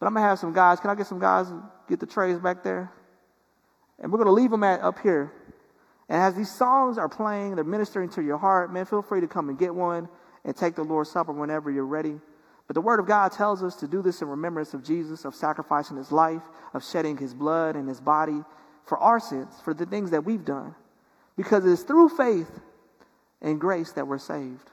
But 0.00 0.06
I'm 0.06 0.14
going 0.14 0.24
to 0.24 0.28
have 0.30 0.38
some 0.38 0.54
guys. 0.54 0.80
Can 0.80 0.88
I 0.88 0.94
get 0.94 1.06
some 1.06 1.20
guys 1.20 1.46
get 1.88 2.00
the 2.00 2.06
trays 2.06 2.38
back 2.38 2.64
there? 2.64 2.90
And 4.00 4.10
we're 4.10 4.16
going 4.16 4.26
to 4.26 4.32
leave 4.32 4.50
them 4.50 4.64
at, 4.64 4.80
up 4.80 4.98
here. 5.00 5.30
And 6.08 6.20
as 6.20 6.34
these 6.34 6.50
songs 6.50 6.96
are 6.96 7.08
playing, 7.08 7.54
they're 7.56 7.64
ministering 7.64 8.08
to 8.10 8.22
your 8.22 8.38
heart, 8.38 8.72
man, 8.72 8.86
feel 8.86 9.02
free 9.02 9.20
to 9.20 9.28
come 9.28 9.50
and 9.50 9.58
get 9.58 9.74
one 9.74 10.08
and 10.44 10.56
take 10.56 10.74
the 10.74 10.82
Lord's 10.82 11.10
Supper 11.10 11.32
whenever 11.32 11.70
you're 11.70 11.86
ready. 11.86 12.18
But 12.66 12.74
the 12.74 12.80
Word 12.80 12.98
of 12.98 13.06
God 13.06 13.32
tells 13.32 13.62
us 13.62 13.76
to 13.76 13.86
do 13.86 14.02
this 14.02 14.22
in 14.22 14.28
remembrance 14.28 14.72
of 14.72 14.82
Jesus, 14.82 15.24
of 15.26 15.34
sacrificing 15.34 15.98
his 15.98 16.10
life, 16.10 16.42
of 16.72 16.82
shedding 16.84 17.18
his 17.18 17.34
blood 17.34 17.76
and 17.76 17.86
his 17.86 18.00
body 18.00 18.42
for 18.86 18.98
our 18.98 19.20
sins, 19.20 19.54
for 19.62 19.74
the 19.74 19.86
things 19.86 20.10
that 20.10 20.24
we've 20.24 20.44
done. 20.44 20.74
Because 21.36 21.64
it's 21.66 21.82
through 21.82 22.08
faith 22.08 22.50
and 23.42 23.60
grace 23.60 23.92
that 23.92 24.06
we're 24.06 24.18
saved. 24.18 24.70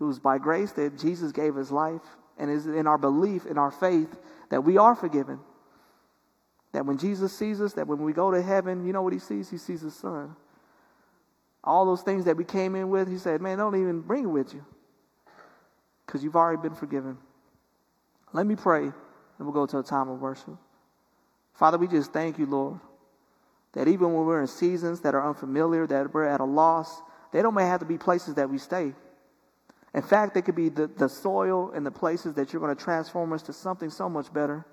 It 0.00 0.02
was 0.02 0.18
by 0.18 0.38
grace 0.38 0.72
that 0.72 0.98
Jesus 0.98 1.30
gave 1.30 1.54
his 1.54 1.70
life, 1.70 2.02
and 2.36 2.50
is 2.50 2.66
in 2.66 2.88
our 2.88 2.98
belief, 2.98 3.46
in 3.46 3.58
our 3.58 3.70
faith, 3.70 4.18
that 4.48 4.64
we 4.64 4.76
are 4.76 4.96
forgiven. 4.96 5.38
That 6.72 6.84
when 6.84 6.98
Jesus 6.98 7.32
sees 7.32 7.60
us, 7.60 7.74
that 7.74 7.86
when 7.86 8.02
we 8.02 8.12
go 8.12 8.32
to 8.32 8.42
heaven, 8.42 8.84
you 8.84 8.92
know 8.92 9.02
what 9.02 9.12
he 9.12 9.20
sees? 9.20 9.48
He 9.48 9.58
sees 9.58 9.82
his 9.82 9.94
son. 9.94 10.34
All 11.62 11.86
those 11.86 12.02
things 12.02 12.24
that 12.24 12.36
we 12.36 12.44
came 12.44 12.74
in 12.74 12.90
with, 12.90 13.08
he 13.08 13.18
said, 13.18 13.40
man, 13.40 13.58
don't 13.58 13.76
even 13.76 14.00
bring 14.00 14.24
it 14.24 14.28
with 14.28 14.52
you 14.52 14.64
because 16.04 16.24
you've 16.24 16.34
already 16.34 16.60
been 16.60 16.74
forgiven. 16.74 17.16
Let 18.32 18.46
me 18.46 18.56
pray, 18.56 18.82
and 18.82 18.94
we'll 19.38 19.52
go 19.52 19.66
to 19.66 19.78
a 19.78 19.82
time 19.84 20.08
of 20.08 20.20
worship. 20.20 20.56
Father, 21.54 21.78
we 21.78 21.86
just 21.86 22.12
thank 22.12 22.36
you, 22.36 22.46
Lord, 22.46 22.80
that 23.74 23.86
even 23.86 24.12
when 24.12 24.26
we're 24.26 24.40
in 24.40 24.48
seasons 24.48 25.00
that 25.02 25.14
are 25.14 25.26
unfamiliar, 25.26 25.86
that 25.86 26.12
we're 26.12 26.26
at 26.26 26.40
a 26.40 26.44
loss, 26.44 27.00
they 27.34 27.42
don't 27.42 27.56
have 27.56 27.80
to 27.80 27.86
be 27.86 27.98
places 27.98 28.36
that 28.36 28.48
we 28.48 28.58
stay. 28.58 28.94
In 29.92 30.02
fact, 30.02 30.34
they 30.34 30.42
could 30.42 30.54
be 30.54 30.68
the, 30.68 30.86
the 30.86 31.08
soil 31.08 31.72
and 31.72 31.84
the 31.84 31.90
places 31.90 32.34
that 32.34 32.52
you're 32.52 32.60
going 32.60 32.74
to 32.74 32.80
transform 32.80 33.32
us 33.32 33.42
to 33.42 33.52
something 33.52 33.90
so 33.90 34.08
much 34.08 34.32
better. 34.32 34.64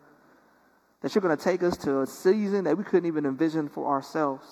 That 1.02 1.16
you're 1.16 1.24
going 1.24 1.36
to 1.36 1.44
take 1.44 1.64
us 1.64 1.76
to 1.78 2.02
a 2.02 2.08
season 2.08 2.66
that 2.66 2.78
we 2.78 2.84
couldn't 2.84 3.08
even 3.08 3.26
envision 3.26 3.68
for 3.68 3.88
ourselves. 3.88 4.46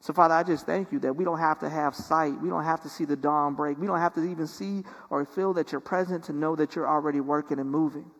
So, 0.00 0.14
Father, 0.14 0.32
I 0.32 0.44
just 0.44 0.64
thank 0.64 0.90
you 0.92 0.98
that 1.00 1.14
we 1.14 1.26
don't 1.26 1.38
have 1.38 1.58
to 1.58 1.68
have 1.68 1.94
sight. 1.94 2.40
We 2.40 2.48
don't 2.48 2.64
have 2.64 2.80
to 2.84 2.88
see 2.88 3.04
the 3.04 3.16
dawn 3.16 3.54
break. 3.54 3.78
We 3.78 3.86
don't 3.86 4.00
have 4.00 4.14
to 4.14 4.24
even 4.24 4.46
see 4.46 4.84
or 5.10 5.26
feel 5.26 5.52
that 5.54 5.72
you're 5.72 5.80
present 5.82 6.24
to 6.24 6.32
know 6.32 6.56
that 6.56 6.74
you're 6.74 6.88
already 6.88 7.20
working 7.20 7.58
and 7.58 7.70
moving. 7.70 8.10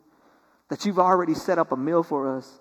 That 0.68 0.84
you've 0.84 0.98
already 0.98 1.32
set 1.32 1.56
up 1.56 1.72
a 1.72 1.76
meal 1.76 2.02
for 2.02 2.36
us. 2.36 2.60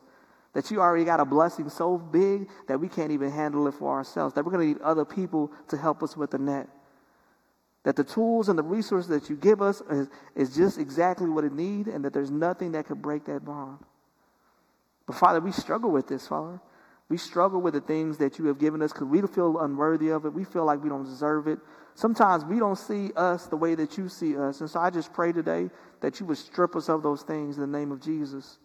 That 0.55 0.71
you 0.71 0.79
already 0.79 1.03
got 1.03 1.19
a 1.19 1.25
blessing 1.25 1.69
so 1.69 1.97
big 1.97 2.49
that 2.67 2.79
we 2.79 2.87
can't 2.87 3.11
even 3.11 3.29
handle 3.29 3.67
it 3.67 3.73
for 3.73 3.91
ourselves. 3.91 4.33
That 4.33 4.45
we're 4.45 4.53
going 4.53 4.67
to 4.67 4.73
need 4.73 4.81
other 4.81 5.03
people 5.03 5.51
to 5.67 5.77
help 5.77 6.01
us 6.01 6.15
with 6.15 6.31
the 6.31 6.39
net. 6.39 6.69
That 7.83 7.97
the 7.97 8.05
tools 8.05 8.47
and 8.47 8.57
the 8.57 8.63
resources 8.63 9.09
that 9.09 9.29
you 9.29 9.35
give 9.35 9.61
us 9.61 9.81
is, 9.91 10.07
is 10.33 10.55
just 10.55 10.79
exactly 10.79 11.29
what 11.29 11.43
it 11.43 11.53
needs, 11.53 11.89
and 11.89 12.03
that 12.05 12.13
there's 12.13 12.31
nothing 12.31 12.71
that 12.71 12.87
could 12.87 13.01
break 13.01 13.25
that 13.25 13.43
bond. 13.45 13.79
But 15.05 15.17
Father, 15.17 15.41
we 15.41 15.51
struggle 15.51 15.91
with 15.91 16.07
this, 16.07 16.25
Father. 16.25 16.59
We 17.09 17.17
struggle 17.17 17.61
with 17.61 17.73
the 17.73 17.81
things 17.81 18.17
that 18.17 18.39
you 18.39 18.45
have 18.45 18.57
given 18.57 18.81
us 18.81 18.91
because 18.91 19.07
we 19.07 19.21
feel 19.27 19.59
unworthy 19.59 20.09
of 20.09 20.25
it. 20.25 20.33
We 20.33 20.45
feel 20.45 20.65
like 20.65 20.81
we 20.81 20.89
don't 20.89 21.03
deserve 21.03 21.47
it. 21.47 21.59
Sometimes 21.93 22.43
we 22.45 22.59
don't 22.59 22.77
see 22.77 23.11
us 23.15 23.45
the 23.45 23.57
way 23.57 23.75
that 23.75 23.97
you 23.97 24.09
see 24.09 24.35
us. 24.37 24.61
And 24.61 24.69
so 24.69 24.79
I 24.79 24.89
just 24.89 25.13
pray 25.13 25.31
today 25.31 25.69
that 25.99 26.19
you 26.19 26.25
would 26.25 26.37
strip 26.37 26.75
us 26.75 26.89
of 26.89 27.03
those 27.03 27.21
things 27.21 27.57
in 27.57 27.61
the 27.61 27.77
name 27.77 27.91
of 27.91 28.01
Jesus. 28.01 28.57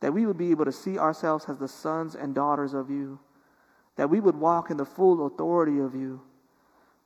That 0.00 0.12
we 0.12 0.26
would 0.26 0.38
be 0.38 0.50
able 0.50 0.64
to 0.64 0.72
see 0.72 0.98
ourselves 0.98 1.46
as 1.48 1.58
the 1.58 1.68
sons 1.68 2.14
and 2.14 2.34
daughters 2.34 2.74
of 2.74 2.90
you. 2.90 3.18
That 3.96 4.10
we 4.10 4.20
would 4.20 4.36
walk 4.36 4.70
in 4.70 4.76
the 4.76 4.84
full 4.84 5.26
authority 5.26 5.80
of 5.80 5.94
you. 5.94 6.20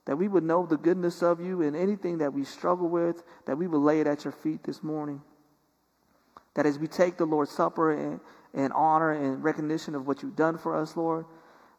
That 0.04 0.16
we 0.16 0.28
would 0.28 0.44
know 0.44 0.66
the 0.66 0.76
goodness 0.76 1.22
of 1.22 1.40
you 1.40 1.62
and 1.62 1.76
anything 1.76 2.18
that 2.18 2.32
we 2.32 2.44
struggle 2.44 2.88
with, 2.88 3.22
that 3.46 3.56
we 3.56 3.66
would 3.66 3.78
lay 3.78 4.00
it 4.00 4.06
at 4.06 4.24
your 4.24 4.32
feet 4.32 4.64
this 4.64 4.82
morning. 4.82 5.22
That 6.54 6.66
as 6.66 6.78
we 6.78 6.86
take 6.86 7.16
the 7.16 7.24
Lord's 7.24 7.52
Supper 7.52 7.92
and, 7.92 8.20
and 8.52 8.72
honor 8.72 9.12
and 9.12 9.42
recognition 9.42 9.94
of 9.94 10.06
what 10.06 10.22
you've 10.22 10.36
done 10.36 10.58
for 10.58 10.76
us, 10.76 10.96
Lord, 10.96 11.24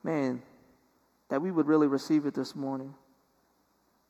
man, 0.03 0.41
that 1.29 1.41
we 1.41 1.51
would 1.51 1.67
really 1.67 1.87
receive 1.87 2.25
it 2.25 2.33
this 2.33 2.55
morning. 2.55 2.93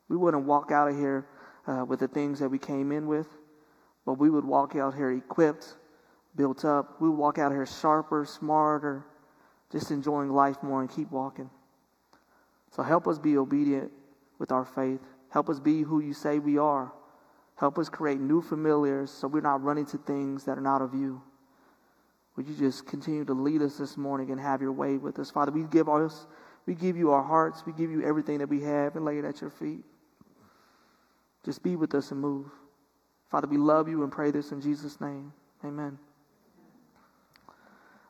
We 0.10 0.16
wouldn't 0.16 0.46
walk 0.46 0.72
out 0.72 0.90
of 0.90 0.98
here 0.98 1.26
uh, 1.68 1.86
with 1.86 2.00
the 2.00 2.08
things 2.08 2.40
that 2.40 2.50
we 2.50 2.60
came 2.60 2.92
in 2.92 3.08
with, 3.08 3.28
but 4.06 4.14
we 4.14 4.30
would 4.30 4.46
walk 4.46 4.76
out 4.76 4.94
here 4.94 5.12
equipped, 5.12 5.76
built 6.36 6.66
up. 6.66 7.00
We 7.02 7.10
walk 7.10 7.38
out 7.38 7.52
here 7.52 7.66
sharper, 7.66 8.26
smarter, 8.26 9.06
just 9.72 9.92
enjoying 9.92 10.32
life 10.32 10.62
more 10.62 10.82
and 10.82 10.90
keep 10.90 11.12
walking. 11.12 11.50
So 12.76 12.84
help 12.84 13.08
us 13.08 13.20
be 13.20 13.38
obedient 13.38 13.92
with 14.40 14.52
our 14.52 14.66
faith. 14.66 15.02
Help 15.30 15.50
us 15.50 15.60
be 15.60 15.82
who 15.82 16.00
you 16.00 16.14
say 16.14 16.40
we 16.40 16.58
are. 16.58 16.92
Help 17.56 17.78
us 17.78 17.90
create 17.90 18.20
new 18.20 18.42
familiars 18.42 19.12
so 19.12 19.28
we're 19.28 19.42
not 19.42 19.62
running 19.64 19.86
to 19.88 19.98
things 19.98 20.44
that 20.46 20.58
are 20.58 20.62
not 20.62 20.82
of 20.82 20.94
you. 20.94 21.22
Would 22.36 22.48
you 22.48 22.56
just 22.56 22.88
continue 22.88 23.24
to 23.26 23.34
lead 23.34 23.62
us 23.62 23.78
this 23.78 23.96
morning 23.96 24.32
and 24.32 24.40
have 24.40 24.62
your 24.62 24.72
way 24.72 24.98
with 24.98 25.20
us? 25.20 25.30
Father, 25.30 25.52
we 25.52 25.64
give 25.64 25.88
us, 25.88 26.26
we 26.66 26.74
give 26.74 26.98
you 26.98 27.12
our 27.12 27.22
hearts, 27.22 27.64
we 27.66 27.74
give 27.74 27.92
you 27.92 28.04
everything 28.04 28.40
that 28.40 28.50
we 28.50 28.62
have 28.62 28.96
and 28.96 29.06
lay 29.06 29.20
it 29.20 29.26
at 29.26 29.40
your 29.40 29.52
feet. 29.52 29.84
Just 31.46 31.62
be 31.62 31.76
with 31.76 31.94
us 31.94 32.12
and 32.12 32.20
move. 32.20 32.48
Father, 33.30 33.48
we 33.48 33.58
love 33.58 33.88
you 33.88 34.02
and 34.04 34.12
pray 34.12 34.32
this 34.32 34.52
in 34.52 34.62
Jesus' 34.62 35.00
name. 35.00 35.32
Amen. 35.64 36.00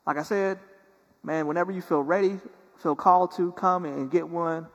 Like 0.05 0.17
I 0.17 0.23
said, 0.23 0.59
man, 1.23 1.47
whenever 1.47 1.71
you 1.71 1.81
feel 1.81 2.01
ready, 2.01 2.37
feel 2.81 2.95
called 2.95 3.35
to, 3.37 3.51
come 3.53 3.85
and 3.85 4.11
get 4.11 4.27
one. 4.27 4.67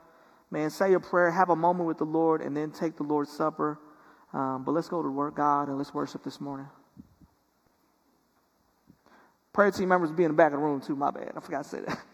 Man, 0.51 0.71
say 0.71 0.95
a 0.95 1.01
prayer, 1.01 1.31
have 1.31 1.51
a 1.51 1.57
moment 1.57 1.87
with 1.87 1.99
the 1.99 2.05
Lord, 2.05 2.41
and 2.41 2.57
then 2.57 2.71
take 2.71 2.97
the 2.97 3.03
Lord's 3.03 3.31
Supper. 3.31 3.79
Um, 4.33 4.65
but 4.65 4.73
let's 4.73 4.89
go 4.89 5.03
to 5.03 5.09
work, 5.11 5.37
God, 5.37 5.69
and 5.69 5.77
let's 5.77 5.93
worship 5.93 6.25
this 6.25 6.41
morning. 6.41 6.67
Prayer 9.53 9.71
team 9.71 9.89
members 9.89 10.13
be 10.13 10.25
in 10.25 10.31
the 10.31 10.37
back 10.37 10.53
of 10.53 10.61
the 10.61 10.65
room 10.65 10.81
too. 10.81 10.97
My 10.97 11.11
bad. 11.11 11.33
I 11.37 11.41
forgot 11.41 11.65
to 11.65 11.69
say 11.69 11.81
that. 11.81 11.99